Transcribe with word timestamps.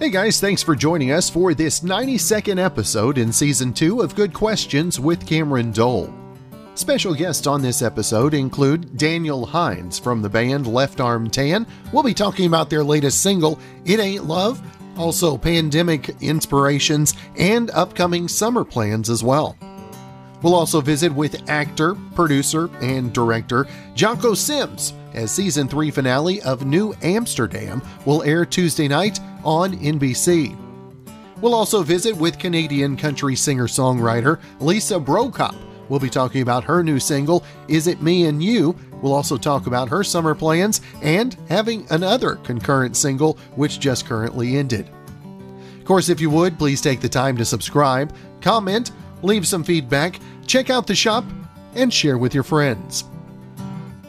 Hey 0.00 0.08
guys, 0.08 0.40
thanks 0.40 0.62
for 0.62 0.74
joining 0.74 1.12
us 1.12 1.28
for 1.28 1.52
this 1.52 1.80
92nd 1.80 2.58
episode 2.58 3.18
in 3.18 3.30
season 3.30 3.74
2 3.74 4.00
of 4.00 4.14
Good 4.14 4.32
Questions 4.32 4.98
with 4.98 5.26
Cameron 5.26 5.72
Dole. 5.72 6.12
Special 6.74 7.14
guests 7.14 7.46
on 7.46 7.60
this 7.60 7.82
episode 7.82 8.32
include 8.32 8.96
Daniel 8.96 9.44
Hines 9.44 9.98
from 9.98 10.22
the 10.22 10.28
band 10.30 10.66
Left 10.66 11.00
Arm 11.02 11.28
Tan. 11.28 11.66
We'll 11.92 12.02
be 12.02 12.14
talking 12.14 12.46
about 12.46 12.70
their 12.70 12.82
latest 12.82 13.22
single, 13.22 13.58
It 13.84 14.00
Ain't 14.00 14.24
Love, 14.24 14.62
also 14.96 15.36
pandemic 15.36 16.08
inspirations, 16.22 17.14
and 17.36 17.70
upcoming 17.72 18.26
summer 18.26 18.64
plans 18.64 19.10
as 19.10 19.22
well. 19.22 19.54
We'll 20.42 20.54
also 20.54 20.80
visit 20.80 21.12
with 21.12 21.48
actor, 21.50 21.94
producer, 22.14 22.70
and 22.80 23.12
director 23.12 23.66
Jocko 23.94 24.32
Sims 24.32 24.94
as 25.14 25.30
season 25.30 25.68
3 25.68 25.90
finale 25.90 26.40
of 26.42 26.66
New 26.66 26.94
Amsterdam 27.02 27.82
will 28.04 28.22
air 28.22 28.44
Tuesday 28.44 28.88
night 28.88 29.20
on 29.44 29.74
NBC. 29.78 30.56
We'll 31.40 31.54
also 31.54 31.82
visit 31.82 32.16
with 32.16 32.38
Canadian 32.38 32.96
country 32.96 33.34
singer 33.34 33.66
songwriter 33.66 34.40
Lisa 34.60 34.98
Brokop. 34.98 35.56
We'll 35.88 36.00
be 36.00 36.10
talking 36.10 36.42
about 36.42 36.64
her 36.64 36.82
new 36.82 37.00
single, 37.00 37.44
Is 37.66 37.86
It 37.86 38.02
Me 38.02 38.26
and 38.26 38.42
You? 38.42 38.76
We'll 39.02 39.14
also 39.14 39.36
talk 39.36 39.66
about 39.66 39.88
her 39.88 40.04
summer 40.04 40.34
plans 40.34 40.80
and 41.02 41.36
having 41.48 41.86
another 41.90 42.36
concurrent 42.36 42.96
single, 42.96 43.38
which 43.56 43.80
just 43.80 44.06
currently 44.06 44.56
ended. 44.56 44.88
Of 45.78 45.84
course, 45.84 46.08
if 46.08 46.20
you 46.20 46.30
would, 46.30 46.58
please 46.58 46.80
take 46.80 47.00
the 47.00 47.08
time 47.08 47.36
to 47.38 47.44
subscribe, 47.44 48.14
comment, 48.40 48.92
leave 49.22 49.48
some 49.48 49.64
feedback, 49.64 50.20
check 50.46 50.70
out 50.70 50.86
the 50.86 50.94
shop, 50.94 51.24
and 51.74 51.92
share 51.92 52.18
with 52.18 52.34
your 52.34 52.44
friends. 52.44 53.04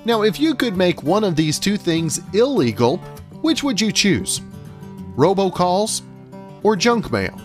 Now, 0.03 0.23
if 0.23 0.39
you 0.39 0.55
could 0.55 0.75
make 0.75 1.03
one 1.03 1.23
of 1.23 1.35
these 1.35 1.59
two 1.59 1.77
things 1.77 2.19
illegal, 2.33 2.97
which 3.41 3.63
would 3.63 3.79
you 3.79 3.91
choose? 3.91 4.41
robocalls, 5.15 6.01
or 6.63 6.75
junk 6.75 7.11
mail? 7.11 7.39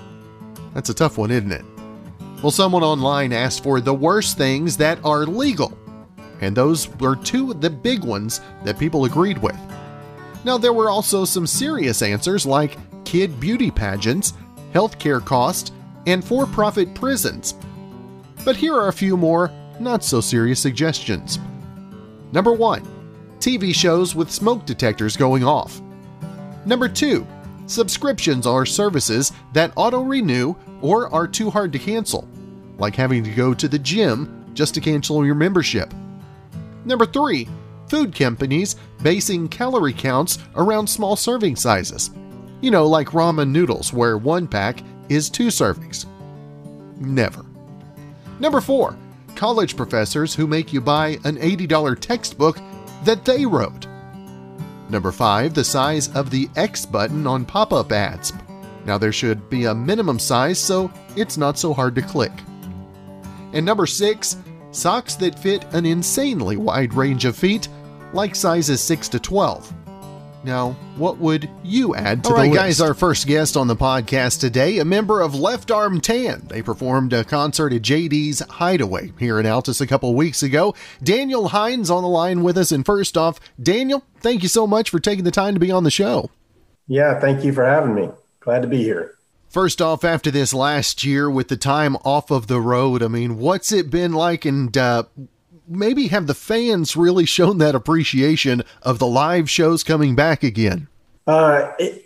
That's 0.75 0.91
a 0.91 0.95
tough 0.95 1.19
one, 1.19 1.31
isn't 1.31 1.53
it? 1.53 1.65
Well, 2.43 2.51
someone 2.51 2.83
online 2.83 3.33
asked 3.33 3.63
for 3.63 3.81
the 3.81 3.95
worst 3.95 4.37
things 4.37 4.77
that 4.77 4.99
are 5.05 5.27
legal, 5.27 5.77
and 6.41 6.57
those 6.57 6.89
were 6.99 7.17
two 7.17 7.51
of 7.51 7.61
the 7.61 7.71
big 7.71 8.05
ones 8.05 8.41
that 8.65 8.79
people 8.79 9.05
agreed 9.05 9.39
with. 9.39 9.59
Now, 10.45 10.59
there 10.59 10.73
were 10.73 10.91
also 10.91 11.25
some 11.25 11.47
serious 11.47 12.03
answers 12.03 12.47
like 12.47 12.79
kid 13.05 13.41
beauty 13.41 13.71
pageants, 13.71 14.35
healthcare 14.73 15.25
costs, 15.25 15.73
and 16.07 16.25
for 16.25 16.47
profit 16.47 16.95
prisons. 16.95 17.55
But 18.45 18.57
here 18.57 18.75
are 18.75 18.89
a 18.89 18.93
few 18.93 19.17
more 19.17 19.51
not 19.81 20.05
so 20.05 20.21
serious 20.21 20.61
suggestions. 20.61 21.39
Number 22.33 22.53
1 22.53 22.83
TV 23.39 23.75
shows 23.75 24.15
with 24.15 24.31
smoke 24.31 24.67
detectors 24.67 25.17
going 25.17 25.45
off. 25.45 25.81
Number 26.65 26.89
2 26.89 27.27
Subscriptions 27.67 28.47
are 28.47 28.65
services 28.65 29.33
that 29.53 29.73
auto 29.75 30.03
renew 30.03 30.55
or 30.81 31.13
are 31.13 31.27
too 31.27 31.51
hard 31.51 31.73
to 31.73 31.79
cancel, 31.79 32.29
like 32.79 32.95
having 32.95 33.25
to 33.25 33.31
go 33.31 33.53
to 33.55 33.67
the 33.67 33.79
gym 33.79 34.45
just 34.55 34.73
to 34.75 34.81
cancel 34.81 35.27
your 35.27 35.35
membership. 35.35 35.93
Number 36.85 37.07
3. 37.07 37.49
Food 37.89 38.15
companies 38.15 38.77
basing 39.03 39.49
calorie 39.49 39.93
counts 39.93 40.39
around 40.55 40.87
small 40.87 41.17
serving 41.17 41.57
sizes. 41.57 42.11
You 42.61 42.71
know, 42.71 42.87
like 42.87 43.09
ramen 43.09 43.51
noodles, 43.51 43.93
where 43.93 44.17
one 44.17 44.47
pack 44.47 44.83
is 45.09 45.29
two 45.29 45.49
servings. 45.49 46.07
Never. 46.99 47.45
Number 48.41 48.61
4. 48.61 48.97
College 49.37 49.77
professors 49.77 50.35
who 50.35 50.47
make 50.47 50.73
you 50.73 50.81
buy 50.81 51.19
an 51.25 51.37
$80 51.37 52.01
textbook 52.01 52.59
that 53.05 53.25
they 53.27 53.45
wrote. 53.45 53.87
Number 54.89 55.13
5. 55.13 55.53
The 55.53 55.63
size 55.63 56.09
of 56.17 56.31
the 56.31 56.49
X 56.57 56.87
button 56.87 57.27
on 57.27 57.45
pop 57.45 57.73
up 57.73 57.93
ads. 57.93 58.33
Now, 58.87 58.97
there 58.97 59.13
should 59.13 59.51
be 59.51 59.67
a 59.67 59.75
minimum 59.75 60.19
size 60.19 60.59
so 60.59 60.91
it's 61.17 61.37
not 61.37 61.59
so 61.59 61.75
hard 61.75 61.95
to 61.97 62.03
click. 62.03 62.33
And 63.53 63.67
number 63.67 63.87
6. 63.87 64.37
Socks 64.71 65.15
that 65.17 65.39
fit 65.39 65.65
an 65.75 65.85
insanely 65.85 66.57
wide 66.57 66.95
range 66.95 67.25
of 67.27 67.37
feet, 67.37 67.69
like 68.15 68.35
sizes 68.35 68.81
6 68.81 69.09
to 69.11 69.21
12. 69.21 69.73
Now, 70.47 70.77
what 70.97 71.19
would 71.19 71.51
you 71.65 71.97
add 71.97 72.23
to 72.23 72.31
All 72.31 72.37
the 72.37 72.43
right, 72.43 72.51
list? 72.53 72.61
guys, 72.61 72.81
our 72.81 72.95
first 72.95 73.27
guest 73.27 73.57
on 73.57 73.67
the 73.67 73.75
podcast 73.75 74.39
today, 74.39 74.79
a 74.79 74.85
member 74.85 75.21
of 75.21 75.35
Left 75.35 75.73
Arm 75.73 76.01
Tan. 76.01 76.47
They 76.47 76.63
performed 76.63 77.13
a 77.13 77.25
concert 77.25 77.73
at 77.73 77.83
JD's 77.83 78.39
Hideaway 78.49 79.11
here 79.19 79.41
in 79.41 79.45
Altus 79.45 79.81
a 79.81 79.89
couple 79.89 80.15
weeks 80.15 80.45
ago. 80.45 80.73
Daniel 81.03 81.49
Hines 81.49 81.91
on 81.91 82.05
the 82.05 82.09
line 82.09 82.45
with 82.45 82.57
us. 82.57 82.71
And 82.71 82.87
first 82.87 83.17
off, 83.17 83.41
Daniel, 83.61 84.05
thank 84.21 84.45
you 84.45 84.49
so 84.49 84.69
much 84.69 84.89
for 84.89 85.01
taking 85.01 85.25
the 85.25 85.33
time 85.33 85.55
to 85.55 85.61
be 85.61 85.73
on 85.73 85.83
the 85.83 85.91
show. 85.91 86.31
Yeah, 86.87 87.19
thank 87.19 87.43
you 87.43 87.53
for 87.53 87.67
having 87.67 87.97
me. 87.97 88.09
Glad 88.39 88.63
to 88.63 88.69
be 88.69 88.85
here. 88.85 89.17
First 89.49 89.83
off, 89.83 90.05
after 90.05 90.31
this 90.31 90.55
last 90.55 91.03
year 91.03 91.29
with 91.29 91.49
the 91.49 91.57
time 91.57 91.97
off 92.05 92.31
of 92.31 92.47
the 92.47 92.61
road, 92.61 93.03
I 93.03 93.09
mean, 93.09 93.39
what's 93.39 93.73
it 93.73 93.91
been 93.91 94.13
like? 94.13 94.45
And 94.45 94.77
uh, 94.79 95.05
maybe 95.69 96.09
have 96.09 96.27
the 96.27 96.35
fans 96.35 96.97
really 96.97 97.25
shown 97.25 97.59
that 97.59 97.75
appreciation 97.75 98.63
of 98.83 98.99
the 98.99 99.07
live 99.07 99.49
shows 99.51 99.83
coming 99.83 100.15
back 100.15 100.43
again? 100.43 100.89
Uh, 101.27 101.73
it, 101.79 102.03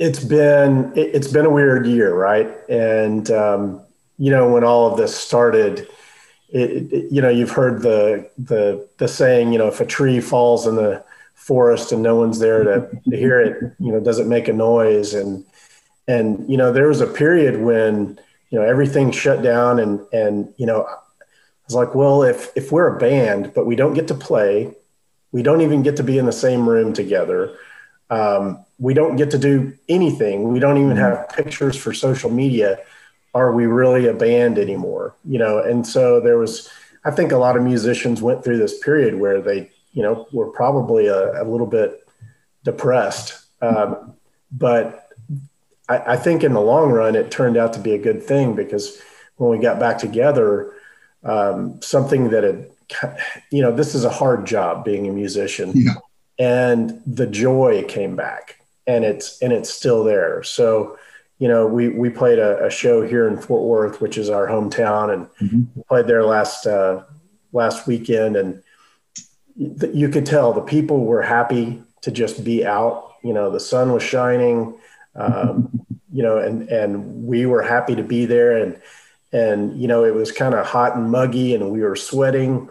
has 0.00 0.24
been 0.24 0.92
it, 0.96 1.14
has 1.14 1.32
been 1.32 1.46
a 1.46 1.50
weird 1.50 1.86
year, 1.86 2.14
right? 2.14 2.48
And 2.68 3.30
um, 3.30 3.80
you 4.18 4.30
know, 4.30 4.48
when 4.52 4.64
all 4.64 4.90
of 4.90 4.98
this 4.98 5.16
started, 5.16 5.88
it, 6.50 6.92
it, 6.92 7.12
you 7.12 7.20
know, 7.20 7.28
you've 7.28 7.50
heard 7.50 7.82
the 7.82 8.30
the 8.38 8.88
the 8.98 9.08
saying, 9.08 9.52
you 9.52 9.58
know, 9.58 9.68
if 9.68 9.80
a 9.80 9.86
tree 9.86 10.20
falls 10.20 10.66
in 10.66 10.76
the 10.76 11.02
forest 11.34 11.92
and 11.92 12.02
no 12.02 12.16
one's 12.16 12.38
there 12.38 12.62
to, 12.62 12.88
to 13.10 13.16
hear 13.16 13.40
it, 13.40 13.72
you 13.78 13.90
know, 13.90 14.00
does 14.00 14.18
it 14.18 14.26
make 14.26 14.48
a 14.48 14.52
noise? 14.52 15.14
And 15.14 15.44
and 16.06 16.48
you 16.48 16.56
know, 16.56 16.72
there 16.72 16.88
was 16.88 17.00
a 17.00 17.06
period 17.06 17.60
when 17.60 18.18
you 18.50 18.58
know 18.58 18.64
everything 18.64 19.10
shut 19.10 19.42
down, 19.42 19.78
and 19.78 20.00
and 20.12 20.52
you 20.56 20.66
know, 20.66 20.86
was 21.68 21.74
like, 21.74 21.94
well, 21.94 22.22
if 22.22 22.50
if 22.56 22.72
we're 22.72 22.96
a 22.96 22.98
band, 22.98 23.52
but 23.54 23.66
we 23.66 23.76
don't 23.76 23.94
get 23.94 24.08
to 24.08 24.14
play, 24.14 24.74
we 25.32 25.42
don't 25.42 25.60
even 25.60 25.82
get 25.82 25.96
to 25.96 26.02
be 26.02 26.18
in 26.18 26.26
the 26.26 26.32
same 26.32 26.68
room 26.68 26.92
together. 26.92 27.56
Um, 28.10 28.64
we 28.78 28.94
don't 28.94 29.16
get 29.16 29.30
to 29.32 29.38
do 29.38 29.74
anything. 29.88 30.50
We 30.50 30.60
don't 30.60 30.78
even 30.78 30.96
have 30.96 31.28
pictures 31.28 31.76
for 31.76 31.92
social 31.92 32.30
media. 32.30 32.78
Are 33.34 33.52
we 33.52 33.66
really 33.66 34.06
a 34.06 34.14
band 34.14 34.58
anymore? 34.58 35.14
You 35.24 35.38
know, 35.38 35.58
and 35.58 35.86
so 35.86 36.20
there 36.20 36.38
was. 36.38 36.68
I 37.04 37.10
think 37.10 37.32
a 37.32 37.38
lot 37.38 37.56
of 37.56 37.62
musicians 37.62 38.20
went 38.20 38.42
through 38.42 38.58
this 38.58 38.78
period 38.80 39.14
where 39.14 39.40
they, 39.40 39.70
you 39.92 40.02
know, 40.02 40.26
were 40.32 40.48
probably 40.48 41.06
a, 41.06 41.42
a 41.42 41.44
little 41.44 41.66
bit 41.66 42.06
depressed. 42.64 43.40
Um, 43.62 44.14
but 44.50 45.08
I, 45.88 46.14
I 46.14 46.16
think 46.16 46.42
in 46.42 46.54
the 46.54 46.60
long 46.60 46.90
run, 46.90 47.14
it 47.14 47.30
turned 47.30 47.56
out 47.56 47.72
to 47.74 47.78
be 47.78 47.94
a 47.94 47.98
good 47.98 48.22
thing 48.22 48.54
because 48.54 49.00
when 49.36 49.50
we 49.50 49.58
got 49.58 49.78
back 49.78 49.98
together, 49.98 50.74
um, 51.24 51.80
something 51.82 52.30
that 52.30 52.44
had, 52.44 52.68
you 53.50 53.62
know, 53.62 53.74
this 53.74 53.94
is 53.94 54.04
a 54.04 54.10
hard 54.10 54.46
job 54.46 54.84
being 54.84 55.08
a 55.08 55.12
musician, 55.12 55.72
yeah. 55.74 55.94
and 56.38 57.00
the 57.06 57.26
joy 57.26 57.84
came 57.88 58.16
back, 58.16 58.60
and 58.86 59.04
it's 59.04 59.40
and 59.42 59.52
it's 59.52 59.70
still 59.70 60.04
there. 60.04 60.42
So, 60.42 60.98
you 61.38 61.48
know, 61.48 61.66
we 61.66 61.88
we 61.88 62.10
played 62.10 62.38
a, 62.38 62.64
a 62.66 62.70
show 62.70 63.06
here 63.06 63.28
in 63.28 63.38
Fort 63.38 63.64
Worth, 63.64 64.00
which 64.00 64.16
is 64.16 64.30
our 64.30 64.46
hometown, 64.46 65.12
and 65.12 65.26
mm-hmm. 65.40 65.80
played 65.88 66.06
there 66.06 66.24
last 66.24 66.66
uh, 66.66 67.02
last 67.52 67.86
weekend, 67.86 68.36
and 68.36 68.62
you 69.56 70.08
could 70.08 70.24
tell 70.24 70.52
the 70.52 70.60
people 70.60 71.04
were 71.04 71.22
happy 71.22 71.82
to 72.02 72.10
just 72.10 72.44
be 72.44 72.64
out. 72.64 73.14
You 73.22 73.32
know, 73.32 73.50
the 73.50 73.60
sun 73.60 73.92
was 73.92 74.02
shining. 74.02 74.78
Um, 75.14 75.84
you 76.12 76.22
know, 76.22 76.38
and 76.38 76.68
and 76.68 77.26
we 77.26 77.44
were 77.44 77.62
happy 77.62 77.94
to 77.96 78.02
be 78.02 78.24
there, 78.24 78.56
and 78.56 78.80
and 79.32 79.80
you 79.80 79.88
know 79.88 80.04
it 80.04 80.14
was 80.14 80.32
kind 80.32 80.54
of 80.54 80.66
hot 80.66 80.96
and 80.96 81.10
muggy 81.10 81.54
and 81.54 81.70
we 81.70 81.80
were 81.80 81.96
sweating. 81.96 82.68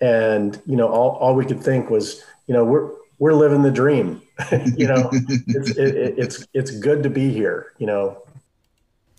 And 0.00 0.60
you 0.66 0.76
know 0.76 0.88
all, 0.88 1.10
all 1.16 1.34
we 1.34 1.44
could 1.44 1.62
think 1.62 1.90
was 1.90 2.22
you 2.46 2.54
know 2.54 2.64
we're 2.64 2.90
we're 3.18 3.34
living 3.34 3.62
the 3.62 3.70
dream. 3.70 4.20
You 4.76 4.88
know 4.88 5.08
it's 5.12 5.70
it, 5.76 6.18
it's 6.18 6.46
it's 6.52 6.70
good 6.78 7.04
to 7.04 7.10
be 7.10 7.30
here 7.32 7.72
you 7.78 7.86
know? 7.86 8.20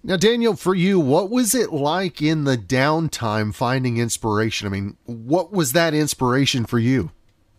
Now 0.04 0.18
daniel 0.18 0.56
for 0.58 0.76
you 0.76 1.00
what 1.00 1.30
was 1.30 1.56
it 1.56 1.72
like 1.72 2.22
in 2.22 2.44
the 2.44 2.58
downtime 2.58 3.56
finding 3.56 3.98
inspiration? 3.98 4.68
I 4.68 4.72
mean 4.72 4.98
what 5.06 5.54
was 5.54 5.72
that 5.72 5.94
inspiration 5.94 6.66
for 6.66 6.80
you? 6.80 7.12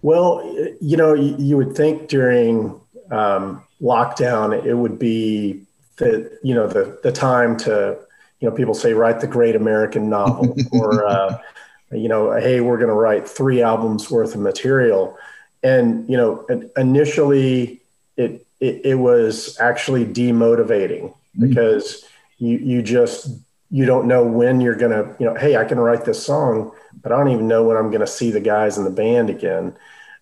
Well 0.02 0.42
you 0.80 0.98
know 0.98 1.14
you, 1.14 1.36
you 1.38 1.56
would 1.56 1.74
think 1.74 2.08
during 2.08 2.78
um, 3.10 3.62
lockdown 3.80 4.64
it 4.64 4.74
would 4.74 4.98
be 4.98 5.62
the 5.96 6.38
you 6.42 6.54
know 6.54 6.66
the 6.66 6.98
the 7.02 7.12
time 7.12 7.56
to 7.58 7.98
you 8.44 8.50
know, 8.50 8.54
people 8.54 8.74
say 8.74 8.92
write 8.92 9.20
the 9.20 9.26
great 9.26 9.56
American 9.56 10.10
novel, 10.10 10.54
or 10.72 11.06
uh, 11.06 11.38
you 11.90 12.10
know, 12.10 12.32
hey, 12.32 12.60
we're 12.60 12.76
going 12.76 12.88
to 12.88 12.94
write 12.94 13.26
three 13.26 13.62
albums 13.62 14.10
worth 14.10 14.34
of 14.34 14.42
material. 14.42 15.16
And 15.62 16.06
you 16.10 16.18
know, 16.18 16.46
initially, 16.76 17.80
it 18.18 18.46
it, 18.60 18.84
it 18.84 18.94
was 18.96 19.58
actually 19.60 20.04
demotivating 20.04 21.04
mm-hmm. 21.08 21.48
because 21.48 22.04
you 22.36 22.58
you 22.58 22.82
just 22.82 23.30
you 23.70 23.86
don't 23.86 24.06
know 24.06 24.22
when 24.22 24.60
you're 24.60 24.74
going 24.74 24.92
to 24.92 25.16
you 25.18 25.24
know, 25.24 25.34
hey, 25.36 25.56
I 25.56 25.64
can 25.64 25.80
write 25.80 26.04
this 26.04 26.22
song, 26.22 26.70
but 27.02 27.12
I 27.12 27.16
don't 27.16 27.30
even 27.30 27.48
know 27.48 27.64
when 27.64 27.78
I'm 27.78 27.88
going 27.88 28.02
to 28.02 28.06
see 28.06 28.30
the 28.30 28.40
guys 28.40 28.76
in 28.76 28.84
the 28.84 28.90
band 28.90 29.30
again. 29.30 29.74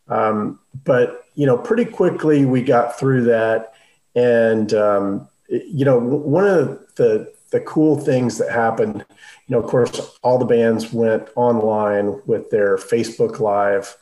Um, 0.06 0.60
but 0.84 1.24
you 1.34 1.46
know, 1.46 1.58
pretty 1.58 1.86
quickly 1.86 2.44
we 2.44 2.62
got 2.62 3.00
through 3.00 3.24
that, 3.24 3.74
and 4.14 4.72
um, 4.74 5.28
you 5.48 5.84
know, 5.84 5.98
one 5.98 6.46
of 6.46 6.78
the 6.94 7.31
the 7.52 7.60
cool 7.60 7.98
things 7.98 8.38
that 8.38 8.50
happened, 8.50 9.04
you 9.46 9.54
know, 9.54 9.60
of 9.60 9.66
course, 9.66 10.18
all 10.22 10.38
the 10.38 10.46
bands 10.46 10.92
went 10.92 11.28
online 11.36 12.20
with 12.26 12.50
their 12.50 12.78
Facebook 12.78 13.38
Live 13.38 13.94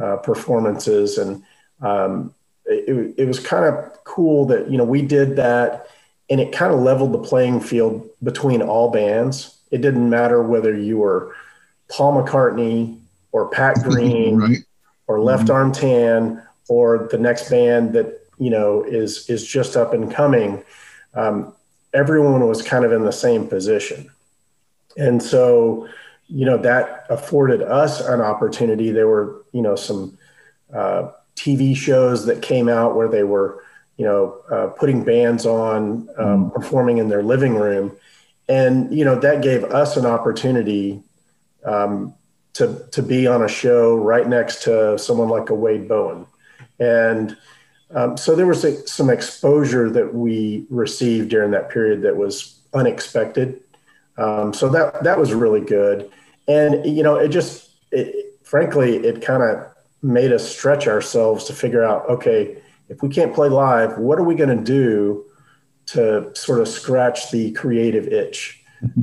uh, 0.00 0.16
performances, 0.18 1.16
and 1.18 1.42
um, 1.80 2.34
it, 2.66 3.14
it 3.16 3.26
was 3.26 3.40
kind 3.40 3.64
of 3.64 4.04
cool 4.04 4.46
that 4.46 4.70
you 4.70 4.76
know 4.76 4.84
we 4.84 5.02
did 5.02 5.36
that, 5.36 5.88
and 6.28 6.38
it 6.38 6.52
kind 6.52 6.72
of 6.72 6.80
leveled 6.80 7.12
the 7.12 7.18
playing 7.18 7.60
field 7.60 8.08
between 8.22 8.60
all 8.60 8.90
bands. 8.90 9.58
It 9.70 9.80
didn't 9.80 10.08
matter 10.08 10.42
whether 10.42 10.78
you 10.78 10.98
were 10.98 11.34
Paul 11.90 12.22
McCartney 12.22 12.98
or 13.32 13.48
Pat 13.48 13.76
Green 13.82 14.36
right. 14.36 14.58
or 15.06 15.18
Left 15.18 15.44
mm-hmm. 15.44 15.52
Arm 15.52 15.72
Tan 15.72 16.42
or 16.68 17.08
the 17.10 17.18
next 17.18 17.48
band 17.48 17.94
that 17.94 18.20
you 18.38 18.50
know 18.50 18.82
is 18.82 19.30
is 19.30 19.46
just 19.46 19.78
up 19.78 19.94
and 19.94 20.12
coming. 20.12 20.62
Um, 21.14 21.54
everyone 21.94 22.46
was 22.46 22.62
kind 22.62 22.84
of 22.84 22.92
in 22.92 23.04
the 23.04 23.12
same 23.12 23.46
position, 23.46 24.10
and 24.96 25.22
so 25.22 25.88
you 26.28 26.46
know 26.46 26.58
that 26.58 27.06
afforded 27.10 27.62
us 27.62 28.00
an 28.00 28.20
opportunity. 28.20 28.90
There 28.90 29.08
were 29.08 29.44
you 29.52 29.62
know 29.62 29.76
some 29.76 30.18
uh, 30.72 31.10
TV 31.36 31.76
shows 31.76 32.26
that 32.26 32.42
came 32.42 32.68
out 32.68 32.96
where 32.96 33.08
they 33.08 33.24
were 33.24 33.64
you 33.96 34.04
know 34.04 34.40
uh, 34.50 34.66
putting 34.68 35.04
bands 35.04 35.46
on 35.46 36.08
um, 36.16 36.50
mm. 36.50 36.54
performing 36.54 36.98
in 36.98 37.08
their 37.08 37.22
living 37.22 37.54
room, 37.54 37.96
and 38.48 38.92
you 38.94 39.04
know 39.04 39.18
that 39.20 39.42
gave 39.42 39.64
us 39.64 39.96
an 39.96 40.06
opportunity. 40.06 41.02
Um, 41.64 42.14
to 42.54 42.86
to 42.90 43.02
be 43.02 43.26
on 43.26 43.42
a 43.42 43.48
show 43.48 43.96
right 43.96 44.28
next 44.28 44.62
to 44.64 44.98
someone 44.98 45.28
like 45.28 45.50
a 45.50 45.54
Wade 45.54 45.88
Bowen, 45.88 46.26
and 46.78 47.36
um, 47.94 48.16
so 48.16 48.34
there 48.34 48.46
was 48.46 48.64
a, 48.64 48.86
some 48.86 49.10
exposure 49.10 49.90
that 49.90 50.14
we 50.14 50.66
received 50.70 51.28
during 51.30 51.50
that 51.50 51.70
period 51.70 52.02
that 52.02 52.16
was 52.16 52.58
unexpected. 52.74 53.60
Um, 54.18 54.52
so 54.52 54.68
that 54.68 55.02
that 55.04 55.18
was 55.18 55.32
really 55.32 55.60
good, 55.60 56.10
and 56.46 56.84
you 56.84 57.02
know, 57.02 57.16
it 57.16 57.28
just 57.28 57.70
it, 57.90 58.38
frankly, 58.42 58.96
it 58.96 59.22
kind 59.22 59.42
of 59.42 59.66
made 60.02 60.32
us 60.32 60.48
stretch 60.48 60.86
ourselves 60.86 61.44
to 61.44 61.52
figure 61.52 61.82
out, 61.82 62.08
okay, 62.08 62.58
if 62.88 63.02
we 63.02 63.08
can't 63.08 63.34
play 63.34 63.48
live, 63.48 63.96
what 63.96 64.18
are 64.18 64.24
we 64.24 64.34
going 64.34 64.56
to 64.56 64.62
do 64.62 65.24
to 65.86 66.34
sort 66.34 66.60
of 66.60 66.68
scratch 66.68 67.30
the 67.30 67.52
creative 67.52 68.08
itch? 68.08 68.62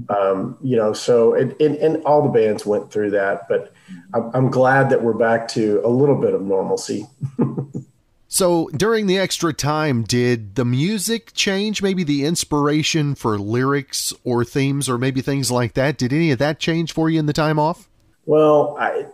Um, 0.10 0.58
you 0.62 0.76
know, 0.76 0.92
so 0.92 1.36
and, 1.36 1.56
and, 1.62 1.76
and, 1.78 2.04
all 2.04 2.22
the 2.22 2.30
bands 2.30 2.66
went 2.66 2.92
through 2.92 3.12
that, 3.12 3.48
but 3.48 3.72
I'm, 4.14 4.30
I'm 4.34 4.52
glad 4.52 4.90
that 4.90 5.02
we're 5.02 5.14
back 5.14 5.48
to 5.50 5.82
a 5.86 5.88
little 5.88 6.20
bit 6.20 6.34
of 6.34 6.42
normalcy. 6.42 7.08
So 8.32 8.70
during 8.78 9.08
the 9.08 9.18
extra 9.18 9.54
time, 9.54 10.04
did 10.04 10.54
the 10.54 10.64
music 10.64 11.34
change? 11.34 11.82
Maybe 11.82 12.04
the 12.04 12.26
inspiration 12.26 13.16
for 13.16 13.40
lyrics 13.40 14.14
or 14.24 14.46
themes 14.46 14.88
or 14.88 15.00
maybe 15.00 15.22
things 15.22 15.50
like 15.50 15.74
that? 15.74 15.98
Did 15.98 16.14
any 16.14 16.30
of 16.30 16.38
that 16.38 16.60
change 16.60 16.94
for 16.94 17.10
you 17.10 17.18
in 17.18 17.26
the 17.26 17.34
time 17.34 17.58
off? 17.58 17.90
Well, 18.28 18.78
I, 18.80 19.08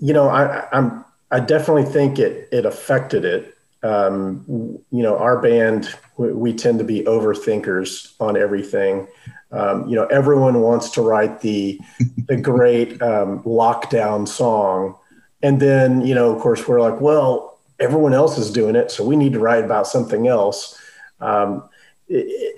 you 0.00 0.12
know, 0.12 0.28
I, 0.28 0.66
I'm, 0.72 1.04
I 1.30 1.38
definitely 1.38 1.84
think 1.84 2.18
it, 2.18 2.48
it 2.50 2.66
affected 2.66 3.24
it. 3.24 3.56
Um, 3.84 4.44
you 4.90 5.02
know, 5.04 5.16
our 5.16 5.40
band, 5.40 5.94
we, 6.16 6.32
we, 6.32 6.52
tend 6.54 6.78
to 6.80 6.84
be 6.84 7.02
overthinkers 7.02 8.14
on 8.18 8.36
everything. 8.36 9.06
Um, 9.52 9.86
you 9.86 9.94
know, 9.94 10.06
everyone 10.06 10.60
wants 10.60 10.90
to 10.92 11.02
write 11.02 11.42
the, 11.42 11.78
the 12.26 12.36
great 12.36 13.00
um, 13.00 13.44
lockdown 13.44 14.26
song. 14.26 14.96
And 15.40 15.60
then, 15.60 16.04
you 16.04 16.16
know, 16.16 16.34
of 16.34 16.42
course, 16.42 16.66
we're 16.66 16.80
like, 16.80 17.00
well, 17.00 17.53
everyone 17.78 18.14
else 18.14 18.38
is 18.38 18.50
doing 18.50 18.76
it, 18.76 18.90
so 18.90 19.04
we 19.04 19.16
need 19.16 19.32
to 19.32 19.38
write 19.38 19.64
about 19.64 19.86
something 19.86 20.28
else. 20.28 20.78
Um, 21.20 21.68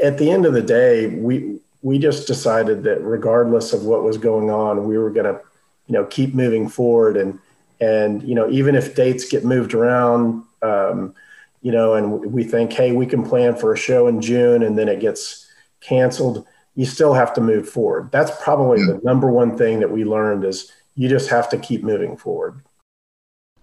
at 0.03 0.19
the 0.19 0.31
end 0.31 0.47
of 0.47 0.53
the 0.53 0.63
day, 0.63 1.07
we 1.07 1.59
we 1.83 1.99
just 1.99 2.27
decided 2.27 2.83
that 2.83 3.01
regardless 3.03 3.73
of 3.73 3.85
what 3.85 4.03
was 4.03 4.19
going 4.19 4.51
on, 4.51 4.89
we 4.89 4.99
were 4.99 5.11
going 5.11 5.33
to, 5.33 5.41
you 5.87 5.93
know, 5.93 6.05
keep 6.07 6.35
moving 6.35 6.69
forward 6.69 7.17
and 7.17 7.39
and 7.79 8.23
you 8.23 8.35
know 8.35 8.49
even 8.51 8.75
if 8.75 8.95
dates 8.95 9.29
get 9.29 9.45
moved 9.45 9.75
around, 9.75 10.43
um, 10.63 11.15
you 11.63 11.73
know, 11.73 11.95
and 11.95 12.33
we 12.33 12.45
think, 12.45 12.73
hey, 12.73 12.93
we 12.93 13.07
can 13.07 13.23
plan 13.23 13.55
for 13.55 13.73
a 13.73 13.77
show 13.77 14.07
in 14.07 14.21
June, 14.21 14.63
and 14.63 14.79
then 14.79 14.89
it 14.89 15.01
gets 15.01 15.47
canceled. 15.81 16.47
You 16.75 16.85
still 16.85 17.15
have 17.15 17.33
to 17.35 17.41
move 17.41 17.69
forward. 17.69 18.11
That's 18.13 18.31
probably 18.43 18.81
yeah. 18.81 18.93
the 18.93 19.01
number 19.03 19.31
one 19.31 19.57
thing 19.57 19.81
that 19.81 19.91
we 19.91 20.05
learned 20.05 20.45
is 20.45 20.73
you 20.95 21.09
just 21.09 21.29
have 21.31 21.49
to 21.51 21.59
keep 21.59 21.83
moving 21.83 22.17
forward. 22.17 22.63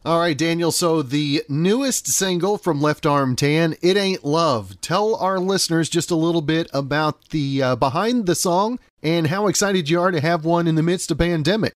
All 0.06 0.20
right, 0.20 0.38
Daniel. 0.38 0.74
So 0.74 1.02
the 1.02 1.44
newest 1.48 2.08
single 2.08 2.58
from 2.58 2.82
Left 2.82 3.06
Arm 3.06 3.38
Tan, 3.38 3.78
"It 3.82 3.96
Ain't 3.96 4.26
Love." 4.26 4.82
Tell 4.82 5.16
our 5.16 5.40
listeners 5.40 5.88
just 5.88 6.12
a 6.12 6.16
little 6.16 6.42
bit 6.42 6.70
about 6.74 7.30
the 7.30 7.64
uh, 7.64 7.76
behind 7.78 8.26
the 8.26 8.36
song 8.36 8.80
and 9.02 9.28
how 9.28 9.48
excited 9.48 9.90
you 9.90 10.02
are 10.02 10.12
to 10.12 10.20
have 10.20 10.44
one 10.44 10.68
in 10.68 10.76
the 10.76 10.84
midst 10.84 11.10
of 11.10 11.20
pandemic. 11.20 11.72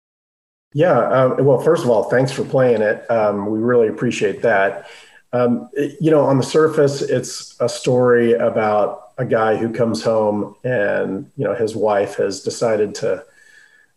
Yeah. 0.73 0.99
Uh, 0.99 1.35
well, 1.39 1.59
first 1.59 1.85
of 1.85 1.89
all, 1.89 2.09
thanks 2.09 2.33
for 2.33 2.43
playing 2.43 2.81
it. 2.81 3.09
Um, 3.09 3.49
we 3.49 3.59
really 3.59 3.87
appreciate 3.87 4.41
that. 4.41 4.89
Um, 5.31 5.69
it, 5.71 5.95
you 6.01 6.11
know, 6.11 6.25
on 6.25 6.37
the 6.37 6.43
surface, 6.43 7.01
it's 7.01 7.55
a 7.61 7.69
story 7.69 8.33
about 8.33 9.13
a 9.17 9.23
guy 9.23 9.55
who 9.55 9.71
comes 9.71 10.03
home 10.03 10.53
and 10.65 11.31
you 11.37 11.45
know 11.45 11.55
his 11.55 11.77
wife 11.77 12.15
has 12.15 12.41
decided 12.41 12.93
to 12.95 13.23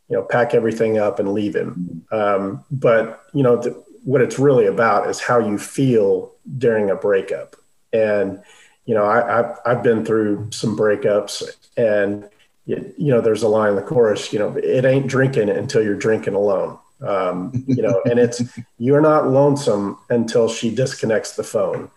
you 0.09 0.17
know 0.17 0.23
pack 0.23 0.55
everything 0.55 0.99
up 0.99 1.19
and 1.19 1.33
leave 1.33 1.57
him. 1.57 2.07
Um, 2.13 2.65
but 2.71 3.25
you 3.35 3.43
know. 3.43 3.85
What 4.05 4.21
it's 4.21 4.39
really 4.39 4.67
about 4.67 5.09
is 5.09 5.21
how 5.21 5.39
you 5.39 5.59
feel 5.59 6.33
during 6.59 6.91
a 6.91 6.97
breakup. 6.97 7.57
And, 7.93 8.43
you 8.87 8.95
know, 8.95 9.05
I, 9.05 9.17
have 9.17 9.59
I've 9.67 9.83
been 9.83 10.05
through 10.05 10.49
some 10.53 10.77
breakups 10.77 11.43
and, 11.77 12.29
you, 12.67 12.93
you 12.97 13.13
know, 13.13 13.21
there's 13.21 13.43
a 13.43 13.49
line 13.49 13.71
in 13.71 13.77
the 13.77 13.83
chorus, 13.83 14.33
you 14.33 14.39
know, 14.39 14.57
it 14.57 14.85
ain't 14.85 15.07
drinking 15.07 15.49
until 15.49 15.83
you're 15.83 15.95
drinking 15.95 16.35
alone. 16.35 16.79
Um, 17.01 17.65
you 17.67 17.83
know, 17.83 18.03
and 18.05 18.19
it's, 18.19 18.43
you're 18.79 19.01
not 19.01 19.29
lonesome 19.29 19.99
until 20.09 20.49
she 20.49 20.75
disconnects 20.75 21.37
the 21.37 21.45
phone. 21.45 21.91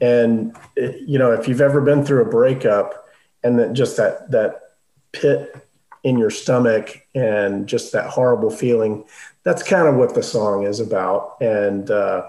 And, 0.00 0.56
it, 0.76 1.02
you 1.06 1.18
know, 1.18 1.32
if 1.32 1.48
you've 1.48 1.60
ever 1.60 1.80
been 1.80 2.04
through 2.04 2.22
a 2.22 2.28
breakup 2.28 3.06
and 3.42 3.58
that 3.58 3.72
just 3.74 3.96
that, 3.96 4.30
that 4.30 4.60
pit 5.12 5.54
in 6.04 6.18
your 6.18 6.30
stomach 6.30 7.06
and 7.14 7.66
just 7.66 7.92
that 7.92 8.06
horrible 8.06 8.50
feeling 8.50 9.04
that's 9.44 9.62
kind 9.62 9.86
of 9.86 9.96
what 9.96 10.14
the 10.14 10.22
song 10.22 10.64
is 10.64 10.80
about. 10.80 11.36
And, 11.40 11.90
uh, 11.90 12.28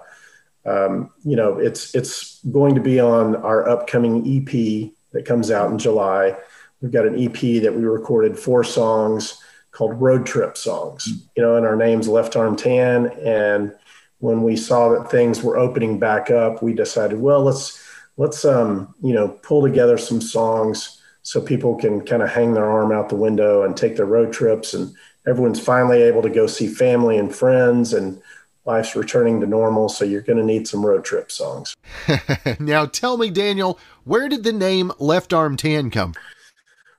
um, 0.66 1.12
you 1.24 1.36
know, 1.36 1.57
it's, 1.57 1.95
it's 1.95 2.44
going 2.51 2.75
to 2.75 2.81
be 2.81 3.00
on 3.00 3.38
our 3.38 3.67
upcoming 3.67 4.20
EP 4.25 4.91
that 5.12 5.25
comes 5.25 5.50
out 5.50 5.72
in 5.72 5.79
July. 5.79 6.36
We've 6.82 6.91
got 6.91 7.08
an 7.08 7.17
EP 7.17 7.62
that 7.63 7.74
we 7.74 7.86
recorded 7.86 8.38
four 8.38 8.63
songs 8.63 9.41
called 9.72 10.00
road 10.01 10.25
trip 10.25 10.58
songs, 10.58 11.08
you 11.36 11.41
know, 11.41 11.55
and 11.55 11.65
our 11.65 11.75
name's 11.75 12.08
left 12.08 12.36
arm 12.36 12.55
tan. 12.55 13.08
And 13.24 13.74
when 14.20 14.44
we 14.44 14.55
saw 14.55 14.89
that 14.89 15.10
things 15.10 15.41
were 15.41 15.58
opening 15.58 16.00
back 16.00 16.32
up, 16.32 16.62
we 16.62 16.74
decided, 16.74 17.20
well, 17.20 17.44
let's, 17.44 17.82
let's, 18.17 18.44
um, 18.44 18.94
you 19.01 19.13
know, 19.13 19.29
pull 19.29 19.62
together 19.62 19.98
some 19.98 20.22
songs 20.22 20.95
so 21.25 21.41
people 21.41 21.75
can 21.75 22.01
kind 22.05 22.22
of 22.22 22.29
hang 22.29 22.53
their 22.53 22.70
arm 22.70 22.91
out 22.91 23.10
the 23.10 23.15
window 23.15 23.63
and 23.63 23.75
take 23.75 23.96
their 23.96 24.05
road 24.05 24.32
trips 24.32 24.75
and 24.75 24.94
everyone's 25.27 25.60
finally 25.60 26.03
able 26.03 26.22
to 26.22 26.29
go 26.29 26.46
see 26.46 26.67
family 26.67 27.17
and 27.17 27.36
friends 27.36 27.94
and 27.94 28.22
life's 28.63 28.96
returning 28.96 29.41
to 29.41 29.48
normal 29.48 29.89
so 29.89 30.05
you're 30.05 30.22
going 30.22 30.38
to 30.38 30.46
need 30.46 30.67
some 30.67 30.86
road 30.86 31.03
trip 31.03 31.32
songs. 31.32 31.75
Now 32.60 32.86
tell 32.86 33.17
me 33.17 33.32
daniel 33.32 33.79
where 34.03 34.29
did 34.29 34.44
the 34.44 34.53
name 34.53 34.91
left 35.00 35.34
arm 35.34 35.58
tan 35.58 35.89
come 35.89 36.13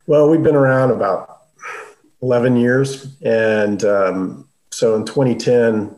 well 0.08 0.28
we've 0.28 0.42
been 0.42 0.56
around 0.56 0.90
about 0.90 1.42
11 2.20 2.56
years 2.56 3.16
and 3.22 3.84
um, 3.84 4.48
so 4.70 4.96
in 4.96 5.04
2010 5.04 5.94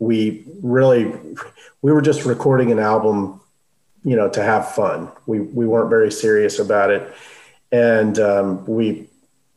we 0.00 0.44
really 0.62 1.10
we 1.80 1.92
were 1.92 2.02
just 2.02 2.26
recording 2.26 2.70
an 2.72 2.78
album 2.78 3.40
you 4.04 4.16
know 4.16 4.28
to 4.30 4.42
have 4.42 4.72
fun. 4.72 5.10
We 5.26 5.40
we 5.40 5.66
weren't 5.66 5.90
very 5.90 6.10
serious 6.10 6.58
about 6.58 6.90
it 6.90 7.14
and 7.72 8.18
um, 8.18 8.66
we 8.66 9.08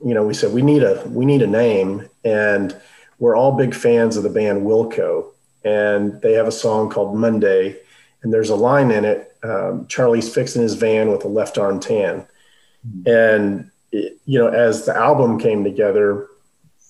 you 0.04 0.14
know, 0.14 0.24
we 0.24 0.34
said 0.34 0.54
we 0.54 0.62
need 0.62 0.84
a 0.84 1.02
we 1.08 1.26
need 1.26 1.42
a 1.42 1.48
name, 1.48 2.08
and 2.26 2.76
we're 3.20 3.38
all 3.38 3.54
big 3.54 3.74
fans 3.74 4.18
of 4.18 4.24
the 4.24 4.30
band 4.30 4.64
Wilco, 4.64 5.32
and 5.64 6.22
they 6.22 6.34
have 6.34 6.48
a 6.48 6.52
song 6.52 6.90
called 6.90 7.16
Monday, 7.16 7.78
and 8.22 8.34
there's 8.34 8.50
a 8.50 8.56
line 8.56 8.92
in 8.92 9.06
it. 9.06 9.36
Um, 9.44 9.88
Charlie's 9.88 10.34
fixing 10.34 10.62
his 10.62 10.76
van 10.76 11.10
with 11.10 11.24
a 11.24 11.30
left 11.30 11.58
arm 11.58 11.80
tan, 11.80 12.28
and 13.06 13.72
it, 13.92 14.20
you 14.26 14.40
know, 14.40 14.48
as 14.48 14.86
the 14.86 14.96
album 14.96 15.40
came 15.40 15.64
together, 15.64 16.28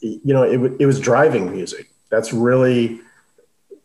you 0.01 0.33
know, 0.33 0.43
it 0.43 0.81
it 0.81 0.85
was 0.87 0.99
driving 0.99 1.51
music. 1.51 1.91
That's 2.09 2.33
really 2.33 2.99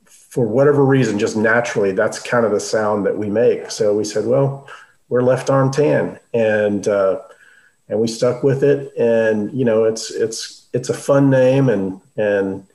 for 0.07 0.47
whatever 0.47 0.85
reason, 0.85 1.18
just 1.18 1.37
naturally, 1.37 1.92
that's 1.92 2.18
kind 2.18 2.47
of 2.47 2.52
the 2.52 2.61
sound 2.61 3.04
that 3.07 3.16
we 3.16 3.28
make. 3.28 3.71
So 3.71 3.95
we 3.95 4.04
said, 4.04 4.26
well, 4.26 4.68
we're 5.09 5.23
left 5.23 5.50
arm 5.50 5.71
tan, 5.71 6.18
and 6.33 6.87
uh, 6.88 7.21
and 7.88 8.00
we 8.00 8.09
stuck 8.09 8.42
with 8.42 8.62
it. 8.62 8.92
And 8.97 9.52
you 9.52 9.64
know, 9.64 9.85
it's 9.85 10.11
it's 10.11 10.66
it's 10.73 10.88
a 10.88 10.95
fun 10.95 11.30
name, 11.30 11.68
and 11.68 12.00
and 12.16 12.66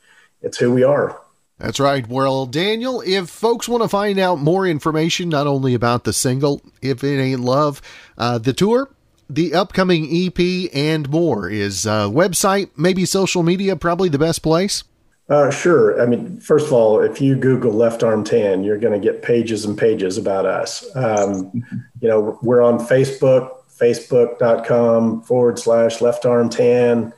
it's 0.41 0.57
who 0.57 0.71
we 0.71 0.83
are. 0.83 1.19
That's 1.59 1.79
right. 1.79 2.05
Well, 2.07 2.45
Daniel, 2.45 3.01
if 3.05 3.29
folks 3.29 3.69
want 3.69 3.83
to 3.83 3.89
find 3.89 4.19
out 4.19 4.39
more 4.39 4.67
information, 4.67 5.29
not 5.29 5.47
only 5.47 5.73
about 5.73 6.03
the 6.03 6.11
single, 6.11 6.61
If 6.81 7.03
It 7.03 7.21
Ain't 7.21 7.39
Love, 7.39 7.81
uh, 8.17 8.37
the 8.37 8.53
tour, 8.53 8.89
the 9.29 9.53
upcoming 9.53 10.09
EP, 10.11 10.69
and 10.73 11.09
more, 11.09 11.49
is 11.49 11.87
uh, 11.87 12.09
website, 12.09 12.71
maybe 12.75 13.05
social 13.05 13.43
media, 13.43 13.75
probably 13.75 14.09
the 14.09 14.19
best 14.19 14.41
place? 14.41 14.83
Uh, 15.29 15.49
sure. 15.49 16.01
I 16.01 16.05
mean, 16.05 16.39
first 16.39 16.67
of 16.67 16.73
all, 16.73 16.99
if 16.99 17.21
you 17.21 17.35
Google 17.35 17.71
Left 17.71 18.03
Arm 18.03 18.25
Tan, 18.25 18.63
you're 18.63 18.77
going 18.77 18.99
to 18.99 18.99
get 18.99 19.21
pages 19.21 19.63
and 19.63 19.77
pages 19.77 20.17
about 20.17 20.45
us. 20.45 20.85
Um, 20.95 21.49
you 22.01 22.09
know, 22.09 22.37
we're 22.41 22.61
on 22.61 22.77
Facebook, 22.77 23.62
facebook.com 23.83 25.21
forward 25.23 25.59
slash 25.59 26.01
Left 26.01 26.25
Arm 26.25 26.49
Tan. 26.49 27.13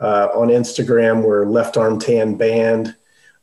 Uh, 0.00 0.28
on 0.34 0.48
Instagram, 0.48 1.22
we're 1.22 1.46
Left 1.46 1.76
Arm 1.76 1.98
Tan 1.98 2.36
Band. 2.36 2.96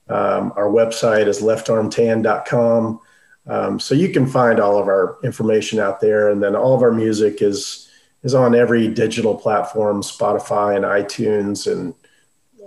Um, 0.09 0.51
our 0.55 0.69
website 0.69 1.27
is 1.27 1.41
leftarmtan.com. 1.41 2.99
Um, 3.45 3.79
so 3.79 3.93
you 3.93 4.09
can 4.09 4.25
find 4.25 4.59
all 4.59 4.79
of 4.79 4.87
our 4.87 5.17
information 5.23 5.79
out 5.79 6.01
there. 6.01 6.29
And 6.29 6.41
then 6.41 6.55
all 6.55 6.75
of 6.75 6.81
our 6.81 6.91
music 6.91 7.41
is, 7.41 7.89
is 8.23 8.33
on 8.33 8.55
every 8.55 8.87
digital 8.87 9.35
platform, 9.35 10.01
Spotify 10.01 10.75
and 10.75 10.85
iTunes 10.85 11.71
and 11.71 11.93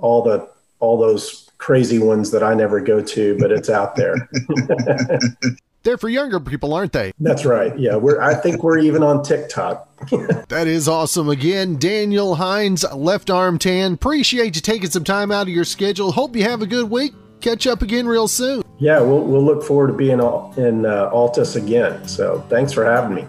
all 0.01 0.23
the, 0.23 0.49
all 0.79 0.99
those 0.99 1.51
crazy 1.59 1.99
ones 1.99 2.31
that 2.31 2.43
I 2.43 2.55
never 2.55 2.81
go 2.81 3.03
to, 3.03 3.37
but 3.39 3.51
it's 3.51 3.71
out 3.71 3.97
there. 3.97 4.29
They're 5.87 5.97
for 5.97 6.09
younger 6.09 6.41
people, 6.41 6.75
aren't 6.75 6.93
they? 6.93 7.13
That's 7.21 7.45
right. 7.45 7.79
Yeah, 7.79 7.95
we're. 7.95 8.21
I 8.21 8.35
think 8.35 8.65
we're 8.65 8.79
even 8.79 9.05
on 9.05 9.23
TikTok. 9.23 9.89
that 10.49 10.67
is 10.67 10.89
awesome. 10.89 11.29
Again, 11.29 11.79
Daniel 11.79 12.35
Hines, 12.35 12.85
Left 12.93 13.31
Arm 13.31 13.57
Tan. 13.57 13.93
Appreciate 13.93 14.57
you 14.57 14.61
taking 14.61 14.91
some 14.91 15.05
time 15.05 15.31
out 15.31 15.43
of 15.43 15.51
your 15.51 15.65
schedule. 15.65 16.11
Hope 16.11 16.35
you 16.35 16.43
have 16.43 16.61
a 16.61 16.67
good 16.67 16.91
week 16.91 17.15
catch 17.41 17.69
up 17.69 17.83
again 17.83 18.09
real 18.09 18.27
soon. 18.27 18.65
Yeah, 18.79 19.01
we'll, 19.01 19.23
we'll 19.23 19.45
look 19.45 19.63
forward 19.63 19.89
to 19.89 19.93
being 19.93 20.19
in 20.19 20.87
uh, 20.87 21.11
Altus 21.13 21.55
again. 21.55 22.09
So 22.09 22.45
thanks 22.49 22.73
for 22.73 22.85
having 22.85 23.15
me. 23.15 23.25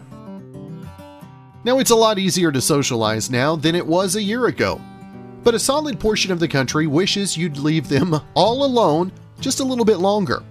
Now, 1.64 1.78
it's 1.78 1.92
a 1.92 1.96
lot 1.96 2.18
easier 2.18 2.52
to 2.52 2.62
socialize 2.62 3.30
now 3.30 3.56
than 3.56 3.76
it 3.76 3.86
was 3.86 4.16
a 4.16 4.22
year 4.22 4.48
ago. 4.48 4.82
But 5.44 5.54
a 5.54 5.60
solid 5.60 6.00
portion 6.00 6.32
of 6.32 6.40
the 6.40 6.48
country 6.48 6.88
wishes 6.88 7.38
you'd 7.38 7.58
leave 7.58 7.88
them 7.88 8.20
all 8.34 8.66
alone 8.66 9.12
just 9.40 9.60
a 9.60 9.64
little 9.64 9.86
bit 9.86 9.98
longer. 9.98 10.42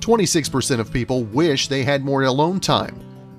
26% 0.00 0.80
of 0.80 0.92
people 0.92 1.24
wish 1.24 1.68
they 1.68 1.84
had 1.84 2.04
more 2.04 2.22
alone 2.22 2.60
time, 2.60 2.94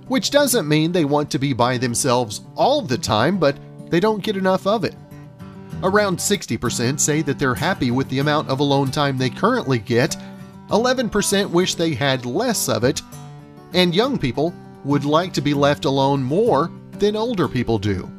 which 0.07 0.31
doesn't 0.31 0.67
mean 0.67 0.91
they 0.91 1.05
want 1.05 1.29
to 1.31 1.39
be 1.39 1.53
by 1.53 1.77
themselves 1.77 2.41
all 2.55 2.81
the 2.81 2.97
time, 2.97 3.37
but 3.37 3.57
they 3.89 3.99
don't 3.99 4.23
get 4.23 4.37
enough 4.37 4.67
of 4.67 4.83
it. 4.83 4.95
Around 5.83 6.17
60% 6.17 6.99
say 6.99 7.21
that 7.21 7.39
they're 7.39 7.55
happy 7.55 7.91
with 7.91 8.09
the 8.09 8.19
amount 8.19 8.49
of 8.49 8.59
alone 8.59 8.91
time 8.91 9.17
they 9.17 9.29
currently 9.29 9.79
get, 9.79 10.15
11% 10.69 11.49
wish 11.49 11.75
they 11.75 11.93
had 11.93 12.25
less 12.25 12.69
of 12.69 12.83
it, 12.83 13.01
and 13.73 13.95
young 13.95 14.17
people 14.17 14.53
would 14.83 15.05
like 15.05 15.33
to 15.33 15.41
be 15.41 15.53
left 15.53 15.85
alone 15.85 16.21
more 16.21 16.71
than 16.91 17.15
older 17.15 17.47
people 17.47 17.79
do. 17.79 18.09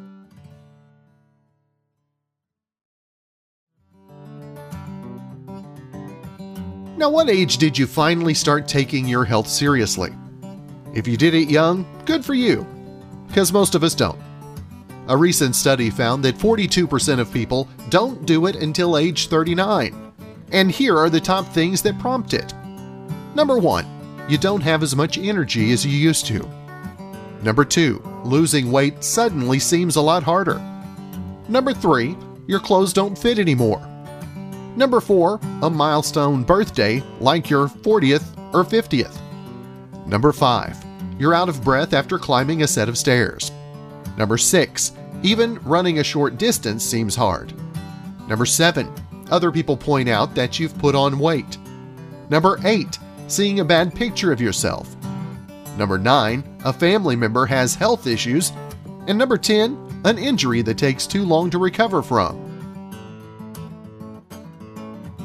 Now, 7.01 7.09
what 7.09 7.31
age 7.31 7.57
did 7.57 7.75
you 7.75 7.87
finally 7.87 8.35
start 8.35 8.67
taking 8.67 9.07
your 9.07 9.25
health 9.25 9.47
seriously? 9.47 10.11
If 10.93 11.07
you 11.07 11.17
did 11.17 11.33
it 11.33 11.49
young, 11.49 11.83
good 12.05 12.23
for 12.23 12.35
you, 12.35 12.63
because 13.25 13.51
most 13.51 13.73
of 13.73 13.83
us 13.83 13.95
don't. 13.95 14.19
A 15.07 15.17
recent 15.17 15.55
study 15.55 15.89
found 15.89 16.23
that 16.23 16.37
42% 16.37 17.17
of 17.19 17.33
people 17.33 17.67
don't 17.89 18.23
do 18.27 18.45
it 18.45 18.55
until 18.55 18.99
age 18.99 19.29
39. 19.29 20.13
And 20.51 20.69
here 20.69 20.95
are 20.95 21.09
the 21.09 21.19
top 21.19 21.47
things 21.47 21.81
that 21.81 21.97
prompt 21.97 22.35
it. 22.35 22.53
Number 23.33 23.57
1. 23.57 24.27
You 24.29 24.37
don't 24.37 24.61
have 24.61 24.83
as 24.83 24.95
much 24.95 25.17
energy 25.17 25.71
as 25.71 25.83
you 25.83 25.97
used 25.97 26.27
to. 26.27 26.47
Number 27.41 27.65
2. 27.65 28.21
Losing 28.25 28.71
weight 28.71 29.03
suddenly 29.03 29.57
seems 29.57 29.95
a 29.95 30.01
lot 30.01 30.21
harder. 30.21 30.61
Number 31.49 31.73
3. 31.73 32.15
Your 32.45 32.59
clothes 32.59 32.93
don't 32.93 33.17
fit 33.17 33.39
anymore. 33.39 33.90
Number 34.75 35.01
4. 35.01 35.39
A 35.63 35.69
milestone 35.69 36.43
birthday 36.43 37.03
like 37.19 37.49
your 37.49 37.67
40th 37.67 38.37
or 38.53 38.63
50th. 38.63 39.17
Number 40.07 40.31
5. 40.31 40.77
You're 41.19 41.33
out 41.33 41.49
of 41.49 41.63
breath 41.63 41.93
after 41.93 42.17
climbing 42.17 42.63
a 42.63 42.67
set 42.67 42.89
of 42.89 42.97
stairs. 42.97 43.51
Number 44.17 44.37
6. 44.37 44.91
Even 45.23 45.59
running 45.63 45.99
a 45.99 46.03
short 46.03 46.37
distance 46.37 46.83
seems 46.83 47.15
hard. 47.15 47.53
Number 48.27 48.45
7. 48.45 48.91
Other 49.29 49.51
people 49.51 49.77
point 49.77 50.09
out 50.09 50.35
that 50.35 50.59
you've 50.59 50.77
put 50.79 50.95
on 50.95 51.19
weight. 51.19 51.57
Number 52.29 52.59
8. 52.63 52.97
Seeing 53.27 53.59
a 53.59 53.65
bad 53.65 53.93
picture 53.93 54.31
of 54.31 54.41
yourself. 54.41 54.95
Number 55.77 55.97
9. 55.97 56.59
A 56.65 56.73
family 56.73 57.15
member 57.15 57.45
has 57.45 57.75
health 57.75 58.07
issues. 58.07 58.51
And 59.07 59.17
number 59.17 59.37
10. 59.37 60.01
An 60.05 60.17
injury 60.17 60.61
that 60.63 60.77
takes 60.77 61.05
too 61.05 61.23
long 61.23 61.49
to 61.49 61.57
recover 61.57 62.01
from. 62.01 62.50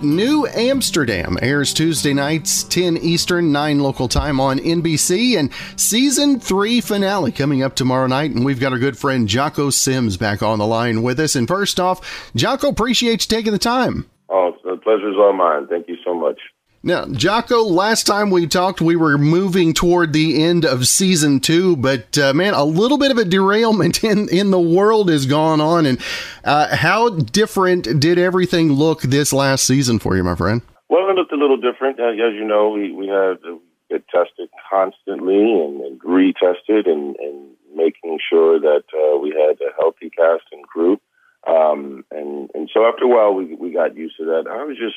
New 0.02 0.46
Amsterdam 0.46 1.38
airs 1.40 1.72
Tuesday 1.72 2.12
nights, 2.12 2.64
10 2.64 2.98
Eastern, 2.98 3.50
9 3.50 3.80
local 3.80 4.08
time 4.08 4.38
on 4.40 4.58
NBC, 4.58 5.38
and 5.38 5.50
season 5.76 6.38
3 6.38 6.82
finale 6.82 7.32
coming 7.32 7.62
up 7.62 7.74
tomorrow 7.74 8.06
night. 8.06 8.30
And 8.30 8.44
we've 8.44 8.60
got 8.60 8.72
our 8.72 8.78
good 8.78 8.98
friend 8.98 9.26
Jocko 9.26 9.70
Sims 9.70 10.16
back 10.16 10.42
on 10.42 10.58
the 10.58 10.66
line 10.66 11.02
with 11.02 11.18
us. 11.18 11.34
And 11.34 11.48
first 11.48 11.80
off, 11.80 12.30
Jocko, 12.36 12.68
appreciate 12.68 13.24
you 13.24 13.36
taking 13.36 13.52
the 13.52 13.58
time. 13.58 14.06
Oh, 14.28 14.52
the 14.64 14.76
pleasure's 14.76 15.16
all 15.18 15.32
mine. 15.32 15.66
Thank 15.66 15.88
you 15.88 15.96
so 16.04 16.14
much. 16.14 16.40
Now, 16.86 17.04
Jocko, 17.04 17.64
last 17.64 18.06
time 18.06 18.30
we 18.30 18.46
talked, 18.46 18.80
we 18.80 18.94
were 18.94 19.18
moving 19.18 19.74
toward 19.74 20.12
the 20.12 20.44
end 20.44 20.64
of 20.64 20.86
season 20.86 21.40
two, 21.40 21.74
but 21.74 22.16
uh, 22.16 22.32
man, 22.32 22.54
a 22.54 22.62
little 22.62 22.96
bit 22.96 23.10
of 23.10 23.18
a 23.18 23.24
derailment 23.24 24.04
in, 24.04 24.28
in 24.28 24.52
the 24.52 24.60
world 24.60 25.10
has 25.10 25.26
gone 25.26 25.60
on. 25.60 25.84
And 25.84 25.98
uh, 26.44 26.76
how 26.76 27.08
different 27.08 27.98
did 27.98 28.20
everything 28.20 28.70
look 28.70 29.02
this 29.02 29.32
last 29.32 29.64
season 29.64 29.98
for 29.98 30.16
you, 30.16 30.22
my 30.22 30.36
friend? 30.36 30.62
Well, 30.88 31.10
it 31.10 31.16
looked 31.16 31.32
a 31.32 31.36
little 31.36 31.56
different. 31.56 31.98
Uh, 31.98 32.10
as 32.10 32.34
you 32.34 32.44
know, 32.44 32.68
we, 32.68 32.92
we 32.92 33.08
had 33.08 33.42
to 33.42 33.60
get 33.90 34.06
tested 34.06 34.48
constantly 34.70 35.42
and, 35.42 35.80
and 35.80 36.00
retested 36.02 36.88
and, 36.88 37.16
and 37.16 37.48
making 37.74 38.20
sure 38.30 38.60
that 38.60 38.84
uh, 38.94 39.18
we 39.18 39.30
had 39.30 39.58
a 39.60 39.74
healthy 39.76 40.08
cast 40.08 40.44
and 40.52 40.62
crew. 40.68 41.00
Um, 41.48 42.04
and, 42.12 42.48
and 42.54 42.70
so 42.72 42.86
after 42.86 43.06
a 43.06 43.08
while, 43.08 43.34
we, 43.34 43.56
we 43.56 43.72
got 43.72 43.96
used 43.96 44.18
to 44.18 44.24
that. 44.26 44.44
I 44.48 44.62
was 44.62 44.76
just 44.76 44.94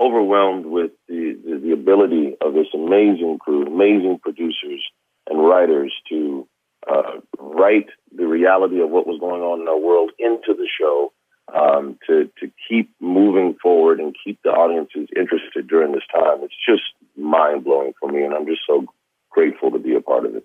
overwhelmed 0.00 0.66
with 0.66 0.90
the, 1.08 1.38
the, 1.44 1.58
the 1.58 1.72
ability 1.72 2.36
of 2.40 2.54
this 2.54 2.66
amazing 2.74 3.38
crew, 3.40 3.66
amazing 3.66 4.18
producers 4.22 4.82
and 5.28 5.46
writers 5.46 5.92
to 6.08 6.46
uh, 6.90 7.20
write 7.38 7.88
the 8.14 8.26
reality 8.26 8.80
of 8.80 8.90
what 8.90 9.06
was 9.06 9.18
going 9.18 9.42
on 9.42 9.60
in 9.60 9.68
our 9.68 9.78
world 9.78 10.10
into 10.18 10.54
the 10.54 10.68
show 10.78 11.12
um, 11.54 11.98
to 12.06 12.30
to 12.40 12.50
keep 12.68 12.90
moving 13.00 13.56
forward 13.62 14.00
and 14.00 14.14
keep 14.22 14.38
the 14.42 14.50
audiences 14.50 15.08
interested 15.16 15.68
during 15.68 15.92
this 15.92 16.06
time. 16.12 16.38
It's 16.42 16.54
just 16.68 16.82
mind 17.16 17.64
blowing 17.64 17.92
for 18.00 18.10
me, 18.10 18.24
and 18.24 18.34
I'm 18.34 18.46
just 18.46 18.62
so 18.66 18.84
grateful 19.30 19.70
to 19.70 19.78
be 19.78 19.94
a 19.94 20.00
part 20.00 20.26
of 20.26 20.34
it. 20.34 20.44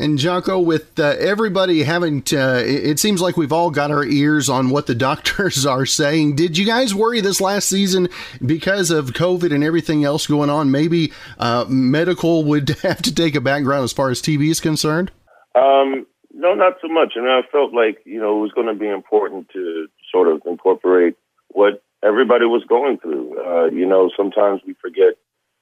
And 0.00 0.18
Jocko, 0.18 0.58
with 0.58 0.98
uh, 0.98 1.14
everybody 1.18 1.82
having 1.82 2.22
to, 2.22 2.66
it 2.66 2.98
seems 2.98 3.20
like 3.20 3.36
we've 3.36 3.52
all 3.52 3.70
got 3.70 3.90
our 3.90 4.02
ears 4.02 4.48
on 4.48 4.70
what 4.70 4.86
the 4.86 4.94
doctors 5.10 5.66
are 5.66 5.84
saying. 5.84 6.36
Did 6.36 6.56
you 6.56 6.64
guys 6.64 6.94
worry 6.94 7.20
this 7.20 7.38
last 7.38 7.68
season 7.68 8.08
because 8.44 8.90
of 8.90 9.12
COVID 9.12 9.52
and 9.54 9.62
everything 9.62 10.02
else 10.02 10.26
going 10.26 10.48
on? 10.48 10.70
Maybe 10.70 11.12
uh, 11.38 11.66
medical 11.68 12.44
would 12.44 12.70
have 12.82 13.02
to 13.02 13.14
take 13.14 13.34
a 13.34 13.42
background 13.42 13.84
as 13.84 13.92
far 13.92 14.08
as 14.08 14.22
TV 14.22 14.50
is 14.50 14.58
concerned? 14.58 15.10
Um, 15.54 16.06
no, 16.32 16.54
not 16.54 16.78
so 16.80 16.88
much. 16.88 17.12
I 17.16 17.20
mean, 17.20 17.28
I 17.28 17.42
felt 17.52 17.74
like, 17.74 17.98
you 18.06 18.20
know, 18.20 18.38
it 18.38 18.40
was 18.40 18.52
going 18.52 18.68
to 18.68 18.74
be 18.74 18.88
important 18.88 19.50
to 19.50 19.88
sort 20.10 20.28
of 20.28 20.40
incorporate 20.46 21.16
what 21.48 21.82
everybody 22.02 22.46
was 22.46 22.64
going 22.66 22.96
through. 22.96 23.38
Uh, 23.38 23.66
you 23.66 23.84
know, 23.84 24.10
sometimes 24.16 24.62
we 24.66 24.72
forget 24.80 25.18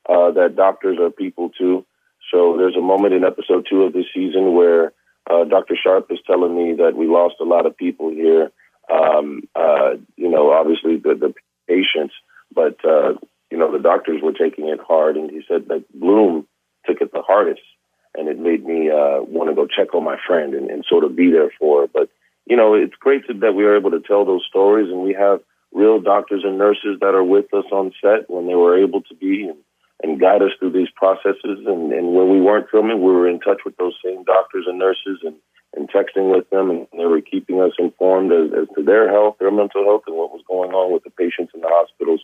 uh, 0.09 0.30
that 0.30 0.54
doctors 0.54 0.97
are 1.00 1.11
people 1.11 1.50
too 1.59 1.85
so 2.38 2.57
there's 2.57 2.76
a 2.76 2.80
moment 2.80 3.14
in 3.14 3.25
episode 3.25 3.66
two 3.68 3.83
of 3.83 3.92
this 3.92 4.07
season 4.14 4.54
where 4.54 4.92
uh, 5.28 5.42
Dr. 5.45 5.75
Sharpe 5.75 6.11
is 6.12 6.21
telling 6.25 6.54
me 6.57 6.75
that 6.75 6.95
we 6.95 7.09
lost 7.09 7.35
a 7.40 7.45
lot 7.45 7.66
of 7.66 7.76
people 7.76 8.11
here. 8.11 8.52
Um, 8.88 9.42
uh, 9.57 9.95
you 10.16 10.30
know, 10.30 10.52
obviously 10.52 10.99
the, 10.99 11.14
the 11.18 11.35
patients, 11.66 12.14
but, 12.54 12.76
uh, 12.85 13.14
you 13.50 13.59
know, 13.59 13.73
the 13.73 13.83
doctors 13.83 14.23
were 14.23 14.33
taking 14.33 14.68
it 14.68 14.78
hard. 14.87 15.16
And 15.16 15.30
he 15.30 15.40
said 15.49 15.66
that 15.68 15.85
Bloom 15.92 16.47
took 16.87 17.00
it 17.00 17.12
the 17.12 17.23
hardest. 17.23 17.61
And 18.16 18.28
it 18.28 18.38
made 18.38 18.64
me 18.64 18.88
uh, 18.88 19.21
want 19.23 19.50
to 19.50 19.54
go 19.54 19.66
check 19.66 19.95
on 19.95 20.04
my 20.04 20.16
friend 20.25 20.54
and, 20.54 20.71
and 20.71 20.85
sort 20.88 21.02
of 21.02 21.16
be 21.16 21.33
there 21.33 21.50
for 21.59 21.83
her. 21.83 21.87
But, 21.92 22.09
you 22.47 22.57
know, 22.57 22.75
it's 22.75 22.95
great 23.00 23.25
that 23.26 23.52
we 23.52 23.64
are 23.64 23.76
able 23.76 23.90
to 23.90 24.00
tell 24.00 24.25
those 24.25 24.47
stories 24.49 24.90
and 24.90 25.02
we 25.02 25.12
have 25.14 25.40
real 25.73 26.00
doctors 26.00 26.42
and 26.45 26.57
nurses 26.57 26.99
that 27.00 27.14
are 27.14 27.25
with 27.25 27.52
us 27.52 27.66
on 27.73 27.92
set 28.00 28.30
when 28.30 28.47
they 28.47 28.54
were 28.54 28.78
able 28.78 29.02
to 29.02 29.14
be. 29.16 29.49
And, 29.49 29.59
and 30.02 30.21
guide 30.21 30.43
us 30.43 30.52
through 30.59 30.73
these 30.73 30.90
processes. 30.95 31.67
And, 31.67 31.93
and 31.93 32.14
when 32.14 32.31
we 32.31 32.40
weren't 32.40 32.71
filming, 32.71 33.02
we 33.02 33.12
were 33.12 33.28
in 33.28 33.40
touch 33.40 33.61
with 33.64 33.76
those 33.76 33.95
same 34.05 34.25
doctors 34.25 34.67
and 34.69 34.78
nurses 34.78 35.21
and, 35.25 35.37
and 35.75 35.90
texting 35.90 36.35
with 36.35 36.49
them, 36.50 36.71
and 36.71 36.87
they 36.97 37.07
were 37.07 37.21
keeping 37.21 37.61
us 37.61 37.73
informed 37.78 38.33
as, 38.33 38.50
as 38.55 38.69
to 38.76 38.83
their 38.83 39.11
health, 39.11 39.37
their 39.38 39.50
mental 39.50 39.85
health, 39.85 40.02
and 40.07 40.17
what 40.17 40.33
was 40.33 40.43
going 40.47 40.73
on 40.73 40.93
with 40.93 41.05
the 41.05 41.11
patients 41.11 41.52
in 41.55 41.61
the 41.61 41.69
hospitals 41.71 42.21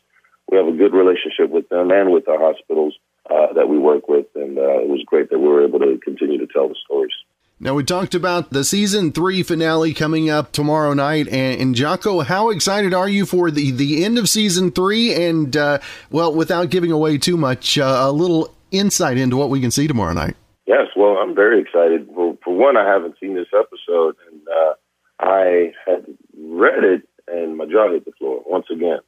we 0.50 0.58
have 0.58 0.68
a 0.68 0.72
good 0.76 0.92
relationship 0.92 1.50
with 1.50 1.68
them 1.68 1.90
and 1.90 2.12
with 2.12 2.26
the 2.26 2.36
hospitals 2.38 2.94
uh, 3.30 3.52
that 3.54 3.68
we 3.68 3.78
work 3.78 4.08
with, 4.08 4.26
and 4.34 4.58
uh, 4.58 4.78
it 4.84 4.88
was 4.88 5.02
great 5.06 5.30
that 5.30 5.38
we 5.38 5.48
were 5.48 5.64
able 5.64 5.78
to 5.78 5.98
continue 6.04 6.38
to 6.38 6.46
tell 6.46 6.68
the 6.68 6.76
stories. 6.84 7.14
Now, 7.60 7.74
we 7.74 7.84
talked 7.84 8.14
about 8.14 8.50
the 8.50 8.64
season 8.64 9.12
three 9.12 9.42
finale 9.42 9.94
coming 9.94 10.28
up 10.28 10.50
tomorrow 10.50 10.92
night. 10.92 11.28
And, 11.28 11.60
and 11.60 11.74
Jocko, 11.74 12.20
how 12.20 12.50
excited 12.50 12.92
are 12.92 13.08
you 13.08 13.24
for 13.24 13.50
the, 13.50 13.70
the 13.70 14.04
end 14.04 14.18
of 14.18 14.28
season 14.28 14.72
three? 14.72 15.14
And, 15.14 15.56
uh, 15.56 15.78
well, 16.10 16.34
without 16.34 16.70
giving 16.70 16.90
away 16.90 17.16
too 17.16 17.36
much, 17.36 17.78
uh, 17.78 18.00
a 18.02 18.12
little 18.12 18.54
insight 18.70 19.18
into 19.18 19.36
what 19.36 19.50
we 19.50 19.60
can 19.60 19.70
see 19.70 19.86
tomorrow 19.86 20.12
night. 20.12 20.36
Yes, 20.66 20.88
well, 20.96 21.16
I'm 21.16 21.34
very 21.34 21.60
excited. 21.60 22.08
For, 22.14 22.36
for 22.42 22.56
one, 22.56 22.76
I 22.76 22.86
haven't 22.88 23.16
seen 23.20 23.34
this 23.34 23.48
episode, 23.56 24.16
and 24.30 24.40
uh, 24.48 24.74
I 25.20 25.72
had 25.86 26.06
read 26.36 26.82
it, 26.82 27.08
and 27.28 27.56
my 27.56 27.66
jaw 27.66 27.92
hit 27.92 28.04
the 28.04 28.12
floor 28.18 28.42
once 28.46 28.66
again. 28.70 28.98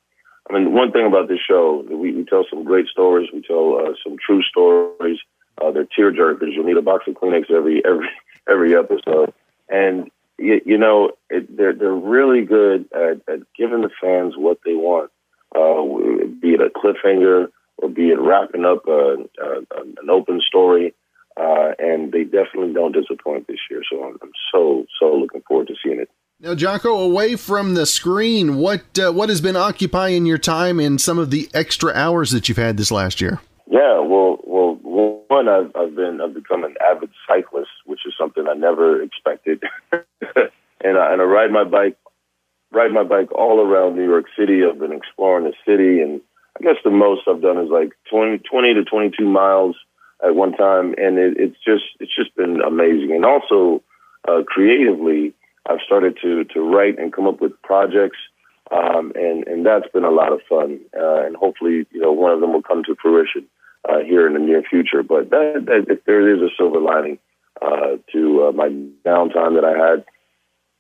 I 0.49 0.53
mean, 0.53 0.73
one 0.73 0.93
thing 0.93 1.07
about 1.07 1.29
this 1.29 1.41
show, 1.47 1.85
we, 1.91 2.13
we 2.13 2.25
tell 2.25 2.47
some 2.49 2.63
great 2.63 2.87
stories. 2.87 3.29
We 3.35 3.43
tell 3.43 3.81
uh, 3.81 3.95
some 4.05 4.17
true 4.25 4.43
stories. 4.43 5.19
Uh, 5.61 5.73
they're 5.73 5.87
tear 5.97 6.13
jerkers. 6.13 6.53
You'll 6.53 6.67
need 6.67 6.77
a 6.77 6.83
box 6.83 7.07
of 7.09 7.15
Kleenex 7.15 7.51
every 7.51 7.83
every 7.85 8.09
every 8.49 8.77
episode, 8.77 9.33
and 9.69 10.11
you, 10.39 10.61
you 10.65 10.79
know 10.79 11.13
it, 11.31 11.57
they're 11.57 11.75
they're 11.75 11.95
really 11.95 12.45
good 12.45 12.89
at, 12.93 13.21
at 13.33 13.41
giving 13.57 13.83
the 13.83 13.91
fans 14.01 14.35
what 14.37 14.59
they 14.65 14.75
want, 14.75 15.11
uh, 15.55 15.83
be 16.41 16.55
it 16.55 16.61
a 16.61 16.71
cliffhanger 16.71 17.49
or 17.79 17.89
be 17.89 18.11
it 18.11 18.19
wrapping 18.21 18.65
up 18.65 18.87
a, 18.87 19.17
a, 19.43 19.61
an 19.81 20.11
open 20.11 20.41
story. 20.47 20.95
Uh, 21.39 21.73
and 21.79 22.13
they 22.13 22.25
definitely 22.25 22.73
don't 22.73 22.93
disappoint 22.93 23.47
this 23.47 23.59
year. 23.71 23.83
So 23.91 24.03
I'm, 24.03 24.17
I'm 24.23 24.33
so 24.51 24.87
so 24.99 25.15
looking 25.15 25.43
forward 25.43 25.69
to 25.69 25.75
seeing 25.85 26.01
it. 26.01 26.09
Now, 26.41 26.55
Jocko, 26.55 26.99
away 26.99 27.37
from 27.37 27.75
the 27.75 27.87
screen, 27.87 28.57
what 28.57 28.99
uh, 28.99 29.13
what 29.13 29.29
has 29.29 29.43
been 29.43 29.57
occupying 29.57 30.25
your 30.27 30.39
time 30.39 30.81
in 30.81 30.99
some 30.99 31.19
of 31.19 31.31
the 31.31 31.49
extra 31.53 31.93
hours 31.95 32.31
that 32.31 32.49
you've 32.49 32.59
had 32.59 32.77
this 32.77 32.91
last 32.91 33.21
year? 33.21 33.41
Yeah, 33.67 34.01
well, 34.01 34.39
well, 34.45 34.79
one, 35.29 35.49
I've, 35.49 35.75
I've 35.75 35.95
been 35.95 36.21
I've 36.23 36.35
become 36.35 36.65
an 36.65 36.75
avid 36.83 37.11
cyclist, 37.27 37.71
something 38.19 38.47
I 38.49 38.55
never 38.55 39.03
expected, 39.03 39.63
and 39.93 40.99
I, 40.99 41.13
and 41.13 41.21
I 41.21 41.25
ride 41.25 41.51
my 41.51 41.65
bike, 41.65 41.97
ride 42.73 42.93
my 42.93 43.05
bike 43.05 43.33
all 43.33 43.61
around 43.61 43.97
New 43.97 44.05
York 44.09 44.27
City. 44.39 44.63
I've 44.65 44.79
been 44.79 44.93
exploring 44.93 45.45
the 45.45 45.55
city, 45.67 46.01
and 46.01 46.21
I 46.59 46.65
guess 46.65 46.77
the 46.85 46.91
most 46.91 47.23
I've 47.29 47.43
done 47.43 47.59
is 47.59 47.71
like 47.71 47.93
20, 48.11 48.39
20 48.39 48.75
to 48.75 48.85
twenty 48.85 49.11
two 49.17 49.29
miles 49.29 49.77
at 50.25 50.35
one 50.35 50.53
time, 50.53 50.95
and 50.99 51.19
it, 51.19 51.37
it's 51.39 51.57
just 51.65 51.85
it's 52.01 52.15
just 52.15 52.35
been 52.37 52.61
amazing. 52.61 53.13
And 53.13 53.25
also 53.25 53.83
uh, 54.29 54.43
creatively, 54.47 55.35
I've 55.67 55.81
started 55.85 56.19
to 56.23 56.45
to 56.45 56.61
write 56.61 56.99
and 56.99 57.13
come 57.13 57.27
up 57.27 57.41
with 57.41 57.61
projects, 57.63 58.19
um, 58.71 59.13
and 59.15 59.47
and 59.47 59.67
that's 59.67 59.89
been 59.93 60.05
a 60.05 60.11
lot 60.11 60.33
of 60.33 60.41
fun. 60.49 60.81
Uh, 60.97 61.27
and 61.27 61.37
hopefully, 61.37 61.87
you 61.91 62.01
know, 62.01 62.13
one 62.13 62.33
of 62.33 62.41
them 62.41 62.53
will 62.53 62.63
come 62.63 62.83
to 62.85 62.97
fruition 63.01 63.47
uh, 63.89 64.01
here 64.01 64.27
in 64.27 64.35
the 64.35 64.41
near 64.41 64.63
future. 64.63 65.03
But 65.03 65.31
that, 65.31 65.65
that, 65.67 65.87
if 65.89 66.05
there 66.05 66.35
is 66.35 66.41
a 66.41 66.55
silver 66.57 66.81
lining 66.81 67.19
uh, 67.61 67.97
to 68.13 68.49
uh, 68.49 68.53
my 68.53 68.69
downtime 69.05 69.55
that 69.55 69.65
I 69.65 69.77
had, 69.77 70.05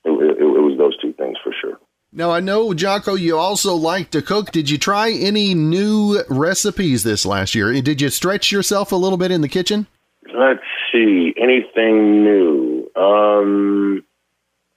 it, 0.04 0.10
it, 0.10 0.38
it 0.38 0.62
was 0.62 0.78
those 0.78 0.96
two 1.00 1.12
things 1.12 1.36
for 1.42 1.52
sure. 1.60 1.78
Now, 2.12 2.30
I 2.30 2.40
know, 2.40 2.72
Jocko, 2.72 3.14
you 3.14 3.36
also 3.36 3.74
like 3.74 4.10
to 4.12 4.22
cook. 4.22 4.50
Did 4.50 4.70
you 4.70 4.78
try 4.78 5.10
any 5.10 5.54
new 5.54 6.22
recipes 6.30 7.02
this 7.02 7.26
last 7.26 7.54
year? 7.54 7.72
Did 7.82 8.00
you 8.00 8.08
stretch 8.08 8.52
yourself 8.52 8.92
a 8.92 8.96
little 8.96 9.18
bit 9.18 9.30
in 9.30 9.40
the 9.40 9.48
kitchen? 9.48 9.86
Let's 10.34 10.62
see. 10.92 11.34
Anything 11.36 12.24
new? 12.24 12.90
Um, 12.96 14.04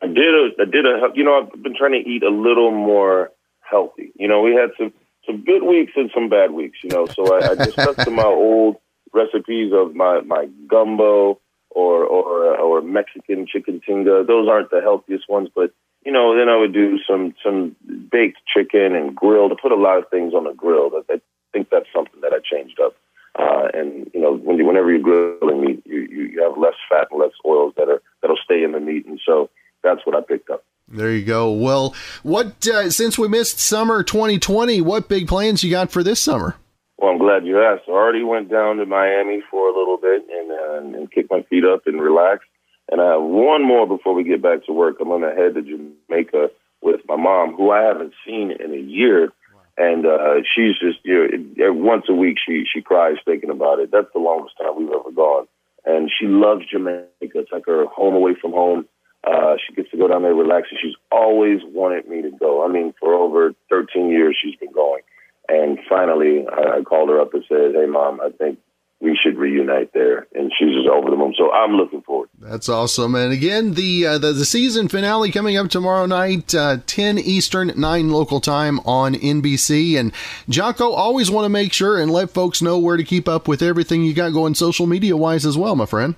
I 0.02 0.08
did 0.08 0.34
a, 0.34 0.50
I 0.60 0.66
did 0.66 0.86
a, 0.86 1.10
you 1.14 1.24
know, 1.24 1.50
I've 1.54 1.64
been 1.64 1.76
trying 1.78 1.92
to 1.92 2.10
eat 2.10 2.24
a 2.24 2.30
little 2.30 2.72
more 2.72 3.32
healthy. 3.62 4.12
You 4.16 4.28
know, 4.28 4.42
we 4.42 4.54
had 4.54 4.72
some, 4.78 4.92
some 5.26 5.44
good 5.46 5.64
weeks 5.64 5.94
and 5.96 6.10
some 6.14 6.30
bad 6.30 6.52
weeks, 6.52 6.80
you 6.84 6.90
know, 6.90 7.06
so 7.06 7.36
I, 7.36 7.52
I 7.52 7.56
just 7.56 7.72
stuck 7.80 7.96
to 7.98 8.12
my 8.12 8.24
old 8.24 8.78
recipes 9.14 9.72
of 9.74 9.96
my, 9.96 10.22
my 10.22 10.48
gumbo 10.68 11.40
or, 11.72 12.04
or, 12.04 12.58
or 12.58 12.82
Mexican 12.82 13.46
chicken 13.48 13.82
tinga. 13.86 14.24
Those 14.26 14.48
aren't 14.50 14.72
the 14.72 14.82
healthiest 14.82 15.30
ones, 15.30 15.50
but 15.54 15.72
you 16.06 16.12
know, 16.12 16.36
then 16.38 16.50
I 16.50 16.58
would 16.58 16.74
do 16.74 16.98
some 17.08 17.34
some 17.44 17.76
baked 18.12 18.40
chicken 18.48 18.96
and 18.96 19.16
grilled. 19.16 19.52
I 19.52 19.56
put 19.62 19.72
a 19.72 19.76
lot 19.76 19.98
of 19.98 20.10
things 20.10 20.34
on 20.34 20.46
the 20.46 20.54
grill. 20.54 20.92
I, 20.94 21.14
I 21.14 21.22
think 21.52 21.70
that's 21.70 21.88
something 21.94 22.22
that 22.22 22.34
I 22.34 22.40
changed 22.40 22.80
up. 22.80 22.96
Uh, 23.38 23.68
and 23.74 24.10
you 24.14 24.22
know, 24.22 24.36
when 24.36 24.58
you, 24.58 24.66
whenever 24.66 24.92
you're 24.92 25.00
grilling 25.02 25.62
meat, 25.62 25.84
you, 25.86 26.08
you 26.10 26.24
you 26.34 26.44
have 26.44 26.58
less 26.58 26.76
fat 26.90 27.08
and 27.12 27.20
less 27.20 27.32
oils 27.46 27.74
that 27.78 27.90
are 27.90 28.02
that'll 28.22 28.38
stay 28.44 28.64
in 28.64 28.72
the 28.72 28.80
meat, 28.80 29.06
and 29.06 29.20
so 29.26 29.50
that's 29.84 30.06
what 30.06 30.16
I 30.16 30.22
picked 30.22 30.50
up. 30.50 30.64
There 30.88 31.12
you 31.12 31.24
go. 31.24 31.52
Well, 31.52 31.94
what 32.24 32.68
uh, 32.68 32.90
since 32.90 33.20
we 33.20 33.28
missed 33.28 33.60
summer 33.60 34.02
2020, 34.02 34.82
what 34.82 35.08
big 35.08 35.28
plans 35.28 35.64
you 35.64 35.70
got 35.70 35.92
for 35.92 36.02
this 36.02 36.20
summer? 36.20 36.56
Well, 36.98 37.12
I'm 37.12 37.20
glad 37.20 37.46
you 37.46 37.62
asked. 37.62 37.84
I 37.88 37.92
already 37.92 38.24
went 38.24 38.50
down 38.50 38.78
to 38.78 38.86
Miami 38.86 39.42
for 39.50 39.70
a 39.70 39.78
little 39.78 39.98
bit 39.98 40.26
and 40.30 40.49
uh, 40.70 40.78
and 40.78 41.12
kick 41.12 41.28
my 41.30 41.42
feet 41.50 41.66
up 41.66 41.88
and 41.88 42.02
relax. 42.02 42.46
And 42.92 43.02
I 43.02 43.12
have 43.12 43.22
one 43.22 43.66
more 43.66 43.88
before 43.88 44.14
we 44.14 44.24
get 44.24 44.42
back 44.42 44.66
to 44.66 44.74
work. 44.74 44.98
I'm 45.00 45.10
going 45.10 45.22
to 45.22 45.36
head 45.36 45.56
to 45.56 45.62
Jamaica 45.62 46.50
with 46.82 47.02
my 47.08 47.16
mom, 47.16 47.56
who 47.56 47.72
I 47.72 47.84
haven't 47.84 48.14
seen 48.26 48.52
in 48.52 48.74
a 48.74 48.78
year. 48.78 49.32
And 49.78 50.06
uh, 50.06 50.42
she's 50.44 50.78
just, 50.80 51.00
you 51.04 51.54
know, 51.56 51.74
once 51.74 52.06
a 52.10 52.14
week 52.14 52.38
she, 52.46 52.66
she 52.72 52.82
cries 52.82 53.16
thinking 53.24 53.50
about 53.50 53.80
it. 53.80 53.92
That's 53.92 54.12
the 54.14 54.20
longest 54.20 54.56
time 54.58 54.76
we've 54.76 54.90
ever 54.90 55.12
gone. 55.12 55.48
And 55.86 56.10
she 56.10 56.28
loves 56.28 56.64
Jamaica. 56.70 57.08
It's 57.22 57.52
like 57.52 57.66
her 57.66 57.86
home 57.86 58.16
away 58.16 58.36
from 58.40 58.52
home. 58.52 58.86
Uh, 59.24 59.56
she 59.66 59.74
gets 59.76 59.92
to 59.92 59.98
go 59.98 60.08
down 60.08 60.24
there 60.24 60.34
relax. 60.34 60.68
And 60.72 60.80
she's 60.82 60.96
always 61.12 61.60
wanted 61.64 62.08
me 62.10 62.22
to 62.24 62.32
go. 62.32 62.66
I 62.66 62.68
mean, 62.72 62.94
for 63.00 63.14
over 63.14 63.54
13 63.70 64.10
years 64.10 64.38
she's 64.42 64.56
been 64.56 64.74
going. 64.74 65.02
And 65.48 65.80
finally, 65.88 66.46
I, 66.48 66.80
I 66.80 66.82
called 66.82 67.10
her 67.10 67.20
up 67.20 67.34
and 67.34 67.44
said, 67.50 67.74
"Hey, 67.74 67.88
mom, 67.88 68.22
I 68.22 68.30
think 68.30 68.60
we 69.02 69.18
should 69.22 69.38
reunite 69.38 69.94
there. 69.94 70.28
And 70.34 70.52
she's 70.58 70.76
just 70.76 70.88
over 70.88 71.10
the 71.10 71.16
moon. 71.16 71.34
So 71.38 71.52
I'm 71.52 71.74
looking 71.74 72.02
forward. 72.02 72.30
That's 72.38 72.68
awesome. 72.68 73.16
And 73.16 73.32
again, 73.32 73.74
the 73.74 74.06
uh, 74.06 74.18
the, 74.18 74.34
the, 74.34 74.46
season 74.46 74.88
finale 74.88 75.32
coming 75.32 75.58
up 75.58 75.70
tomorrow 75.70 76.06
night, 76.06 76.54
uh, 76.54 76.78
10 76.86 77.18
Eastern, 77.20 77.72
9 77.76 78.10
local 78.10 78.42
time 78.42 78.80
on 78.82 79.16
NBC. 79.16 79.98
And 79.98 80.12
Jocko, 80.50 80.92
always 80.92 81.32
want 81.32 81.46
to 81.46 81.50
make 81.50 81.72
sure 81.72 81.98
and 81.98 82.12
let 82.12 82.32
folks 82.32 82.62
know 82.62 82.78
where 82.78 82.98
to 82.98 83.04
keep 83.04 83.28
up 83.28 83.48
with 83.48 83.62
everything 83.62 84.04
you 84.04 84.14
got 84.14 84.34
going 84.34 84.56
social 84.56 84.86
media 84.86 85.16
wise 85.16 85.46
as 85.46 85.58
well, 85.58 85.76
my 85.76 85.86
friend. 85.86 86.16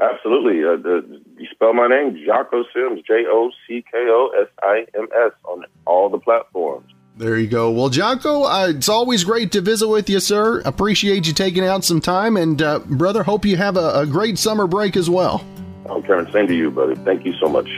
Absolutely. 0.00 0.64
Uh, 0.64 0.76
the, 0.76 1.22
you 1.36 1.46
spell 1.52 1.74
my 1.74 1.88
name, 1.88 2.16
Jocko 2.26 2.64
Sims, 2.72 3.02
J 3.06 3.24
O 3.28 3.50
C 3.66 3.84
K 3.90 3.98
O 4.08 4.30
S 4.40 4.48
I 4.62 4.86
M 4.94 5.08
S, 5.26 5.32
on 5.44 5.64
all 5.86 6.08
the 6.08 6.18
platforms. 6.18 6.90
There 7.20 7.36
you 7.36 7.48
go. 7.48 7.70
Well, 7.70 7.90
Jocko, 7.90 8.44
uh, 8.44 8.68
it's 8.70 8.88
always 8.88 9.24
great 9.24 9.52
to 9.52 9.60
visit 9.60 9.86
with 9.86 10.08
you, 10.08 10.20
sir. 10.20 10.60
Appreciate 10.60 11.26
you 11.26 11.34
taking 11.34 11.62
out 11.62 11.84
some 11.84 12.00
time. 12.00 12.38
And, 12.38 12.62
uh, 12.62 12.78
brother, 12.78 13.22
hope 13.22 13.44
you 13.44 13.58
have 13.58 13.76
a, 13.76 14.00
a 14.00 14.06
great 14.06 14.38
summer 14.38 14.66
break 14.66 14.96
as 14.96 15.10
well. 15.10 15.44
Oh, 15.84 16.00
Karen, 16.00 16.32
same 16.32 16.46
to 16.46 16.54
you, 16.56 16.70
buddy. 16.70 16.94
Thank 16.94 17.26
you 17.26 17.34
so 17.34 17.46
much. 17.46 17.68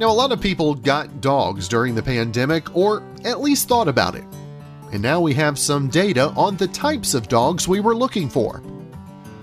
Now, 0.00 0.08
a 0.08 0.16
lot 0.16 0.32
of 0.32 0.40
people 0.40 0.74
got 0.74 1.20
dogs 1.20 1.68
during 1.68 1.94
the 1.94 2.02
pandemic, 2.02 2.74
or 2.74 3.02
at 3.26 3.42
least 3.42 3.68
thought 3.68 3.86
about 3.86 4.14
it. 4.14 4.24
And 4.92 5.02
now 5.02 5.20
we 5.20 5.34
have 5.34 5.58
some 5.58 5.88
data 5.88 6.30
on 6.30 6.56
the 6.56 6.68
types 6.68 7.12
of 7.12 7.28
dogs 7.28 7.68
we 7.68 7.80
were 7.80 7.94
looking 7.94 8.30
for. 8.30 8.62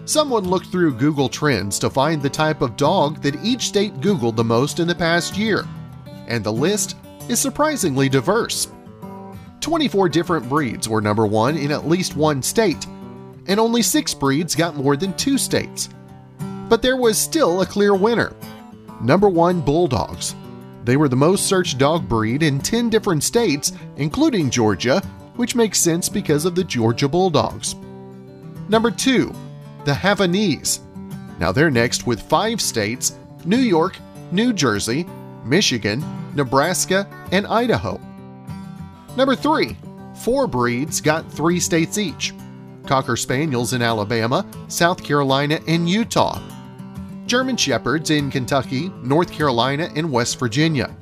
Someone 0.09 0.49
looked 0.49 0.71
through 0.71 0.95
Google 0.95 1.29
Trends 1.29 1.77
to 1.77 1.87
find 1.87 2.19
the 2.19 2.31
type 2.31 2.63
of 2.63 2.75
dog 2.75 3.21
that 3.21 3.45
each 3.45 3.67
state 3.67 3.93
Googled 4.01 4.35
the 4.35 4.43
most 4.43 4.79
in 4.79 4.87
the 4.87 4.95
past 4.95 5.37
year, 5.37 5.67
and 6.27 6.43
the 6.43 6.51
list 6.51 6.97
is 7.27 7.39
surprisingly 7.39 8.09
diverse. 8.09 8.69
24 9.61 10.09
different 10.09 10.49
breeds 10.49 10.89
were 10.89 10.99
number 10.99 11.27
one 11.27 11.55
in 11.55 11.71
at 11.71 11.87
least 11.87 12.15
one 12.15 12.41
state, 12.41 12.87
and 13.45 13.59
only 13.59 13.83
six 13.83 14.11
breeds 14.15 14.55
got 14.55 14.75
more 14.75 14.97
than 14.97 15.13
two 15.13 15.37
states. 15.37 15.89
But 16.69 16.81
there 16.81 16.97
was 16.97 17.15
still 17.15 17.61
a 17.61 17.65
clear 17.67 17.93
winner. 17.93 18.33
Number 19.01 19.29
one, 19.29 19.61
Bulldogs. 19.61 20.33
They 20.85 20.97
were 20.97 21.07
the 21.07 21.15
most 21.15 21.45
searched 21.45 21.77
dog 21.77 22.09
breed 22.09 22.41
in 22.41 22.57
10 22.57 22.89
different 22.89 23.23
states, 23.23 23.73
including 23.97 24.49
Georgia, 24.49 25.01
which 25.35 25.53
makes 25.53 25.77
sense 25.77 26.09
because 26.09 26.45
of 26.45 26.55
the 26.55 26.63
Georgia 26.63 27.07
Bulldogs. 27.07 27.75
Number 28.69 28.89
two, 28.89 29.35
the 29.85 29.91
Havanese. 29.91 30.79
Now 31.39 31.51
they're 31.51 31.71
next 31.71 32.05
with 32.05 32.21
five 32.21 32.61
states 32.61 33.17
New 33.45 33.57
York, 33.57 33.97
New 34.31 34.53
Jersey, 34.53 35.05
Michigan, 35.45 36.03
Nebraska, 36.35 37.07
and 37.31 37.47
Idaho. 37.47 37.99
Number 39.15 39.35
three, 39.35 39.77
four 40.15 40.47
breeds 40.47 41.01
got 41.01 41.31
three 41.31 41.59
states 41.59 41.97
each 41.97 42.33
Cocker 42.85 43.15
Spaniels 43.15 43.73
in 43.73 43.81
Alabama, 43.81 44.45
South 44.67 45.03
Carolina, 45.03 45.59
and 45.67 45.89
Utah. 45.89 46.41
German 47.25 47.55
Shepherds 47.55 48.09
in 48.09 48.31
Kentucky, 48.31 48.89
North 49.03 49.31
Carolina, 49.31 49.91
and 49.95 50.11
West 50.11 50.39
Virginia. 50.39 50.95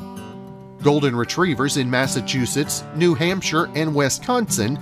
Golden 0.81 1.15
Retrievers 1.15 1.77
in 1.77 1.89
Massachusetts, 1.89 2.83
New 2.95 3.15
Hampshire, 3.15 3.69
and 3.75 3.95
Wisconsin, 3.95 4.77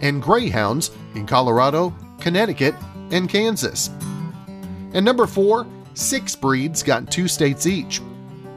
and 0.00 0.22
Greyhounds 0.22 0.92
in 1.14 1.26
Colorado, 1.26 1.92
Connecticut, 2.20 2.74
and 3.10 3.28
Kansas. 3.28 3.90
And 4.92 5.04
number 5.04 5.26
four, 5.26 5.66
Six 5.94 6.34
breeds 6.34 6.82
got 6.82 7.10
two 7.10 7.28
states 7.28 7.66
each. 7.66 8.00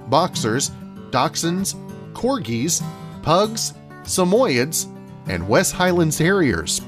Boxers, 0.08 0.72
dachshunds, 1.12 1.76
corgis, 2.14 2.82
pugs, 3.22 3.74
samoyeds, 4.04 4.88
and 5.28 5.48
West 5.48 5.74
Highlands 5.74 6.18
Terriers. 6.18 6.82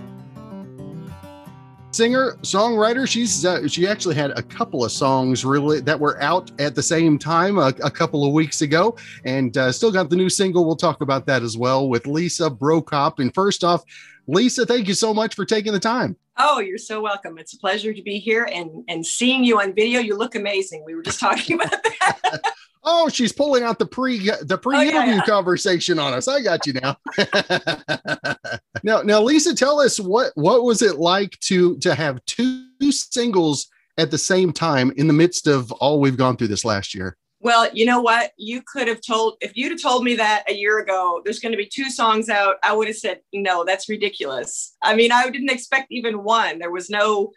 Singer 1.91 2.37
songwriter 2.41 3.07
she's 3.07 3.45
uh, 3.45 3.67
she 3.67 3.87
actually 3.87 4.13
had 4.13 4.31
a 4.31 4.43
couple 4.43 4.85
of 4.85 4.91
songs 4.91 5.43
really 5.43 5.81
that 5.81 5.99
were 5.99 6.21
out 6.21 6.51
at 6.59 6.75
the 6.75 6.83
same 6.83 7.17
time 7.17 7.57
a, 7.57 7.73
a 7.83 7.89
couple 7.89 8.25
of 8.25 8.31
weeks 8.31 8.61
ago. 8.61 8.95
And 9.25 9.57
uh, 9.57 9.71
still 9.71 9.91
got 9.91 10.09
the 10.09 10.15
new 10.15 10.29
single. 10.29 10.65
We'll 10.65 10.75
talk 10.75 11.01
about 11.01 11.25
that 11.25 11.41
as 11.41 11.57
well 11.57 11.89
with 11.89 12.05
lisa 12.07 12.49
brokop 12.49 13.19
and 13.19 13.33
first 13.33 13.63
off 13.63 13.83
lisa 14.29 14.65
thank 14.65 14.87
you 14.87 14.93
so 14.93 15.13
much 15.13 15.35
for 15.35 15.45
taking 15.45 15.73
the 15.73 15.79
time 15.79 16.15
oh 16.37 16.59
you're 16.59 16.77
so 16.77 17.01
welcome 17.01 17.37
it's 17.37 17.53
a 17.53 17.57
pleasure 17.57 17.93
to 17.93 18.01
be 18.01 18.19
here 18.19 18.47
and 18.51 18.83
and 18.87 19.05
seeing 19.05 19.43
you 19.43 19.59
on 19.59 19.73
video 19.73 19.99
you 19.99 20.15
look 20.15 20.35
amazing 20.35 20.83
we 20.85 20.95
were 20.95 21.03
just 21.03 21.19
talking 21.27 21.55
about 21.55 21.71
that 21.71 22.41
Oh, 22.83 23.09
she's 23.09 23.33
pulling 23.33 23.63
out 23.63 23.77
the 23.77 23.85
pre 23.85 24.17
the 24.19 24.57
pre-interview 24.57 24.99
oh, 24.99 25.03
yeah, 25.03 25.15
yeah. 25.15 25.25
conversation 25.25 25.99
on 25.99 26.13
us. 26.13 26.27
I 26.27 26.41
got 26.41 26.65
you 26.65 26.73
now. 26.73 26.97
now, 28.83 29.01
now, 29.01 29.21
Lisa, 29.21 29.53
tell 29.53 29.81
us 29.81 29.99
what 29.99 30.31
what 30.35 30.63
was 30.63 30.81
it 30.81 30.97
like 30.97 31.37
to 31.41 31.77
to 31.79 31.93
have 31.93 32.23
two 32.25 32.65
singles 32.89 33.67
at 33.97 34.11
the 34.11 34.17
same 34.17 34.53
time 34.53 34.93
in 34.95 35.07
the 35.07 35.13
midst 35.13 35.45
of 35.45 35.71
all 35.73 35.99
we've 35.99 36.17
gone 36.17 36.37
through 36.37 36.47
this 36.47 36.63
last 36.63 36.95
year? 36.95 37.17
Well, 37.41 37.69
you 37.73 37.85
know 37.85 38.01
what? 38.01 38.31
You 38.37 38.61
could 38.67 38.87
have 38.89 38.99
told 39.01 39.37
if 39.39 39.55
you'd 39.55 39.71
have 39.71 39.81
told 39.81 40.03
me 40.03 40.15
that 40.15 40.43
a 40.49 40.53
year 40.53 40.79
ago. 40.79 41.21
There's 41.23 41.39
going 41.39 41.53
to 41.53 41.57
be 41.57 41.69
two 41.71 41.89
songs 41.89 42.27
out. 42.27 42.55
I 42.63 42.73
would 42.73 42.87
have 42.87 42.97
said 42.97 43.21
no. 43.33 43.63
That's 43.63 43.87
ridiculous. 43.87 44.75
I 44.81 44.95
mean, 44.95 45.11
I 45.11 45.29
didn't 45.29 45.51
expect 45.51 45.87
even 45.91 46.23
one. 46.23 46.59
There 46.59 46.71
was 46.71 46.89
no 46.89 47.31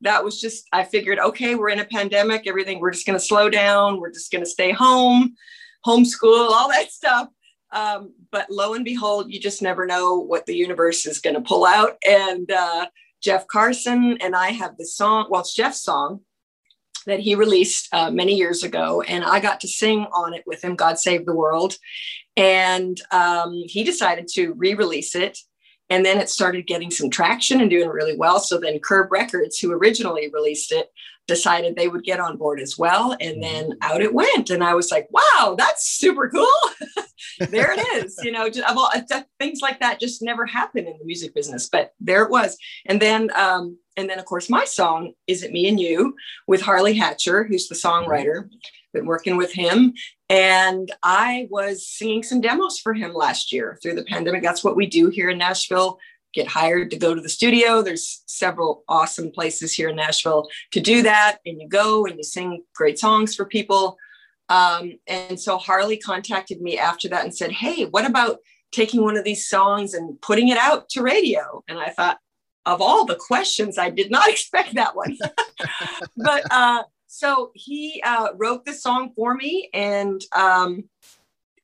that 0.00 0.24
was 0.24 0.40
just 0.40 0.66
i 0.72 0.84
figured 0.84 1.18
okay 1.18 1.54
we're 1.54 1.68
in 1.68 1.80
a 1.80 1.84
pandemic 1.84 2.46
everything 2.46 2.78
we're 2.78 2.90
just 2.90 3.06
going 3.06 3.18
to 3.18 3.24
slow 3.24 3.50
down 3.50 4.00
we're 4.00 4.12
just 4.12 4.30
going 4.30 4.42
to 4.42 4.50
stay 4.50 4.72
home 4.72 5.34
homeschool 5.86 6.50
all 6.50 6.68
that 6.68 6.90
stuff 6.90 7.28
um, 7.70 8.14
but 8.30 8.48
lo 8.48 8.74
and 8.74 8.84
behold 8.84 9.32
you 9.32 9.38
just 9.40 9.60
never 9.60 9.86
know 9.86 10.18
what 10.18 10.46
the 10.46 10.56
universe 10.56 11.06
is 11.06 11.20
going 11.20 11.34
to 11.34 11.42
pull 11.42 11.66
out 11.66 11.96
and 12.06 12.50
uh, 12.50 12.86
jeff 13.20 13.46
carson 13.46 14.16
and 14.20 14.34
i 14.34 14.50
have 14.50 14.76
this 14.76 14.96
song 14.96 15.26
well 15.30 15.40
it's 15.40 15.54
jeff's 15.54 15.82
song 15.82 16.20
that 17.08 17.20
he 17.20 17.34
released 17.34 17.88
uh, 17.92 18.10
many 18.10 18.34
years 18.34 18.62
ago 18.62 19.02
and 19.02 19.24
i 19.24 19.40
got 19.40 19.60
to 19.60 19.68
sing 19.68 20.06
on 20.12 20.34
it 20.34 20.44
with 20.46 20.62
him 20.62 20.76
god 20.76 20.98
save 20.98 21.26
the 21.26 21.34
world 21.34 21.76
and 22.36 23.00
um, 23.10 23.52
he 23.66 23.82
decided 23.82 24.28
to 24.28 24.52
re-release 24.52 25.14
it 25.16 25.38
and 25.90 26.04
then 26.04 26.18
it 26.18 26.28
started 26.28 26.66
getting 26.66 26.90
some 26.90 27.10
traction 27.10 27.60
and 27.60 27.70
doing 27.70 27.88
really 27.88 28.16
well. 28.16 28.40
So 28.40 28.58
then 28.58 28.78
Curb 28.78 29.10
Records, 29.10 29.58
who 29.58 29.72
originally 29.72 30.28
released 30.32 30.70
it, 30.70 30.90
decided 31.26 31.76
they 31.76 31.88
would 31.88 32.04
get 32.04 32.20
on 32.20 32.36
board 32.36 32.60
as 32.60 32.76
well. 32.78 33.12
And 33.20 33.36
mm-hmm. 33.36 33.40
then 33.40 33.78
out 33.82 34.02
it 34.02 34.12
went. 34.12 34.50
And 34.50 34.62
I 34.62 34.74
was 34.74 34.90
like, 34.90 35.08
wow, 35.10 35.54
that's 35.56 35.88
super 35.88 36.28
cool. 36.28 36.46
there 37.50 37.72
it 37.72 38.04
is. 38.04 38.18
You 38.22 38.32
know, 38.32 38.48
just, 38.50 38.66
all, 38.66 38.90
things 39.38 39.60
like 39.62 39.80
that 39.80 40.00
just 40.00 40.22
never 40.22 40.46
happen 40.46 40.86
in 40.86 40.98
the 40.98 41.04
music 41.04 41.34
business, 41.34 41.68
but 41.70 41.92
there 42.00 42.22
it 42.22 42.30
was. 42.30 42.56
And 42.86 43.00
then, 43.00 43.30
um, 43.34 43.78
and 43.98 44.08
then 44.08 44.18
of 44.18 44.24
course 44.24 44.48
my 44.48 44.64
song, 44.64 45.12
Is 45.26 45.42
It 45.42 45.52
Me 45.52 45.68
and 45.68 45.78
You 45.78 46.14
with 46.46 46.62
Harley 46.62 46.94
Hatcher, 46.94 47.44
who's 47.44 47.68
the 47.68 47.74
songwriter 47.74 48.48
been 48.94 49.06
working 49.06 49.36
with 49.36 49.52
him. 49.52 49.92
And 50.30 50.90
I 51.02 51.48
was 51.50 51.86
singing 51.86 52.22
some 52.22 52.40
demos 52.40 52.78
for 52.78 52.94
him 52.94 53.12
last 53.12 53.52
year 53.52 53.78
through 53.82 53.96
the 53.96 54.04
pandemic. 54.04 54.42
That's 54.42 54.64
what 54.64 54.76
we 54.76 54.86
do 54.86 55.10
here 55.10 55.30
in 55.30 55.38
Nashville 55.38 55.98
get 56.34 56.46
hired 56.46 56.90
to 56.90 56.96
go 56.96 57.14
to 57.14 57.20
the 57.20 57.28
studio. 57.28 57.82
There's 57.82 58.22
several 58.26 58.84
awesome 58.88 59.30
places 59.30 59.72
here 59.72 59.88
in 59.88 59.96
Nashville 59.96 60.48
to 60.72 60.80
do 60.80 61.02
that. 61.02 61.38
And 61.46 61.60
you 61.60 61.68
go 61.68 62.06
and 62.06 62.16
you 62.16 62.22
sing 62.22 62.62
great 62.74 62.98
songs 62.98 63.34
for 63.34 63.44
people. 63.44 63.96
Um, 64.48 64.98
and 65.06 65.40
so 65.40 65.58
Harley 65.58 65.96
contacted 65.96 66.60
me 66.60 66.78
after 66.78 67.08
that 67.08 67.24
and 67.24 67.34
said, 67.34 67.50
Hey, 67.50 67.86
what 67.86 68.06
about 68.06 68.38
taking 68.72 69.02
one 69.02 69.16
of 69.16 69.24
these 69.24 69.48
songs 69.48 69.94
and 69.94 70.20
putting 70.20 70.48
it 70.48 70.58
out 70.58 70.88
to 70.90 71.02
radio? 71.02 71.62
And 71.66 71.78
I 71.78 71.90
thought, 71.90 72.18
of 72.66 72.80
all 72.82 73.04
the 73.04 73.16
questions, 73.16 73.78
I 73.78 73.90
did 73.90 74.10
not 74.10 74.28
expect 74.30 74.74
that 74.74 74.96
one. 74.96 75.16
but 76.16 76.42
uh, 76.50 76.82
so 77.06 77.50
he 77.54 78.02
uh, 78.04 78.28
wrote 78.36 78.64
the 78.64 78.74
song 78.74 79.12
for 79.16 79.34
me, 79.34 79.70
and 79.72 80.20
um, 80.36 80.84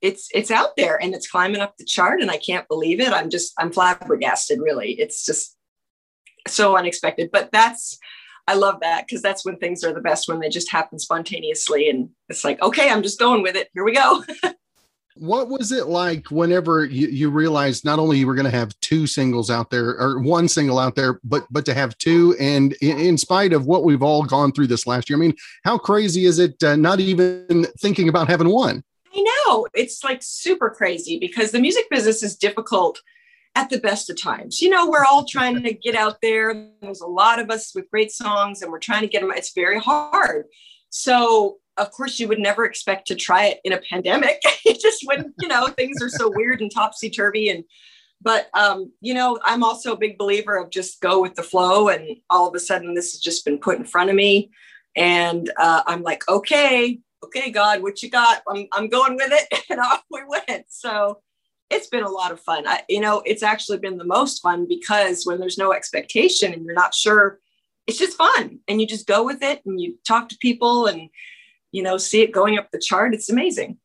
it's 0.01 0.29
it's 0.35 0.51
out 0.51 0.77
there 0.77 1.01
and 1.03 1.15
it's 1.15 1.31
climbing 1.31 1.61
up 1.61 1.77
the 1.77 1.85
chart, 1.85 2.21
and 2.21 2.31
I 2.31 2.39
can't 2.39 2.69
believe 2.69 3.01
it. 3.01 3.13
I'm 3.13 3.31
just 3.31 3.53
I'm 3.59 3.73
flabbergasted. 3.73 4.61
Really, 4.61 4.93
it's 4.93 5.25
just 5.25 5.57
so 6.49 6.77
unexpected. 6.77 7.31
But 7.33 7.51
that's 7.53 7.99
I 8.47 8.55
love 8.55 8.81
that 8.81 9.07
because 9.07 9.23
that's 9.23 9.45
when 9.45 9.57
things 9.57 9.85
are 9.85 9.93
the 9.93 10.01
best 10.01 10.29
when 10.29 10.41
they 10.41 10.49
just 10.49 10.71
happen 10.71 10.99
spontaneously, 10.99 11.89
and 11.89 12.11
it's 12.29 12.45
like 12.45 12.61
okay, 12.63 12.91
I'm 12.91 13.03
just 13.03 13.19
going 13.19 13.43
with 13.43 13.57
it. 13.57 13.69
Here 13.75 13.85
we 13.85 13.95
go. 13.95 14.25
What 15.17 15.49
was 15.49 15.71
it 15.71 15.87
like 15.87 16.31
whenever 16.33 16.85
you, 16.85 17.07
you 17.07 17.31
realized 17.31 17.85
not 17.85 18.01
only 18.01 18.19
you 18.19 18.27
were 18.27 18.35
going 18.35 18.51
to 18.51 18.57
have 18.57 18.79
two 18.81 19.07
singles 19.07 19.49
out 19.49 19.71
there 19.71 19.91
or 19.91 20.19
one 20.19 20.49
single 20.49 20.79
out 20.79 20.97
there, 20.97 21.21
but 21.23 21.47
but 21.51 21.65
to 21.67 21.75
have 21.75 21.97
two, 21.99 22.35
and 22.41 22.73
in, 22.81 22.99
in 22.99 23.19
spite 23.19 23.53
of 23.53 23.67
what 23.67 23.85
we've 23.85 24.03
all 24.03 24.25
gone 24.25 24.51
through 24.51 24.67
this 24.67 24.89
last 24.89 25.09
year, 25.09 25.17
I 25.17 25.21
mean, 25.21 25.35
how 25.65 25.79
crazy 25.79 26.25
is 26.25 26.41
it? 26.41 26.61
Uh, 26.63 26.75
not 26.75 26.99
even 26.99 27.65
thinking 27.79 28.09
about 28.09 28.29
having 28.29 28.49
one. 28.49 28.83
I 29.15 29.21
know 29.47 29.69
it's 29.73 30.03
like 30.03 30.21
super 30.21 30.71
crazy 30.71 31.21
because 31.21 31.53
the 31.53 31.61
music 31.61 31.89
business 31.91 32.25
is 32.25 32.35
difficult 32.35 33.01
at 33.55 33.71
the 33.71 33.79
best 33.79 34.11
of 34.11 34.21
times. 34.21 34.61
You 34.61 34.71
know, 34.71 34.91
we're 34.91 35.05
all 35.05 35.25
trying 35.25 35.63
to 35.63 35.73
get 35.73 35.95
out 35.95 36.21
there. 36.23 36.69
There's 36.83 37.01
a 37.01 37.07
lot 37.07 37.39
of 37.39 37.51
us 37.51 37.73
with 37.73 37.89
great 37.91 38.11
songs, 38.11 38.63
and 38.63 38.73
we're 38.73 38.81
trying 38.81 39.03
to 39.03 39.09
get 39.09 39.21
them. 39.21 39.31
It's 39.31 39.53
very 39.53 39.79
hard. 39.79 40.47
So 40.97 41.59
of 41.77 41.91
course 41.91 42.21
you 42.21 42.29
would 42.29 42.39
never 42.39 42.65
expect 42.65 43.09
to 43.09 43.17
try 43.17 43.47
it 43.47 43.61
in 43.65 43.73
a 43.73 43.81
pandemic. 43.91 44.41
It 44.67 44.81
just 44.81 45.03
when 45.05 45.35
you 45.43 45.49
know 45.49 45.67
things 45.67 46.01
are 46.01 46.09
so 46.09 46.33
weird 46.35 46.63
and 46.63 46.71
topsy-turvy 46.73 47.51
and 47.51 47.65
but 48.23 48.49
um, 48.55 48.91
you 49.03 49.13
know 49.13 49.39
i'm 49.45 49.63
also 49.63 49.93
a 49.93 49.99
big 49.99 50.17
believer 50.17 50.57
of 50.57 50.71
just 50.71 51.03
go 51.03 51.21
with 51.21 51.35
the 51.35 51.43
flow 51.43 51.89
and 51.89 52.17
all 52.31 52.49
of 52.49 52.55
a 52.55 52.59
sudden 52.59 52.95
this 52.95 53.13
has 53.13 53.21
just 53.21 53.45
been 53.45 53.59
put 53.59 53.77
in 53.77 53.85
front 53.85 54.09
of 54.09 54.17
me 54.17 54.51
and 54.97 55.53
uh, 55.59 55.83
i'm 55.87 56.03
like 56.03 56.27
okay 56.31 56.99
okay 57.23 57.51
god 57.51 57.83
what 57.83 58.03
you 58.03 58.09
got? 58.09 58.43
I'm, 58.49 58.67
I'm 58.73 58.89
going 58.89 59.17
with 59.17 59.33
it. 59.33 59.65
And 59.71 59.81
off 59.81 60.03
we 60.11 60.23
went. 60.27 60.65
So 60.69 61.21
it's 61.69 61.89
been 61.89 62.05
a 62.05 62.09
lot 62.09 62.33
of 62.33 62.41
fun. 62.41 62.67
I, 62.67 62.81
you 62.89 63.01
know 63.01 63.23
it's 63.27 63.43
actually 63.43 63.79
been 63.79 63.99
the 63.99 64.13
most 64.17 64.41
fun 64.41 64.67
because 64.67 65.27
when 65.27 65.39
there's 65.41 65.59
no 65.59 65.75
expectation 65.75 66.55
and 66.55 66.65
you're 66.65 66.75
not 66.75 66.95
sure 66.95 67.39
it's 67.87 67.99
just 67.99 68.17
fun 68.17 68.61
and 68.69 68.81
you 68.81 68.87
just 68.87 69.07
go 69.07 69.25
with 69.25 69.43
it 69.43 69.61
and 69.67 69.81
you 69.81 69.97
talk 70.05 70.29
to 70.31 70.37
people 70.41 70.87
and 70.87 71.11
you 71.75 71.83
know, 71.83 71.99
see 71.99 72.23
it 72.23 72.31
going 72.31 72.57
up 72.57 72.71
the 72.71 72.79
chart. 72.79 73.15
It's 73.15 73.29
amazing. 73.29 73.77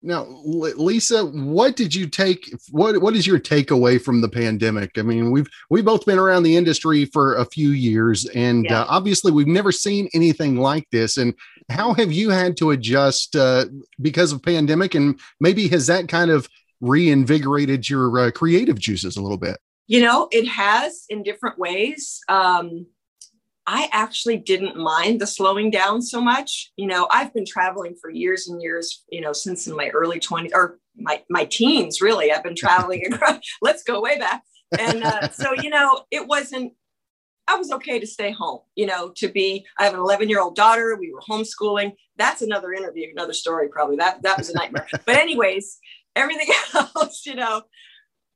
Now, 0.00 0.26
Lisa, 0.44 1.26
what 1.26 1.74
did 1.74 1.92
you 1.92 2.06
take? 2.06 2.48
What 2.70 3.02
What 3.02 3.16
is 3.16 3.26
your 3.26 3.40
takeaway 3.40 4.00
from 4.00 4.20
the 4.20 4.28
pandemic? 4.28 4.92
I 4.96 5.02
mean, 5.02 5.32
we've 5.32 5.48
we've 5.68 5.84
both 5.84 6.06
been 6.06 6.20
around 6.20 6.44
the 6.44 6.56
industry 6.56 7.04
for 7.06 7.34
a 7.34 7.44
few 7.44 7.70
years, 7.70 8.24
and 8.26 8.66
yeah. 8.66 8.82
uh, 8.82 8.86
obviously, 8.88 9.32
we've 9.32 9.48
never 9.48 9.72
seen 9.72 10.08
anything 10.14 10.58
like 10.58 10.86
this. 10.92 11.16
And 11.16 11.34
how 11.68 11.94
have 11.94 12.12
you 12.12 12.30
had 12.30 12.56
to 12.58 12.70
adjust 12.70 13.34
uh, 13.34 13.64
because 14.00 14.30
of 14.30 14.40
pandemic? 14.40 14.94
And 14.94 15.18
maybe 15.40 15.66
has 15.66 15.88
that 15.88 16.06
kind 16.06 16.30
of 16.30 16.48
reinvigorated 16.80 17.90
your 17.90 18.16
uh, 18.20 18.30
creative 18.30 18.78
juices 18.78 19.16
a 19.16 19.20
little 19.20 19.36
bit? 19.36 19.58
You 19.88 20.02
know, 20.02 20.28
it 20.30 20.46
has 20.46 21.06
in 21.08 21.24
different 21.24 21.58
ways. 21.58 22.20
Um, 22.28 22.86
I 23.70 23.90
actually 23.92 24.38
didn't 24.38 24.78
mind 24.78 25.20
the 25.20 25.26
slowing 25.26 25.70
down 25.70 26.00
so 26.00 26.22
much. 26.22 26.72
You 26.78 26.86
know, 26.86 27.06
I've 27.10 27.34
been 27.34 27.44
traveling 27.44 27.96
for 28.00 28.08
years 28.08 28.48
and 28.48 28.62
years, 28.62 29.04
you 29.12 29.20
know, 29.20 29.34
since 29.34 29.66
in 29.66 29.76
my 29.76 29.88
early 29.88 30.18
20s 30.18 30.52
or 30.54 30.78
my, 30.96 31.22
my 31.28 31.44
teens, 31.44 32.00
really. 32.00 32.32
I've 32.32 32.42
been 32.42 32.56
traveling 32.56 33.04
across, 33.12 33.40
let's 33.60 33.82
go 33.82 34.00
way 34.00 34.18
back. 34.18 34.42
And 34.78 35.04
uh, 35.04 35.28
so, 35.28 35.52
you 35.52 35.68
know, 35.68 36.00
it 36.10 36.26
wasn't, 36.26 36.72
I 37.46 37.56
was 37.56 37.70
okay 37.72 37.98
to 37.98 38.06
stay 38.06 38.30
home, 38.30 38.60
you 38.74 38.86
know, 38.86 39.12
to 39.16 39.28
be, 39.28 39.66
I 39.78 39.84
have 39.84 39.92
an 39.92 40.00
11 40.00 40.30
year 40.30 40.40
old 40.40 40.56
daughter. 40.56 40.96
We 40.98 41.12
were 41.12 41.20
homeschooling. 41.20 41.92
That's 42.16 42.40
another 42.40 42.72
interview, 42.72 43.08
another 43.12 43.34
story, 43.34 43.68
probably. 43.68 43.96
That, 43.96 44.22
that 44.22 44.38
was 44.38 44.48
a 44.48 44.54
nightmare. 44.54 44.88
but, 45.04 45.16
anyways, 45.16 45.76
everything 46.16 46.48
else, 46.74 47.26
you 47.26 47.34
know, 47.34 47.64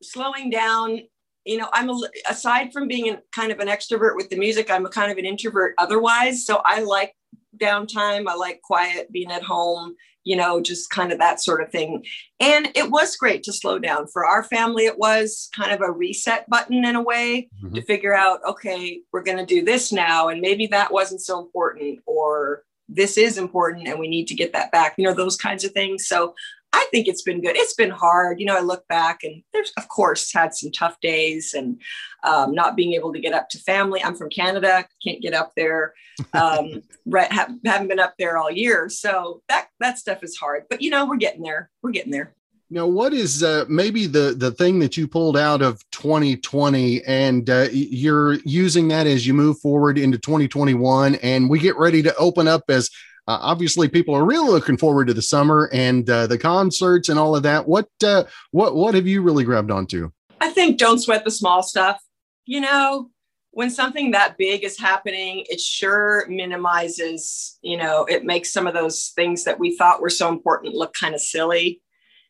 slowing 0.02 0.50
down 0.50 1.00
you 1.44 1.57
know 1.57 1.68
i'm 1.72 1.90
a, 1.90 2.00
aside 2.28 2.72
from 2.72 2.88
being 2.88 3.16
kind 3.35 3.52
of 3.52 3.59
an 3.59 3.68
extrovert 3.68 4.16
with 4.16 4.28
the 4.31 4.37
music 4.37 4.70
i'm 4.70 4.87
a 4.87 4.90
kind 4.90 5.11
of 5.11 5.18
an 5.18 5.24
introvert 5.24 5.74
otherwise. 5.78 6.44
So 6.46 6.62
i 6.64 6.81
like 6.81 7.14
downtime. 7.57 8.26
I 8.28 8.35
like 8.35 8.62
quiet 8.62 9.12
being 9.12 9.31
at 9.31 9.42
home 9.42 9.94
you 10.24 10.37
know 10.37 10.61
just 10.61 10.88
kind 10.90 11.12
of 11.12 11.18
that 11.18 11.40
sort 11.40 11.61
of 11.61 11.70
thing. 11.70 12.05
And 12.40 12.68
it 12.74 12.90
was 12.90 13.16
great 13.16 13.42
to 13.44 13.52
slow 13.52 13.78
down. 13.78 14.07
For 14.07 14.24
our 14.24 14.42
family 14.44 14.87
it 14.87 14.98
was 14.98 15.48
kind 15.55 15.72
of 15.72 15.81
a 15.81 15.90
reset 15.90 16.48
button 16.48 16.85
in 16.85 16.96
a 16.96 17.02
way 17.02 17.48
mm-hmm. 17.62 17.74
to 17.74 17.83
figure 17.83 18.14
out 18.14 18.40
okay 18.46 19.00
we're 19.12 19.22
going 19.22 19.38
to 19.38 19.46
do 19.46 19.64
this 19.64 19.92
now 19.92 20.28
and 20.28 20.40
maybe 20.40 20.66
that 20.68 20.92
wasn't 20.92 21.20
so 21.20 21.40
important 21.40 22.00
or 22.07 22.62
this 22.88 23.16
is 23.16 23.38
important 23.38 23.88
and 23.88 23.98
we 23.98 24.09
need 24.09 24.26
to 24.26 24.35
get 24.35 24.52
that 24.52 24.70
back 24.70 24.94
you 24.98 25.05
know 25.05 25.14
those 25.14 25.37
kinds 25.37 25.64
of 25.64 25.72
things. 25.72 26.07
So 26.07 26.35
I 26.72 26.87
think 26.90 27.06
it's 27.06 27.22
been 27.22 27.40
good. 27.40 27.56
It's 27.56 27.74
been 27.74 27.90
hard. 27.90 28.40
You 28.40 28.46
know, 28.46 28.56
I 28.56 28.61
look 28.61 28.87
back 28.88 29.24
and 29.24 29.42
there's, 29.52 29.72
of 29.76 29.88
course, 29.88 30.32
had 30.32 30.54
some 30.54 30.70
tough 30.70 30.98
days 31.00 31.54
and 31.54 31.80
um, 32.24 32.54
not 32.54 32.76
being 32.76 32.94
able 32.94 33.12
to 33.12 33.20
get 33.20 33.35
up 33.35 33.48
to 33.50 33.58
family. 33.58 34.02
I'm 34.02 34.14
from 34.14 34.30
Canada, 34.30 34.87
can't 35.04 35.20
get 35.20 35.35
up 35.35 35.52
there. 35.56 35.94
Um, 36.32 36.82
right, 37.06 37.30
have, 37.30 37.52
haven't 37.64 37.88
been 37.88 38.00
up 38.00 38.14
there 38.18 38.38
all 38.38 38.50
year. 38.50 38.88
So 38.88 39.42
that, 39.48 39.68
that 39.80 39.98
stuff 39.98 40.22
is 40.22 40.37
hard. 40.37 40.64
But, 40.70 40.80
you 40.80 40.90
know, 40.90 41.06
we're 41.06 41.16
getting 41.16 41.42
there. 41.42 41.70
We're 41.82 41.90
getting 41.90 42.12
there. 42.12 42.35
Now, 42.72 42.87
what 42.87 43.12
is 43.12 43.42
uh, 43.42 43.66
maybe 43.68 44.06
the 44.06 44.35
the 44.35 44.50
thing 44.50 44.78
that 44.78 44.96
you 44.96 45.06
pulled 45.06 45.37
out 45.37 45.61
of 45.61 45.85
2020, 45.90 47.02
and 47.04 47.50
uh, 47.50 47.68
you're 47.70 48.38
using 48.46 48.88
that 48.88 49.06
as 49.06 49.26
you 49.26 49.35
move 49.35 49.58
forward 49.58 49.98
into 49.98 50.16
2021, 50.16 51.16
and 51.16 51.50
we 51.50 51.58
get 51.58 51.76
ready 51.76 52.02
to 52.02 52.16
open 52.16 52.48
up 52.48 52.62
as 52.70 52.88
uh, 53.28 53.38
obviously 53.40 53.88
people 53.88 54.14
are 54.14 54.24
really 54.24 54.48
looking 54.48 54.76
forward 54.76 55.06
to 55.06 55.14
the 55.14 55.22
summer 55.22 55.68
and 55.72 56.08
uh, 56.08 56.26
the 56.26 56.38
concerts 56.38 57.08
and 57.08 57.18
all 57.18 57.37
of 57.37 57.42
that. 57.42 57.66
What 57.66 57.88
uh, 58.04 58.24
what 58.50 58.74
what 58.74 58.94
have 58.94 59.06
you 59.06 59.22
really 59.22 59.44
grabbed 59.44 59.70
onto? 59.70 60.11
I 60.40 60.50
think 60.50 60.78
don't 60.78 60.98
sweat 60.98 61.24
the 61.24 61.30
small 61.30 61.62
stuff. 61.62 62.00
You 62.46 62.61
know, 62.61 63.11
when 63.52 63.70
something 63.70 64.11
that 64.11 64.37
big 64.38 64.64
is 64.64 64.78
happening, 64.78 65.44
it 65.48 65.61
sure 65.61 66.26
minimizes. 66.28 67.58
You 67.62 67.76
know, 67.76 68.04
it 68.06 68.24
makes 68.24 68.52
some 68.52 68.66
of 68.66 68.74
those 68.74 69.12
things 69.14 69.44
that 69.44 69.58
we 69.58 69.76
thought 69.76 70.00
were 70.02 70.11
so 70.11 70.28
important 70.28 70.74
look 70.74 70.94
kind 70.94 71.14
of 71.14 71.20
silly 71.20 71.80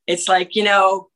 it's 0.06 0.28
like, 0.28 0.56
you 0.56 0.64
know, 0.64 1.08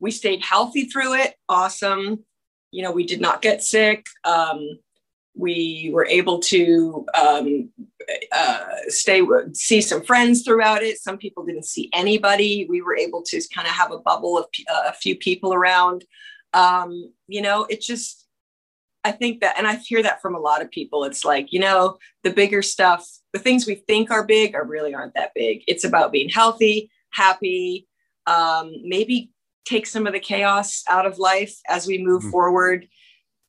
we 0.00 0.10
stayed 0.10 0.42
healthy 0.42 0.86
through 0.86 1.14
it. 1.14 1.34
Awesome. 1.48 2.24
You 2.70 2.82
know, 2.82 2.92
we 2.92 3.06
did 3.06 3.20
not 3.20 3.42
get 3.42 3.62
sick. 3.62 4.06
Um, 4.24 4.78
we 5.34 5.90
were 5.92 6.06
able 6.06 6.40
to 6.40 7.06
um, 7.14 7.70
uh, 8.32 8.64
stay 8.88 9.22
see 9.52 9.80
some 9.80 10.02
friends 10.02 10.42
throughout 10.42 10.82
it. 10.82 10.98
Some 10.98 11.18
people 11.18 11.44
didn't 11.44 11.66
see 11.66 11.90
anybody. 11.92 12.66
We 12.68 12.82
were 12.82 12.96
able 12.96 13.22
to 13.22 13.40
kind 13.54 13.66
of 13.66 13.74
have 13.74 13.92
a 13.92 13.98
bubble 13.98 14.38
of 14.38 14.46
uh, 14.70 14.82
a 14.88 14.92
few 14.92 15.16
people 15.16 15.54
around. 15.54 16.04
Um, 16.54 17.12
you 17.28 17.40
know 17.40 17.64
it 17.70 17.80
just 17.80 18.26
i 19.04 19.10
think 19.10 19.40
that 19.40 19.56
and 19.56 19.66
i 19.66 19.76
hear 19.76 20.02
that 20.02 20.20
from 20.20 20.34
a 20.34 20.40
lot 20.40 20.60
of 20.60 20.70
people. 20.70 21.04
It's 21.04 21.24
like 21.24 21.52
you 21.52 21.60
know 21.60 21.96
the 22.24 22.30
bigger 22.30 22.62
stuff 22.62 23.08
the 23.32 23.38
things 23.38 23.66
we 23.66 23.76
think 23.76 24.10
are 24.10 24.26
big 24.26 24.54
are 24.54 24.66
really 24.66 24.94
aren't 24.94 25.14
that 25.14 25.32
big. 25.34 25.62
It's 25.66 25.84
about 25.84 26.12
being 26.12 26.28
healthy 26.28 26.90
happy 27.12 27.86
um, 28.26 28.72
maybe 28.82 29.30
take 29.64 29.86
some 29.86 30.06
of 30.06 30.12
the 30.12 30.20
chaos 30.20 30.82
out 30.88 31.06
of 31.06 31.18
life 31.18 31.56
as 31.68 31.86
we 31.86 32.02
move 32.02 32.22
mm-hmm. 32.22 32.30
forward 32.30 32.88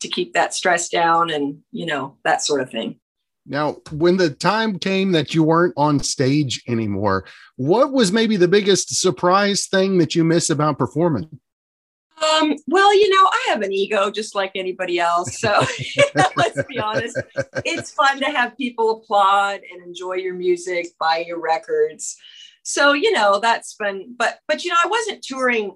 to 0.01 0.07
keep 0.07 0.33
that 0.33 0.53
stress 0.53 0.89
down 0.89 1.29
and 1.29 1.59
you 1.71 1.85
know 1.85 2.17
that 2.23 2.43
sort 2.43 2.61
of 2.61 2.69
thing 2.69 2.99
now 3.45 3.77
when 3.91 4.17
the 4.17 4.29
time 4.29 4.77
came 4.79 5.11
that 5.11 5.33
you 5.33 5.43
weren't 5.43 5.73
on 5.77 5.99
stage 5.99 6.63
anymore 6.67 7.25
what 7.55 7.91
was 7.91 8.11
maybe 8.11 8.37
the 8.37 8.47
biggest 8.47 8.95
surprise 8.95 9.67
thing 9.67 9.97
that 9.97 10.15
you 10.15 10.23
miss 10.23 10.49
about 10.49 10.77
performing 10.77 11.39
um, 12.39 12.55
well, 12.67 12.95
you 12.95 13.09
know, 13.09 13.29
I 13.29 13.45
have 13.49 13.63
an 13.63 13.73
ego 13.73 14.09
just 14.09 14.33
like 14.33 14.53
anybody 14.55 14.97
else. 14.97 15.41
So 15.41 15.65
let's 16.37 16.63
be 16.69 16.79
honest. 16.79 17.19
It's 17.65 17.91
fun 17.91 18.19
to 18.19 18.27
have 18.27 18.55
people 18.55 18.91
applaud 18.91 19.59
and 19.69 19.83
enjoy 19.83 20.13
your 20.13 20.33
music, 20.33 20.87
buy 20.99 21.25
your 21.27 21.41
records 21.41 22.15
so 22.63 22.93
you 22.93 23.11
know 23.11 23.39
that's 23.39 23.75
been 23.75 24.15
but 24.17 24.39
but 24.47 24.63
you 24.63 24.71
know 24.71 24.77
i 24.83 24.87
wasn't 24.87 25.21
touring 25.21 25.75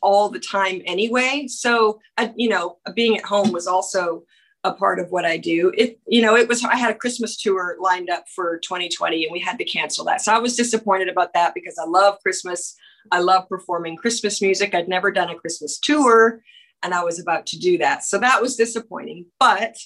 all 0.00 0.28
the 0.28 0.40
time 0.40 0.80
anyway 0.84 1.46
so 1.46 2.00
you 2.34 2.48
know 2.48 2.78
being 2.94 3.16
at 3.16 3.24
home 3.24 3.52
was 3.52 3.66
also 3.66 4.24
a 4.64 4.72
part 4.72 4.98
of 4.98 5.10
what 5.10 5.24
i 5.24 5.36
do. 5.36 5.72
It 5.76 5.98
you 6.06 6.22
know 6.22 6.36
it 6.36 6.48
was 6.48 6.64
i 6.64 6.76
had 6.76 6.90
a 6.90 6.98
christmas 6.98 7.36
tour 7.36 7.76
lined 7.80 8.10
up 8.10 8.24
for 8.34 8.58
2020 8.58 9.24
and 9.24 9.32
we 9.32 9.40
had 9.40 9.58
to 9.58 9.64
cancel 9.64 10.04
that. 10.06 10.20
So 10.20 10.32
i 10.34 10.38
was 10.38 10.56
disappointed 10.56 11.08
about 11.08 11.32
that 11.34 11.54
because 11.54 11.78
i 11.78 11.86
love 11.86 12.18
christmas. 12.22 12.76
I 13.10 13.20
love 13.20 13.48
performing 13.48 13.96
christmas 13.96 14.42
music. 14.42 14.74
I'd 14.74 14.88
never 14.88 15.10
done 15.10 15.30
a 15.30 15.38
christmas 15.38 15.78
tour 15.78 16.42
and 16.82 16.94
i 16.94 17.02
was 17.02 17.18
about 17.18 17.46
to 17.46 17.58
do 17.58 17.78
that. 17.78 18.04
So 18.04 18.18
that 18.18 18.42
was 18.42 18.56
disappointing 18.56 19.26
but 19.38 19.76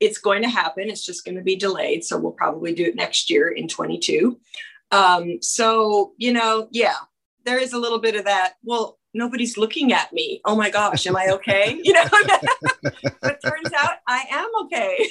it's 0.00 0.16
going 0.16 0.40
to 0.40 0.48
happen. 0.48 0.88
It's 0.88 1.04
just 1.04 1.26
going 1.26 1.36
to 1.36 1.42
be 1.42 1.56
delayed 1.56 2.04
so 2.04 2.18
we'll 2.18 2.32
probably 2.32 2.74
do 2.74 2.84
it 2.84 2.94
next 2.94 3.30
year 3.30 3.48
in 3.48 3.68
22 3.68 4.38
um, 4.90 5.40
so, 5.40 6.12
you 6.16 6.32
know, 6.32 6.68
yeah, 6.70 6.96
there 7.44 7.58
is 7.58 7.72
a 7.72 7.78
little 7.78 7.98
bit 7.98 8.16
of 8.16 8.24
that. 8.24 8.54
Well, 8.62 8.98
nobody's 9.14 9.56
looking 9.56 9.92
at 9.92 10.12
me. 10.12 10.40
Oh 10.44 10.56
my 10.56 10.70
gosh, 10.70 11.06
am 11.06 11.16
I 11.16 11.28
okay? 11.30 11.80
you 11.84 11.92
know, 11.92 12.04
but 13.22 13.40
turns 13.42 13.72
out 13.76 13.96
I 14.06 14.24
am 14.30 14.48
okay. 14.64 15.08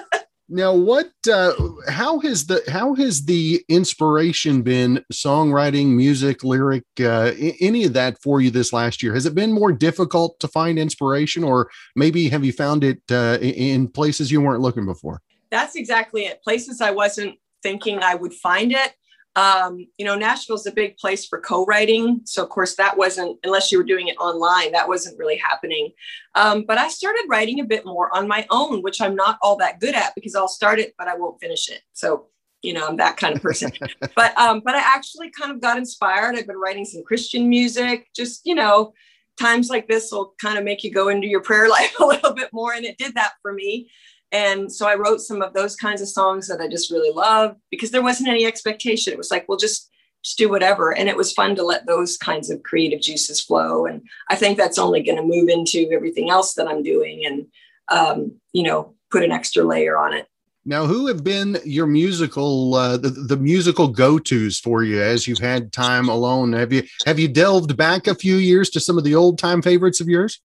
now, 0.48 0.74
what? 0.74 1.10
Uh, 1.30 1.52
how 1.88 2.20
has 2.20 2.46
the 2.46 2.62
how 2.68 2.94
has 2.94 3.24
the 3.24 3.64
inspiration 3.68 4.62
been? 4.62 5.04
Songwriting, 5.12 5.88
music, 5.88 6.44
lyric, 6.44 6.84
uh, 7.00 7.32
any 7.60 7.84
of 7.84 7.92
that 7.92 8.20
for 8.22 8.40
you 8.40 8.50
this 8.50 8.72
last 8.72 9.02
year? 9.02 9.14
Has 9.14 9.26
it 9.26 9.34
been 9.34 9.52
more 9.52 9.72
difficult 9.72 10.38
to 10.40 10.48
find 10.48 10.78
inspiration, 10.78 11.44
or 11.44 11.70
maybe 11.96 12.28
have 12.28 12.44
you 12.44 12.52
found 12.52 12.84
it 12.84 13.02
uh, 13.10 13.38
in 13.40 13.88
places 13.88 14.30
you 14.30 14.40
weren't 14.40 14.62
looking 14.62 14.86
before? 14.86 15.20
That's 15.50 15.76
exactly 15.76 16.22
it. 16.22 16.42
Places 16.42 16.80
I 16.80 16.92
wasn't 16.92 17.36
thinking 17.62 18.02
I 18.02 18.14
would 18.14 18.34
find 18.34 18.72
it 18.72 18.94
um, 19.34 19.86
you 19.96 20.04
know, 20.04 20.14
Nashville's 20.14 20.66
a 20.66 20.72
big 20.72 20.96
place 20.98 21.26
for 21.26 21.40
co-writing. 21.40 22.20
So 22.24 22.42
of 22.42 22.50
course 22.50 22.76
that 22.76 22.96
wasn't, 22.96 23.38
unless 23.44 23.72
you 23.72 23.78
were 23.78 23.84
doing 23.84 24.08
it 24.08 24.16
online, 24.16 24.72
that 24.72 24.88
wasn't 24.88 25.18
really 25.18 25.38
happening. 25.38 25.90
Um, 26.34 26.64
but 26.66 26.76
I 26.76 26.88
started 26.88 27.24
writing 27.28 27.60
a 27.60 27.64
bit 27.64 27.86
more 27.86 28.14
on 28.14 28.28
my 28.28 28.46
own, 28.50 28.82
which 28.82 29.00
I'm 29.00 29.16
not 29.16 29.38
all 29.40 29.56
that 29.56 29.80
good 29.80 29.94
at 29.94 30.14
because 30.14 30.34
I'll 30.34 30.48
start 30.48 30.78
it, 30.78 30.94
but 30.98 31.08
I 31.08 31.16
won't 31.16 31.40
finish 31.40 31.70
it. 31.70 31.80
So, 31.94 32.26
you 32.60 32.74
know, 32.74 32.86
I'm 32.86 32.98
that 32.98 33.16
kind 33.16 33.34
of 33.34 33.42
person. 33.42 33.72
but 34.16 34.38
um, 34.38 34.60
but 34.64 34.74
I 34.74 34.80
actually 34.80 35.30
kind 35.30 35.50
of 35.50 35.60
got 35.60 35.78
inspired. 35.78 36.36
I've 36.36 36.46
been 36.46 36.60
writing 36.60 36.84
some 36.84 37.02
Christian 37.02 37.48
music, 37.48 38.08
just, 38.14 38.42
you 38.44 38.54
know, 38.54 38.92
times 39.40 39.70
like 39.70 39.88
this 39.88 40.12
will 40.12 40.34
kind 40.40 40.58
of 40.58 40.64
make 40.64 40.84
you 40.84 40.92
go 40.92 41.08
into 41.08 41.26
your 41.26 41.40
prayer 41.40 41.68
life 41.70 41.94
a 41.98 42.04
little 42.04 42.34
bit 42.34 42.50
more. 42.52 42.74
And 42.74 42.84
it 42.84 42.98
did 42.98 43.14
that 43.14 43.32
for 43.40 43.54
me. 43.54 43.90
And 44.32 44.72
so 44.72 44.88
I 44.88 44.94
wrote 44.94 45.20
some 45.20 45.42
of 45.42 45.52
those 45.52 45.76
kinds 45.76 46.00
of 46.00 46.08
songs 46.08 46.48
that 46.48 46.60
I 46.60 46.66
just 46.66 46.90
really 46.90 47.12
love 47.12 47.56
because 47.70 47.90
there 47.90 48.02
wasn't 48.02 48.30
any 48.30 48.46
expectation. 48.46 49.12
It 49.12 49.18
was 49.18 49.30
like, 49.30 49.48
well, 49.48 49.58
just 49.58 49.90
just 50.24 50.38
do 50.38 50.48
whatever. 50.48 50.96
And 50.96 51.08
it 51.08 51.16
was 51.16 51.32
fun 51.32 51.56
to 51.56 51.64
let 51.64 51.86
those 51.86 52.16
kinds 52.16 52.48
of 52.48 52.62
creative 52.62 53.00
juices 53.00 53.40
flow. 53.40 53.86
And 53.86 54.02
I 54.30 54.36
think 54.36 54.56
that's 54.56 54.78
only 54.78 55.02
going 55.02 55.16
to 55.16 55.22
move 55.22 55.48
into 55.48 55.90
everything 55.92 56.30
else 56.30 56.54
that 56.54 56.68
I'm 56.68 56.84
doing 56.84 57.24
and 57.26 57.46
um, 57.88 58.32
you 58.52 58.62
know, 58.62 58.94
put 59.10 59.24
an 59.24 59.32
extra 59.32 59.64
layer 59.64 59.96
on 59.96 60.14
it. 60.14 60.26
Now, 60.64 60.86
who 60.86 61.08
have 61.08 61.24
been 61.24 61.58
your 61.64 61.88
musical 61.88 62.74
uh, 62.74 62.96
the, 62.96 63.10
the 63.10 63.36
musical 63.36 63.88
go 63.88 64.18
tos 64.18 64.60
for 64.60 64.84
you 64.84 65.02
as 65.02 65.26
you've 65.26 65.38
had 65.38 65.72
time 65.72 66.08
alone? 66.08 66.52
Have 66.52 66.72
you 66.72 66.84
have 67.04 67.18
you 67.18 67.26
delved 67.26 67.76
back 67.76 68.06
a 68.06 68.14
few 68.14 68.36
years 68.36 68.70
to 68.70 68.80
some 68.80 68.96
of 68.96 69.04
the 69.04 69.16
old 69.16 69.38
time 69.38 69.60
favorites 69.60 70.00
of 70.00 70.08
yours? 70.08 70.40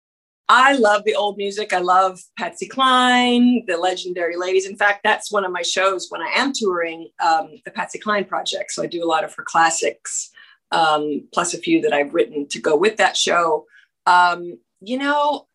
I 0.49 0.73
love 0.73 1.03
the 1.03 1.15
old 1.15 1.37
music. 1.37 1.73
I 1.73 1.79
love 1.79 2.19
Patsy 2.37 2.67
Cline, 2.67 3.65
the 3.67 3.77
legendary 3.77 4.37
ladies. 4.37 4.65
In 4.65 4.77
fact, 4.77 5.01
that's 5.03 5.31
one 5.31 5.43
of 5.43 5.51
my 5.51 5.61
shows 5.61 6.07
when 6.09 6.21
I 6.21 6.31
am 6.35 6.53
touring 6.53 7.09
um, 7.19 7.49
the 7.65 7.71
Patsy 7.71 7.99
Cline 7.99 8.23
project. 8.23 8.71
So 8.71 8.81
I 8.81 8.85
do 8.87 9.03
a 9.03 9.05
lot 9.05 9.25
of 9.25 9.33
her 9.35 9.43
classics, 9.43 10.29
um, 10.71 11.27
plus 11.33 11.53
a 11.53 11.57
few 11.57 11.81
that 11.81 11.91
I've 11.91 12.13
written 12.13 12.47
to 12.49 12.61
go 12.61 12.77
with 12.77 12.95
that 12.97 13.17
show. 13.17 13.65
Um, 14.05 14.57
you 14.79 14.97
know, 14.97 15.47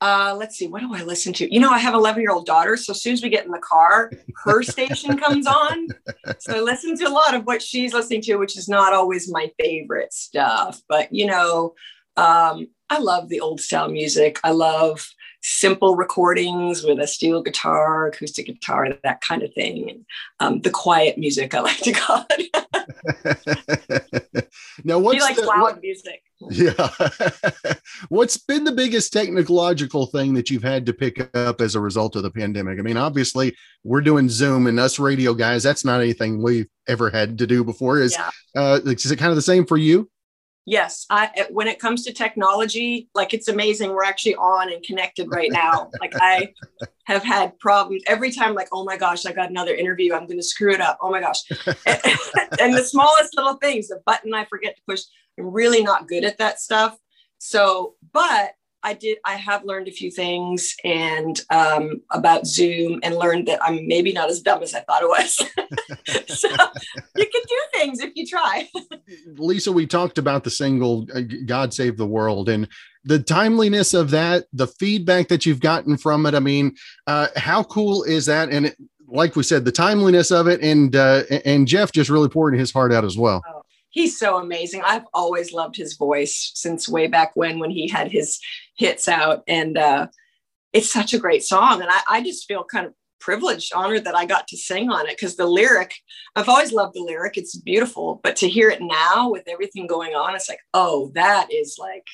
uh, 0.00 0.34
let's 0.38 0.56
see, 0.56 0.68
what 0.68 0.80
do 0.80 0.94
I 0.94 1.02
listen 1.02 1.32
to? 1.34 1.52
You 1.52 1.60
know, 1.60 1.70
I 1.70 1.78
have 1.78 1.92
an 1.92 2.00
11 2.00 2.22
year 2.22 2.30
old 2.30 2.46
daughter. 2.46 2.76
So 2.78 2.92
as 2.92 3.02
soon 3.02 3.12
as 3.12 3.22
we 3.22 3.28
get 3.28 3.44
in 3.44 3.50
the 3.50 3.58
car, 3.58 4.10
her 4.44 4.62
station 4.62 5.18
comes 5.18 5.46
on. 5.46 5.88
So 6.38 6.56
I 6.56 6.60
listen 6.60 6.96
to 6.98 7.04
a 7.04 7.10
lot 7.10 7.34
of 7.34 7.44
what 7.44 7.60
she's 7.60 7.92
listening 7.92 8.22
to, 8.22 8.36
which 8.36 8.56
is 8.56 8.68
not 8.68 8.94
always 8.94 9.30
my 9.30 9.50
favorite 9.60 10.14
stuff. 10.14 10.80
But, 10.88 11.12
you 11.12 11.26
know, 11.26 11.74
um, 12.16 12.68
I 12.90 12.98
love 12.98 13.28
the 13.28 13.40
old 13.40 13.60
style 13.60 13.88
music. 13.88 14.38
I 14.44 14.50
love 14.50 15.08
simple 15.42 15.96
recordings 15.96 16.84
with 16.84 16.98
a 16.98 17.06
steel 17.06 17.42
guitar, 17.42 18.08
acoustic 18.08 18.46
guitar, 18.46 18.88
that 19.02 19.20
kind 19.20 19.42
of 19.42 19.52
thing. 19.54 20.04
Um, 20.40 20.60
the 20.60 20.70
quiet 20.70 21.18
music, 21.18 21.54
I 21.54 21.60
like 21.60 21.78
to 21.78 21.92
call 21.92 22.26
it. 22.30 24.48
now, 24.84 24.98
what's 24.98 25.20
like 25.20 25.38
loud 25.38 25.60
what, 25.60 25.82
music? 25.82 26.22
Yeah. 26.50 26.90
what's 28.08 28.36
been 28.36 28.64
the 28.64 28.72
biggest 28.72 29.12
technological 29.12 30.06
thing 30.06 30.34
that 30.34 30.50
you've 30.50 30.62
had 30.62 30.86
to 30.86 30.92
pick 30.92 31.34
up 31.36 31.60
as 31.60 31.74
a 31.74 31.80
result 31.80 32.16
of 32.16 32.22
the 32.22 32.30
pandemic? 32.30 32.78
I 32.78 32.82
mean, 32.82 32.96
obviously, 32.96 33.54
we're 33.84 34.00
doing 34.00 34.28
Zoom, 34.28 34.66
and 34.66 34.78
us 34.78 34.98
radio 34.98 35.34
guys, 35.34 35.62
that's 35.62 35.84
not 35.84 36.00
anything 36.00 36.42
we've 36.42 36.68
ever 36.86 37.10
had 37.10 37.38
to 37.38 37.46
do 37.46 37.64
before. 37.64 38.00
Is 38.00 38.16
yeah. 38.16 38.30
uh, 38.56 38.80
is 38.84 39.10
it 39.10 39.16
kind 39.16 39.30
of 39.30 39.36
the 39.36 39.42
same 39.42 39.66
for 39.66 39.76
you? 39.76 40.08
Yes 40.68 41.06
i 41.08 41.30
eh, 41.36 41.46
when 41.50 41.66
it 41.66 41.78
comes 41.78 42.04
to 42.04 42.12
technology 42.12 43.08
like 43.14 43.32
it's 43.32 43.48
amazing 43.48 43.90
we're 43.90 44.04
actually 44.04 44.34
on 44.36 44.72
and 44.72 44.82
connected 44.82 45.26
right 45.30 45.50
now. 45.50 45.90
Like 46.00 46.12
i 46.16 46.52
have 47.04 47.24
had 47.24 47.58
problems 47.58 48.02
every 48.06 48.30
time 48.30 48.54
like 48.54 48.68
oh 48.72 48.84
my 48.84 48.96
gosh 48.96 49.24
i 49.24 49.32
got 49.32 49.48
another 49.48 49.74
interview 49.74 50.12
i'm 50.12 50.26
going 50.26 50.38
to 50.38 50.42
screw 50.42 50.72
it 50.72 50.80
up 50.80 50.98
oh 51.00 51.10
my 51.10 51.20
gosh. 51.20 51.42
And, 51.86 52.02
and 52.60 52.74
the 52.74 52.84
smallest 52.84 53.34
little 53.36 53.54
things 53.54 53.88
the 53.88 54.00
button 54.04 54.34
i 54.34 54.44
forget 54.44 54.76
to 54.76 54.82
push 54.86 55.02
i'm 55.38 55.46
really 55.46 55.82
not 55.82 56.08
good 56.08 56.24
at 56.24 56.38
that 56.38 56.60
stuff. 56.60 56.98
So 57.38 57.94
but 58.12 58.52
I 58.82 58.94
did. 58.94 59.18
I 59.24 59.34
have 59.34 59.64
learned 59.64 59.88
a 59.88 59.92
few 59.92 60.10
things 60.10 60.74
and 60.84 61.40
um, 61.50 62.02
about 62.12 62.46
Zoom, 62.46 63.00
and 63.02 63.16
learned 63.16 63.48
that 63.48 63.62
I'm 63.62 63.86
maybe 63.86 64.12
not 64.12 64.30
as 64.30 64.40
dumb 64.40 64.62
as 64.62 64.74
I 64.74 64.80
thought 64.80 65.02
it 65.02 65.08
was. 65.08 65.36
so 66.38 66.48
you 67.16 67.26
can 67.26 67.42
do 67.48 67.60
things 67.74 68.00
if 68.00 68.12
you 68.14 68.26
try. 68.26 68.68
Lisa, 69.36 69.72
we 69.72 69.86
talked 69.86 70.18
about 70.18 70.44
the 70.44 70.50
single 70.50 71.06
uh, 71.14 71.22
"God 71.46 71.74
Save 71.74 71.96
the 71.96 72.06
World" 72.06 72.48
and 72.48 72.68
the 73.04 73.18
timeliness 73.18 73.94
of 73.94 74.10
that, 74.10 74.46
the 74.52 74.66
feedback 74.66 75.28
that 75.28 75.46
you've 75.46 75.60
gotten 75.60 75.96
from 75.96 76.26
it. 76.26 76.34
I 76.34 76.40
mean, 76.40 76.76
uh, 77.06 77.28
how 77.36 77.64
cool 77.64 78.04
is 78.04 78.26
that? 78.26 78.50
And 78.50 78.66
it, 78.66 78.76
like 79.08 79.34
we 79.36 79.42
said, 79.42 79.64
the 79.64 79.72
timeliness 79.72 80.30
of 80.30 80.46
it, 80.46 80.60
and 80.60 80.94
uh, 80.94 81.22
and 81.44 81.66
Jeff 81.66 81.92
just 81.92 82.10
really 82.10 82.28
pouring 82.28 82.58
his 82.58 82.72
heart 82.72 82.92
out 82.92 83.04
as 83.04 83.18
well. 83.18 83.42
Oh 83.48 83.57
he's 83.90 84.18
so 84.18 84.38
amazing. 84.38 84.82
I've 84.84 85.06
always 85.14 85.52
loved 85.52 85.76
his 85.76 85.96
voice 85.96 86.52
since 86.54 86.88
way 86.88 87.06
back 87.06 87.32
when 87.34 87.58
when 87.58 87.70
he 87.70 87.88
had 87.88 88.10
his 88.10 88.38
hits 88.76 89.08
out, 89.08 89.42
and 89.46 89.76
uh, 89.78 90.08
it's 90.72 90.92
such 90.92 91.14
a 91.14 91.18
great 91.18 91.42
song. 91.42 91.80
And 91.80 91.90
I, 91.90 92.00
I 92.08 92.22
just 92.22 92.46
feel 92.46 92.64
kind 92.64 92.86
of 92.86 92.94
privileged, 93.20 93.72
honored 93.74 94.04
that 94.04 94.16
I 94.16 94.24
got 94.26 94.46
to 94.48 94.56
sing 94.56 94.90
on 94.90 95.06
it 95.06 95.16
because 95.16 95.36
the 95.36 95.46
lyric, 95.46 95.94
I've 96.36 96.48
always 96.48 96.72
loved 96.72 96.94
the 96.94 97.02
lyric. 97.02 97.36
It's 97.36 97.56
beautiful, 97.56 98.20
but 98.22 98.36
to 98.36 98.48
hear 98.48 98.70
it 98.70 98.80
now 98.80 99.30
with 99.30 99.48
everything 99.48 99.86
going 99.86 100.14
on, 100.14 100.34
it's 100.34 100.48
like, 100.48 100.60
oh, 100.74 101.10
that 101.14 101.52
is 101.52 101.76
like 101.78 102.04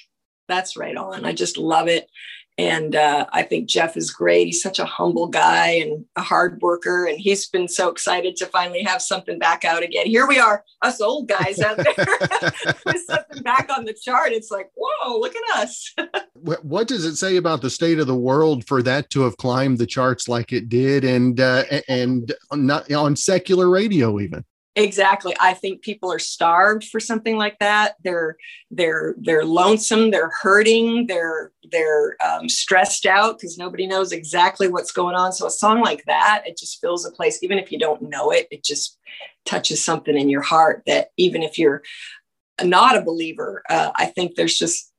that's 0.49 0.77
right 0.77 0.97
on. 0.97 1.25
I 1.25 1.33
just 1.33 1.57
love 1.57 1.89
it. 1.89 2.09
And 2.57 2.95
uh, 2.95 3.27
I 3.33 3.43
think 3.43 3.69
Jeff 3.69 3.97
is 3.97 4.13
great. 4.13 4.47
He's 4.47 4.63
such 4.63 4.79
a 4.79 4.85
humble 4.85 5.27
guy 5.27 5.71
and 5.71 6.05
a 6.15 6.23
hard 6.23 6.61
worker. 6.63 7.05
And 7.07 7.19
he's 7.19 7.47
been 7.49 7.67
so 7.67 7.89
excited 7.89 8.37
to 8.37 8.47
finally 8.47 8.85
have 8.85 9.03
something 9.03 9.41
back 9.41 9.65
out 9.65 9.83
again. 9.83 10.07
Here 10.07 10.27
we 10.27 10.39
are, 10.39 10.65
us 10.83 11.01
old 11.01 11.29
guys 11.29 11.59
out 11.59 11.79
there 11.79 11.95
with 12.87 13.05
something 13.07 13.43
back 13.43 13.71
on 13.77 13.85
the 13.85 13.95
chart. 13.95 14.31
It's 14.31 14.53
like, 14.53 14.71
whoa, 14.77 15.19
look 15.19 15.35
at 15.35 15.57
us. 15.59 15.95
what 16.63 16.87
does 16.87 17.05
it 17.05 17.17
say 17.17 17.37
about 17.37 17.61
the 17.61 17.71
state 17.71 17.99
of 17.99 18.07
the 18.07 18.15
world 18.15 18.65
for 18.67 18.83
that 18.83 19.11
to 19.11 19.23
have 19.23 19.37
climbed 19.37 19.79
the 19.79 19.87
charts 19.87 20.29
like 20.29 20.53
it 20.53 20.69
did 20.69 21.05
and 21.05 21.41
uh, 21.41 21.65
and 21.89 22.33
not 22.53 22.91
on 22.93 23.17
secular 23.17 23.69
radio 23.69 24.21
even? 24.21 24.45
Exactly. 24.77 25.35
I 25.41 25.55
think 25.55 25.83
people 25.83 26.13
are 26.13 26.19
starved 26.19 26.85
for 26.85 26.99
something 26.99 27.37
like 27.37 27.59
that. 27.61 27.95
They're 28.03 28.37
they're 28.73 29.15
they're 29.19 29.45
lonesome. 29.45 30.11
They're 30.11 30.33
hurting. 30.43 31.07
They're 31.07 31.53
they're 31.71 32.17
um, 32.25 32.49
stressed 32.49 33.07
out 33.07 33.39
because 33.39 33.57
nobody 33.57 33.87
knows 33.87 34.11
exactly 34.11 34.67
what's 34.67 34.91
going 34.91 35.15
on. 35.15 35.33
So 35.33 35.47
a 35.47 35.51
song 35.51 35.81
like 35.81 36.05
that, 36.07 36.43
it 36.45 36.59
just 36.59 36.81
fills 36.81 37.07
a 37.07 37.13
place. 37.13 37.41
Even 37.43 37.59
if 37.59 37.71
you 37.71 37.79
don't 37.79 38.03
know 38.03 38.33
it, 38.33 38.49
it 38.51 38.65
just 38.65 38.99
touches 39.45 39.85
something 39.85 40.17
in 40.17 40.29
your 40.29 40.43
heart 40.43 40.83
that 40.87 41.11
even 41.17 41.45
if 41.45 41.57
you're 41.57 41.83
not 42.63 42.97
a 42.97 43.03
believer, 43.03 43.63
uh, 43.71 43.93
I 43.95 44.07
think 44.07 44.35
there's 44.35 44.59
just 44.59 44.93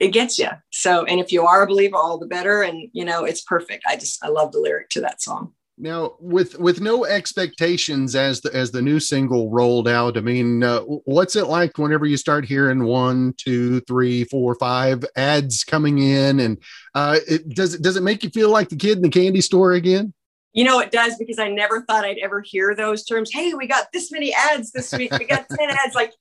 it 0.00 0.14
gets 0.14 0.38
you. 0.38 0.48
So 0.70 1.04
and 1.04 1.20
if 1.20 1.30
you 1.30 1.44
are 1.46 1.62
a 1.62 1.66
believer, 1.66 1.96
all 1.96 2.16
the 2.18 2.26
better. 2.26 2.62
And 2.62 2.88
you 2.94 3.04
know, 3.04 3.24
it's 3.24 3.42
perfect. 3.42 3.84
I 3.86 3.96
just 3.96 4.24
I 4.24 4.28
love 4.28 4.52
the 4.52 4.60
lyric 4.60 4.88
to 4.90 5.02
that 5.02 5.20
song. 5.20 5.52
Now, 5.80 6.16
with 6.20 6.58
with 6.58 6.82
no 6.82 7.06
expectations 7.06 8.14
as 8.14 8.42
the 8.42 8.54
as 8.54 8.70
the 8.70 8.82
new 8.82 9.00
single 9.00 9.50
rolled 9.50 9.88
out, 9.88 10.18
I 10.18 10.20
mean, 10.20 10.62
uh, 10.62 10.80
what's 10.80 11.36
it 11.36 11.46
like 11.46 11.78
whenever 11.78 12.04
you 12.04 12.18
start 12.18 12.44
hearing 12.44 12.84
one, 12.84 13.32
two, 13.38 13.80
three, 13.80 14.24
four, 14.24 14.54
five 14.56 15.04
adds 15.16 15.64
coming 15.64 15.98
in, 15.98 16.40
and 16.40 16.58
uh, 16.94 17.18
it, 17.26 17.48
does 17.48 17.72
it 17.72 17.82
does 17.82 17.96
it 17.96 18.02
make 18.02 18.22
you 18.22 18.28
feel 18.28 18.50
like 18.50 18.68
the 18.68 18.76
kid 18.76 18.98
in 18.98 19.02
the 19.02 19.08
candy 19.08 19.40
store 19.40 19.72
again? 19.72 20.12
You 20.52 20.64
know, 20.64 20.80
it 20.80 20.90
does 20.90 21.16
because 21.16 21.38
I 21.38 21.48
never 21.48 21.80
thought 21.82 22.04
I'd 22.04 22.18
ever 22.18 22.42
hear 22.42 22.74
those 22.74 23.04
terms. 23.04 23.30
Hey, 23.32 23.54
we 23.54 23.66
got 23.66 23.86
this 23.92 24.12
many 24.12 24.34
adds 24.34 24.72
this 24.72 24.92
week. 24.92 25.16
We 25.18 25.24
got 25.24 25.46
ten 25.48 25.70
adds. 25.70 25.94
Like 25.94 26.12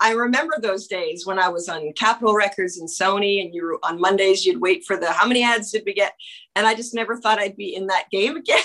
I, 0.00 0.12
remember 0.12 0.54
those 0.60 0.86
days 0.86 1.26
when 1.26 1.38
I 1.38 1.48
was 1.48 1.68
on 1.68 1.92
Capitol 1.92 2.34
Records 2.34 2.78
and 2.78 2.88
Sony, 2.88 3.44
and 3.44 3.54
you 3.54 3.64
were 3.64 3.78
on 3.82 4.00
Mondays, 4.00 4.44
you'd 4.44 4.60
wait 4.60 4.84
for 4.84 4.96
the 4.96 5.12
how 5.12 5.26
many 5.26 5.42
adds 5.44 5.70
did 5.70 5.84
we 5.86 5.94
get? 5.94 6.14
And 6.56 6.66
I 6.66 6.74
just 6.74 6.94
never 6.94 7.16
thought 7.16 7.38
I'd 7.38 7.56
be 7.56 7.74
in 7.74 7.86
that 7.86 8.10
game 8.10 8.36
again. 8.38 8.60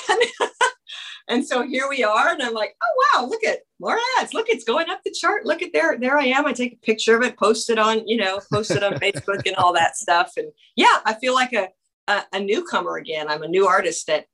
and 1.28 1.46
so 1.46 1.62
here 1.62 1.88
we 1.88 2.04
are, 2.04 2.30
and 2.30 2.42
I'm 2.42 2.54
like, 2.54 2.76
oh 2.82 3.04
wow, 3.14 3.26
look 3.26 3.44
at 3.44 3.60
more 3.80 3.98
adds. 4.20 4.34
Look, 4.34 4.50
it's 4.50 4.64
going 4.64 4.90
up 4.90 5.02
the 5.04 5.12
chart. 5.12 5.46
Look 5.46 5.62
at 5.62 5.72
there, 5.74 5.98
there 6.00 6.18
I 6.18 6.26
am. 6.26 6.46
I 6.46 6.54
take 6.54 6.74
a 6.74 6.86
picture 6.86 7.16
of 7.16 7.24
it, 7.24 7.38
post 7.38 7.70
it 7.70 7.78
on, 7.78 8.08
you 8.08 8.18
know, 8.18 8.40
post 8.52 8.72
it 8.72 8.84
on 8.84 8.94
Facebook 8.94 9.46
and 9.46 9.56
all 9.58 9.74
that 9.74 9.98
stuff. 9.98 10.34
And 10.38 10.52
yeah, 10.76 10.98
I 11.06 11.14
feel 11.14 11.34
like 11.34 11.54
a, 11.54 11.70
a, 12.08 12.24
a 12.34 12.40
newcomer 12.40 12.98
again. 12.98 13.30
I'm 13.30 13.44
a 13.44 13.48
new 13.48 13.68
artist 13.68 14.10
at 14.10 14.26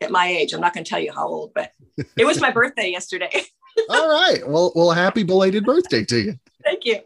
at 0.00 0.10
my 0.10 0.26
age. 0.26 0.52
I'm 0.52 0.60
not 0.60 0.74
going 0.74 0.84
to 0.84 0.88
tell 0.88 1.00
you 1.00 1.12
how 1.12 1.26
old, 1.26 1.52
but 1.54 1.72
it 2.16 2.24
was 2.24 2.40
my 2.40 2.50
birthday 2.50 2.90
yesterday. 2.90 3.30
All 3.88 4.08
right. 4.08 4.46
Well, 4.46 4.72
well, 4.74 4.90
happy 4.90 5.22
belated 5.22 5.64
birthday 5.64 6.04
to 6.06 6.20
you. 6.20 6.34
Thank 6.64 6.84
you. 6.84 7.00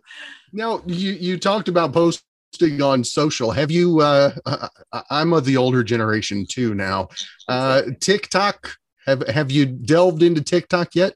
Now, 0.52 0.82
you 0.86 1.12
you 1.12 1.38
talked 1.38 1.68
about 1.68 1.92
posting 1.92 2.82
on 2.82 3.04
social. 3.04 3.50
Have 3.50 3.70
you? 3.70 4.00
Uh, 4.00 4.32
uh, 4.44 4.68
I'm 5.10 5.32
of 5.32 5.44
the 5.44 5.56
older 5.56 5.82
generation 5.82 6.46
too 6.46 6.74
now. 6.74 7.08
Uh, 7.48 7.82
TikTok. 8.00 8.76
Have 9.06 9.26
Have 9.28 9.50
you 9.50 9.66
delved 9.66 10.22
into 10.22 10.42
TikTok 10.42 10.94
yet? 10.94 11.14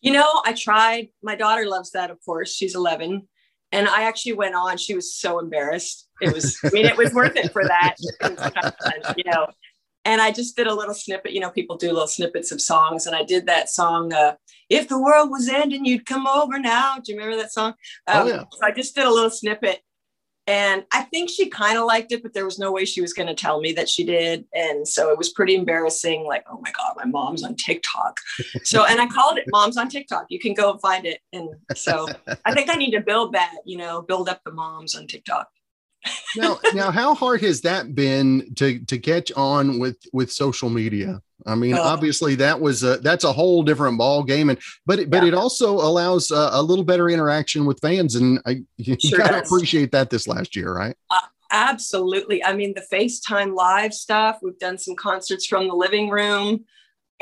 You 0.00 0.12
know, 0.12 0.42
I 0.44 0.52
tried. 0.52 1.08
My 1.22 1.34
daughter 1.34 1.66
loves 1.66 1.92
that. 1.92 2.10
Of 2.10 2.18
course, 2.24 2.54
she's 2.54 2.74
11, 2.74 3.26
and 3.70 3.88
I 3.88 4.02
actually 4.02 4.34
went 4.34 4.54
on. 4.54 4.76
She 4.76 4.94
was 4.94 5.14
so 5.14 5.38
embarrassed. 5.38 6.08
It 6.20 6.32
was. 6.32 6.58
I 6.64 6.70
mean, 6.70 6.86
it 6.86 6.96
was 6.96 7.12
worth 7.12 7.36
it 7.36 7.52
for 7.52 7.64
that. 7.64 7.94
It 8.20 8.30
was 8.30 8.40
kind 8.40 8.66
of 8.66 8.74
fun, 8.76 9.14
you 9.16 9.24
know 9.30 9.46
and 10.04 10.20
I 10.20 10.32
just 10.32 10.56
did 10.56 10.66
a 10.66 10.74
little 10.74 10.94
snippet. 10.94 11.32
You 11.32 11.40
know, 11.40 11.50
people 11.50 11.76
do 11.76 11.92
little 11.92 12.06
snippets 12.06 12.52
of 12.52 12.60
songs, 12.60 13.06
and 13.06 13.14
I 13.14 13.22
did 13.22 13.46
that 13.46 13.70
song. 13.70 14.12
Uh, 14.12 14.34
if 14.68 14.88
the 14.88 15.00
world 15.00 15.30
was 15.30 15.48
ending, 15.48 15.84
you'd 15.84 16.06
come 16.06 16.26
over 16.26 16.58
now. 16.58 16.96
Do 16.96 17.12
you 17.12 17.18
remember 17.18 17.40
that 17.40 17.52
song? 17.52 17.74
Oh, 18.08 18.20
um, 18.20 18.26
oh, 18.26 18.30
yeah. 18.30 18.44
So 18.52 18.66
I 18.66 18.72
just 18.72 18.94
did 18.94 19.06
a 19.06 19.10
little 19.10 19.30
snippet, 19.30 19.80
and 20.46 20.84
I 20.92 21.02
think 21.02 21.30
she 21.30 21.48
kind 21.48 21.78
of 21.78 21.84
liked 21.84 22.10
it, 22.10 22.22
but 22.22 22.34
there 22.34 22.44
was 22.44 22.58
no 22.58 22.72
way 22.72 22.84
she 22.84 23.00
was 23.00 23.12
going 23.12 23.28
to 23.28 23.34
tell 23.34 23.60
me 23.60 23.72
that 23.74 23.88
she 23.88 24.04
did, 24.04 24.44
and 24.52 24.86
so 24.86 25.10
it 25.10 25.18
was 25.18 25.32
pretty 25.32 25.54
embarrassing. 25.54 26.24
Like, 26.26 26.44
oh 26.50 26.60
my 26.60 26.72
god, 26.72 26.94
my 26.96 27.04
mom's 27.04 27.44
on 27.44 27.54
TikTok. 27.54 28.18
So, 28.64 28.84
and 28.84 29.00
I 29.00 29.06
called 29.06 29.38
it 29.38 29.44
"Mom's 29.48 29.76
on 29.76 29.88
TikTok." 29.88 30.26
You 30.30 30.40
can 30.40 30.54
go 30.54 30.72
and 30.72 30.80
find 30.80 31.06
it, 31.06 31.20
and 31.32 31.50
so 31.74 32.08
I 32.44 32.54
think 32.54 32.70
I 32.70 32.74
need 32.74 32.90
to 32.92 33.00
build 33.00 33.34
that. 33.34 33.54
You 33.64 33.78
know, 33.78 34.02
build 34.02 34.28
up 34.28 34.40
the 34.44 34.52
moms 34.52 34.96
on 34.96 35.06
TikTok 35.06 35.48
now, 36.36 36.58
now, 36.74 36.90
how 36.90 37.14
hard 37.14 37.40
has 37.42 37.60
that 37.62 37.94
been 37.94 38.54
to 38.56 38.78
to 38.86 38.98
catch 38.98 39.30
on 39.32 39.78
with 39.78 39.98
with 40.12 40.32
social 40.32 40.68
media? 40.68 41.20
I 41.46 41.54
mean, 41.54 41.74
uh, 41.74 41.82
obviously 41.82 42.34
that 42.36 42.60
was 42.60 42.82
a 42.82 42.98
that's 42.98 43.24
a 43.24 43.32
whole 43.32 43.62
different 43.62 43.98
ball 43.98 44.22
game, 44.22 44.50
and 44.50 44.58
but 44.86 45.00
it, 45.00 45.10
but 45.10 45.22
yeah. 45.22 45.28
it 45.28 45.34
also 45.34 45.74
allows 45.74 46.30
a, 46.30 46.50
a, 46.52 46.62
little 46.62 46.84
better 46.84 47.08
interaction 47.08 47.64
with 47.64 47.80
fans, 47.80 48.14
and 48.14 48.40
I 48.46 48.62
you 48.76 48.96
sure 48.98 49.18
gotta 49.18 49.40
does. 49.40 49.48
appreciate 49.48 49.92
that 49.92 50.10
this 50.10 50.28
last 50.28 50.54
year, 50.56 50.72
right? 50.72 50.96
Uh, 51.10 51.20
absolutely. 51.50 52.44
I 52.44 52.54
mean, 52.54 52.74
the 52.74 52.86
FaceTime 52.92 53.54
live 53.54 53.92
stuff. 53.94 54.38
We've 54.42 54.58
done 54.58 54.78
some 54.78 54.96
concerts 54.96 55.46
from 55.46 55.68
the 55.68 55.74
living 55.74 56.10
room 56.10 56.64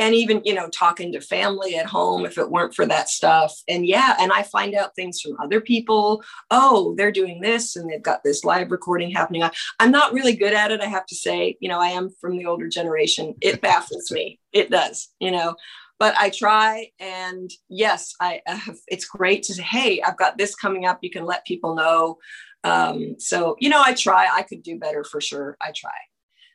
and 0.00 0.14
even 0.14 0.40
you 0.44 0.54
know 0.54 0.68
talking 0.70 1.12
to 1.12 1.20
family 1.20 1.76
at 1.76 1.86
home 1.86 2.24
if 2.24 2.38
it 2.38 2.50
weren't 2.50 2.74
for 2.74 2.86
that 2.86 3.08
stuff. 3.08 3.54
And 3.68 3.86
yeah 3.86 4.16
and 4.18 4.32
i 4.32 4.42
find 4.42 4.74
out 4.74 4.96
things 4.96 5.20
from 5.20 5.36
other 5.40 5.60
people. 5.60 6.24
Oh 6.50 6.94
they're 6.96 7.12
doing 7.12 7.40
this 7.40 7.76
and 7.76 7.88
they've 7.88 8.02
got 8.02 8.24
this 8.24 8.42
live 8.42 8.72
recording 8.72 9.10
happening. 9.10 9.44
I'm 9.78 9.90
not 9.92 10.12
really 10.12 10.34
good 10.34 10.54
at 10.54 10.72
it 10.72 10.80
i 10.80 10.86
have 10.86 11.06
to 11.06 11.14
say. 11.14 11.56
You 11.60 11.68
know 11.68 11.78
i 11.78 11.88
am 11.88 12.08
from 12.20 12.36
the 12.36 12.46
older 12.46 12.66
generation. 12.66 13.34
It 13.40 13.60
baffles 13.68 14.10
me. 14.10 14.40
It 14.52 14.70
does 14.70 15.08
you 15.20 15.30
know. 15.30 15.54
But 15.98 16.16
i 16.16 16.30
try 16.30 16.88
and 16.98 17.50
yes 17.68 18.14
i 18.20 18.40
have 18.46 18.78
it's 18.88 19.04
great 19.04 19.42
to 19.44 19.54
say 19.54 19.62
hey 19.62 20.02
i've 20.02 20.16
got 20.16 20.38
this 20.38 20.54
coming 20.54 20.86
up. 20.86 20.98
You 21.02 21.10
can 21.10 21.26
let 21.26 21.46
people 21.46 21.74
know. 21.74 22.18
Um, 22.64 23.16
so 23.18 23.56
you 23.60 23.68
know 23.68 23.82
i 23.84 23.92
try. 23.92 24.28
I 24.32 24.42
could 24.42 24.62
do 24.62 24.78
better 24.78 25.04
for 25.04 25.20
sure. 25.20 25.58
I 25.60 25.72
try. 25.76 25.98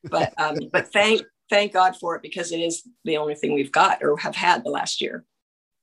But 0.09 0.33
um, 0.39 0.57
but 0.71 0.91
thank 0.91 1.21
thank 1.49 1.73
God 1.73 1.95
for 1.95 2.15
it 2.15 2.21
because 2.21 2.51
it 2.51 2.59
is 2.59 2.83
the 3.03 3.17
only 3.17 3.35
thing 3.35 3.53
we've 3.53 3.71
got 3.71 4.03
or 4.03 4.17
have 4.17 4.35
had 4.35 4.63
the 4.63 4.69
last 4.69 5.01
year. 5.01 5.25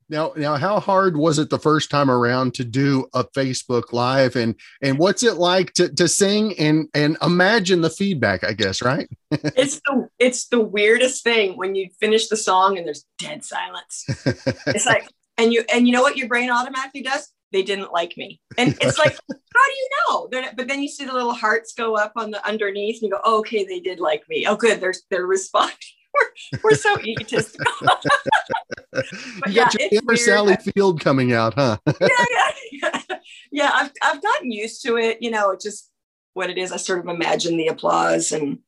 Now, 0.09 0.33
now, 0.37 0.57
how 0.57 0.79
hard 0.79 1.17
was 1.17 1.39
it 1.39 1.49
the 1.49 1.59
first 1.59 1.91
time 1.91 2.11
around 2.11 2.53
to 2.55 2.65
do 2.65 3.07
a 3.15 3.25
Facebook 3.25 3.95
Live, 3.95 4.37
and 4.37 4.55
and 4.83 4.99
what's 4.99 5.23
it 5.23 5.37
like 5.37 5.73
to 5.75 5.89
to 5.95 6.07
sing 6.07 6.59
and 6.59 6.89
and 6.93 7.17
imagine 7.23 7.81
the 7.81 7.89
feedback? 7.89 8.45
I 8.45 8.53
guess 8.53 8.83
right. 8.83 9.09
it's 9.31 9.81
the 9.87 10.09
it's 10.19 10.49
the 10.49 10.61
weirdest 10.61 11.25
thing 11.25 11.57
when 11.57 11.75
you 11.75 11.89
finish 11.99 12.29
the 12.29 12.37
song 12.37 12.77
and 12.77 12.87
there's 12.87 13.07
dead 13.17 13.43
silence. 13.43 14.05
it's 14.67 14.85
like, 14.85 15.09
and 15.39 15.51
you 15.51 15.65
and 15.73 15.87
you 15.87 15.95
know 15.95 16.03
what 16.03 16.19
your 16.19 16.29
brain 16.29 16.51
automatically 16.51 17.03
does? 17.03 17.31
They 17.53 17.63
didn't 17.63 17.93
like 17.93 18.17
me. 18.17 18.41
And 18.57 18.77
it's 18.81 18.99
like, 18.99 19.13
how 19.31 19.67
do 19.67 19.73
you 19.73 19.89
know? 20.09 20.29
They're, 20.31 20.53
but 20.57 20.69
then 20.69 20.83
you 20.83 20.89
see 20.89 21.05
the 21.05 21.13
little 21.13 21.35
hearts 21.35 21.75
go 21.75 21.97
up 21.97 22.13
on 22.17 22.31
the 22.31 22.45
underneath 22.47 22.97
and 22.97 23.03
you 23.03 23.11
go, 23.11 23.21
oh, 23.25 23.39
okay, 23.41 23.65
they 23.65 23.81
did 23.81 24.01
like 24.01 24.23
me. 24.29 24.47
Oh, 24.47 24.57
good. 24.57 24.81
They're, 24.81 24.95
they're 25.11 25.27
responding. 25.27 25.77
We're, 26.15 26.59
we're 26.63 26.75
so 26.75 27.01
egotistical. 27.01 27.73
but 27.81 29.07
you 29.47 29.53
yeah, 29.53 29.65
got 29.65 29.81
your 29.81 29.89
inner 29.93 30.17
Sally 30.17 30.57
Field 30.57 31.01
coming 31.01 31.33
out, 31.33 31.55
huh? 31.55 31.79
yeah, 31.87 32.09
yeah, 32.31 32.51
yeah. 32.71 33.03
Yeah, 33.51 33.71
I've, 33.73 33.93
I've 34.03 34.23
gotten 34.23 34.53
used 34.53 34.83
to 34.83 34.99
it. 34.99 35.23
You 35.23 35.31
know, 35.31 35.53
it's 35.53 35.65
just 35.65 35.91
what 36.35 36.51
it 36.51 36.59
is. 36.59 36.71
I 36.71 36.77
sort 36.77 36.99
of 36.99 37.09
imagine 37.09 37.57
the 37.57 37.69
applause 37.69 38.31
and 38.31 38.59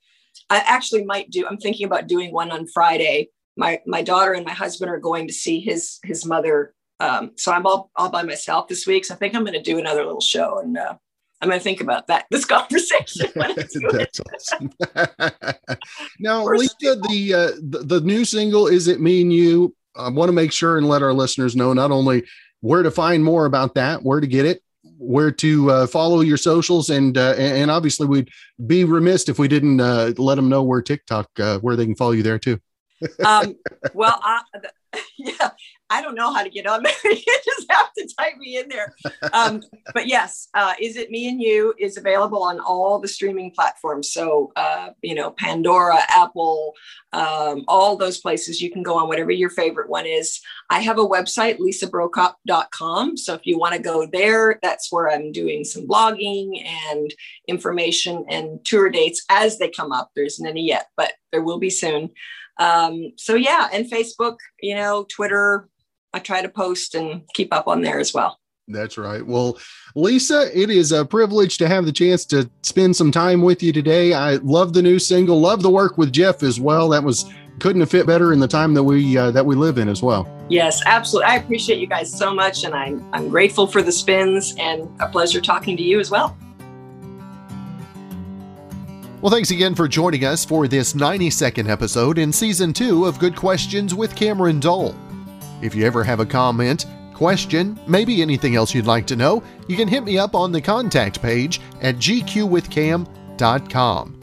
I 0.48 0.62
actually 0.64 1.04
might 1.04 1.30
do, 1.30 1.46
I'm 1.46 1.58
thinking 1.58 1.84
about 1.84 2.06
doing 2.06 2.32
one 2.32 2.50
on 2.50 2.66
Friday. 2.66 3.28
My, 3.58 3.82
my 3.86 4.00
daughter 4.00 4.32
and 4.32 4.46
my 4.46 4.54
husband 4.54 4.90
are 4.90 4.98
going 4.98 5.26
to 5.26 5.34
see 5.34 5.60
his, 5.60 5.98
his 6.02 6.24
mother 6.24 6.72
um, 7.00 7.32
so 7.36 7.52
I'm 7.52 7.66
all, 7.66 7.90
all 7.96 8.10
by 8.10 8.22
myself 8.22 8.68
this 8.68 8.86
week. 8.86 9.04
So 9.04 9.14
I 9.14 9.16
think 9.16 9.34
I'm 9.34 9.42
going 9.42 9.54
to 9.54 9.62
do 9.62 9.78
another 9.78 10.04
little 10.04 10.20
show 10.20 10.58
and 10.58 10.76
uh, 10.76 10.94
I'm 11.40 11.48
going 11.48 11.60
to 11.60 11.64
think 11.64 11.80
about 11.80 12.06
that 12.06 12.26
this 12.30 12.44
conversation. 12.44 13.30
That's 13.34 14.20
awesome. 14.20 14.70
now, 16.18 16.44
Lisa, 16.44 16.96
the, 16.96 17.34
uh, 17.34 17.60
the 17.60 17.78
the 17.84 18.00
new 18.00 18.24
single 18.24 18.66
"Is 18.66 18.88
It 18.88 19.00
Me 19.00 19.20
and 19.22 19.32
You." 19.32 19.74
I 19.96 20.08
want 20.08 20.28
to 20.28 20.32
make 20.32 20.52
sure 20.52 20.76
and 20.76 20.88
let 20.88 21.02
our 21.02 21.12
listeners 21.12 21.54
know 21.54 21.72
not 21.72 21.92
only 21.92 22.24
where 22.62 22.82
to 22.82 22.90
find 22.90 23.22
more 23.22 23.44
about 23.44 23.74
that, 23.74 24.02
where 24.02 24.20
to 24.20 24.26
get 24.26 24.44
it, 24.46 24.62
where 24.98 25.30
to 25.30 25.70
uh, 25.70 25.86
follow 25.86 26.20
your 26.20 26.36
socials, 26.36 26.90
and 26.90 27.18
uh, 27.18 27.34
and 27.36 27.70
obviously 27.70 28.06
we'd 28.06 28.30
be 28.66 28.84
remiss 28.84 29.28
if 29.28 29.38
we 29.38 29.48
didn't 29.48 29.80
uh, 29.80 30.12
let 30.16 30.36
them 30.36 30.48
know 30.48 30.62
where 30.62 30.82
TikTok 30.82 31.28
uh, 31.38 31.58
where 31.58 31.76
they 31.76 31.84
can 31.84 31.94
follow 31.94 32.12
you 32.12 32.22
there 32.22 32.38
too. 32.38 32.58
um, 33.24 33.54
well, 33.92 34.18
I, 34.22 34.40
yeah, 35.18 35.50
I 35.94 36.02
don't 36.02 36.16
know 36.16 36.32
how 36.32 36.42
to 36.42 36.50
get 36.50 36.66
on 36.66 36.82
there. 36.82 36.92
you 37.04 37.38
just 37.44 37.70
have 37.70 37.92
to 37.92 38.08
type 38.18 38.36
me 38.36 38.58
in 38.58 38.68
there. 38.68 38.92
Um, 39.32 39.62
but 39.94 40.08
yes, 40.08 40.48
uh, 40.54 40.74
Is 40.80 40.96
It 40.96 41.08
Me 41.12 41.28
and 41.28 41.40
You 41.40 41.72
is 41.78 41.96
available 41.96 42.42
on 42.42 42.58
all 42.58 42.98
the 42.98 43.06
streaming 43.06 43.52
platforms. 43.52 44.12
So, 44.12 44.50
uh, 44.56 44.90
you 45.02 45.14
know, 45.14 45.30
Pandora, 45.30 46.00
Apple, 46.08 46.74
um, 47.12 47.64
all 47.68 47.96
those 47.96 48.18
places 48.18 48.60
you 48.60 48.72
can 48.72 48.82
go 48.82 48.98
on, 48.98 49.06
whatever 49.06 49.30
your 49.30 49.50
favorite 49.50 49.88
one 49.88 50.04
is. 50.04 50.40
I 50.68 50.80
have 50.80 50.98
a 50.98 51.06
website, 51.06 51.58
lisabrokop.com. 51.60 53.16
So 53.16 53.34
if 53.34 53.46
you 53.46 53.56
want 53.56 53.76
to 53.76 53.80
go 53.80 54.04
there, 54.04 54.58
that's 54.62 54.90
where 54.90 55.08
I'm 55.08 55.30
doing 55.30 55.62
some 55.62 55.86
blogging 55.86 56.60
and 56.90 57.14
information 57.46 58.24
and 58.28 58.64
tour 58.64 58.90
dates 58.90 59.24
as 59.30 59.58
they 59.58 59.70
come 59.70 59.92
up. 59.92 60.10
There 60.16 60.24
isn't 60.24 60.44
any 60.44 60.66
yet, 60.66 60.88
but 60.96 61.12
there 61.30 61.42
will 61.42 61.60
be 61.60 61.70
soon. 61.70 62.10
Um, 62.58 63.12
so 63.16 63.34
yeah, 63.34 63.68
and 63.72 63.90
Facebook, 63.90 64.36
you 64.60 64.74
know, 64.74 65.06
Twitter, 65.08 65.68
I 66.14 66.20
try 66.20 66.40
to 66.40 66.48
post 66.48 66.94
and 66.94 67.22
keep 67.34 67.52
up 67.52 67.66
on 67.66 67.82
there 67.82 67.98
as 67.98 68.14
well. 68.14 68.38
That's 68.68 68.96
right. 68.96 69.26
Well, 69.26 69.58
Lisa, 69.96 70.48
it 70.58 70.70
is 70.70 70.92
a 70.92 71.04
privilege 71.04 71.58
to 71.58 71.68
have 71.68 71.84
the 71.84 71.92
chance 71.92 72.24
to 72.26 72.48
spend 72.62 72.96
some 72.96 73.10
time 73.10 73.42
with 73.42 73.62
you 73.62 73.72
today. 73.72 74.14
I 74.14 74.36
love 74.36 74.72
the 74.72 74.80
new 74.80 74.98
single, 75.00 75.40
love 75.40 75.62
the 75.62 75.70
work 75.70 75.98
with 75.98 76.12
Jeff 76.12 76.42
as 76.42 76.60
well. 76.60 76.88
That 76.88 77.02
was 77.02 77.26
couldn't 77.58 77.80
have 77.80 77.90
fit 77.90 78.06
better 78.06 78.32
in 78.32 78.40
the 78.40 78.48
time 78.48 78.74
that 78.74 78.82
we 78.82 79.18
uh, 79.18 79.32
that 79.32 79.44
we 79.44 79.56
live 79.56 79.76
in 79.76 79.88
as 79.88 80.02
well. 80.02 80.28
Yes, 80.48 80.80
absolutely. 80.86 81.32
I 81.32 81.36
appreciate 81.36 81.78
you 81.78 81.86
guys 81.88 82.16
so 82.16 82.32
much, 82.32 82.64
and 82.64 82.74
I'm 82.74 83.04
I'm 83.12 83.28
grateful 83.28 83.66
for 83.66 83.82
the 83.82 83.92
spins 83.92 84.54
and 84.58 84.88
a 85.00 85.08
pleasure 85.08 85.40
talking 85.40 85.76
to 85.76 85.82
you 85.82 85.98
as 86.00 86.10
well. 86.10 86.38
Well, 89.20 89.32
thanks 89.32 89.50
again 89.50 89.74
for 89.74 89.88
joining 89.88 90.24
us 90.24 90.44
for 90.44 90.68
this 90.68 90.94
90 90.94 91.30
second 91.30 91.68
episode 91.68 92.18
in 92.18 92.32
season 92.32 92.72
two 92.72 93.04
of 93.04 93.18
Good 93.18 93.34
Questions 93.34 93.94
with 93.94 94.14
Cameron 94.14 94.60
Dole. 94.60 94.94
If 95.64 95.74
you 95.74 95.84
ever 95.86 96.04
have 96.04 96.20
a 96.20 96.26
comment, 96.26 96.84
question, 97.14 97.80
maybe 97.86 98.20
anything 98.20 98.54
else 98.54 98.74
you'd 98.74 98.84
like 98.84 99.06
to 99.06 99.16
know, 99.16 99.42
you 99.66 99.78
can 99.78 99.88
hit 99.88 100.04
me 100.04 100.18
up 100.18 100.34
on 100.34 100.52
the 100.52 100.60
contact 100.60 101.22
page 101.22 101.58
at 101.80 101.96
gqwithcam.com. 101.96 104.20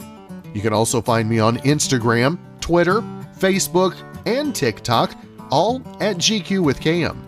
You 0.54 0.60
can 0.60 0.72
also 0.72 1.02
find 1.02 1.28
me 1.28 1.40
on 1.40 1.56
Instagram, 1.58 2.38
Twitter, 2.60 3.00
Facebook, 3.36 3.96
and 4.24 4.54
TikTok, 4.54 5.18
all 5.50 5.82
at 6.00 6.18
GQ 6.18 6.62
with 6.62 6.80
Cam. 6.80 7.20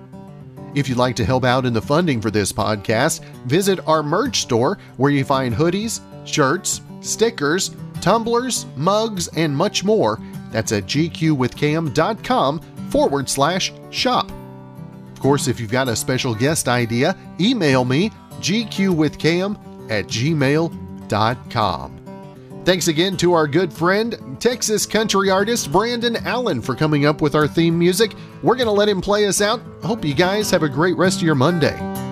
If 0.77 0.89
you'd 0.89 0.97
like 0.97 1.17
to 1.17 1.25
help 1.25 1.45
out 1.45 1.67
in 1.67 1.73
the 1.73 1.83
funding 1.83 2.21
for 2.21 2.31
this 2.31 2.53
podcast, 2.53 3.25
visit 3.47 3.81
our 3.89 4.05
merch 4.05 4.43
store 4.43 4.79
where 4.97 5.11
you 5.11 5.25
find 5.25 5.53
hoodies, 5.53 5.99
shirts, 6.25 6.83
stickers, 7.01 7.75
tumblers, 8.01 8.67
mugs, 8.77 9.27
and 9.37 9.57
much 9.57 9.83
more. 9.83 10.21
That's 10.53 10.71
at 10.71 10.85
gqwithcam.com 10.85 12.61
forward 12.95 13.29
slash 13.29 13.73
shop. 13.91 14.31
Of 15.13 15.19
course, 15.19 15.49
if 15.49 15.59
you've 15.59 15.73
got 15.73 15.89
a 15.89 15.97
special 15.97 16.33
guest 16.33 16.69
idea, 16.69 17.17
email 17.41 17.85
me 17.85 18.11
gqwithcam 18.35 19.91
at 19.91 20.07
gmail.com. 20.07 21.91
Thanks 22.65 22.87
again 22.87 23.17
to 23.17 23.33
our 23.33 23.49
good 23.49 23.73
friend, 23.73 24.37
Texas 24.39 24.87
country 24.87 25.29
artist 25.29 25.73
Brandon 25.73 26.17
Allen, 26.19 26.63
for 26.63 26.77
coming 26.77 27.05
up 27.05 27.21
with 27.21 27.35
our 27.35 27.49
theme 27.49 27.77
music. 27.77 28.15
We're 28.45 28.55
going 28.55 28.69
to 28.69 28.73
let 28.73 28.89
him 28.89 29.01
play 29.01 29.27
us 29.27 29.41
out. 29.41 29.61
Hope 29.83 30.05
you 30.05 30.15
guys 30.15 30.49
have 30.53 30.63
a 30.63 30.69
great 30.69 30.97
rest 30.97 31.19
of 31.19 31.25
your 31.25 31.35
Monday. 31.35 32.04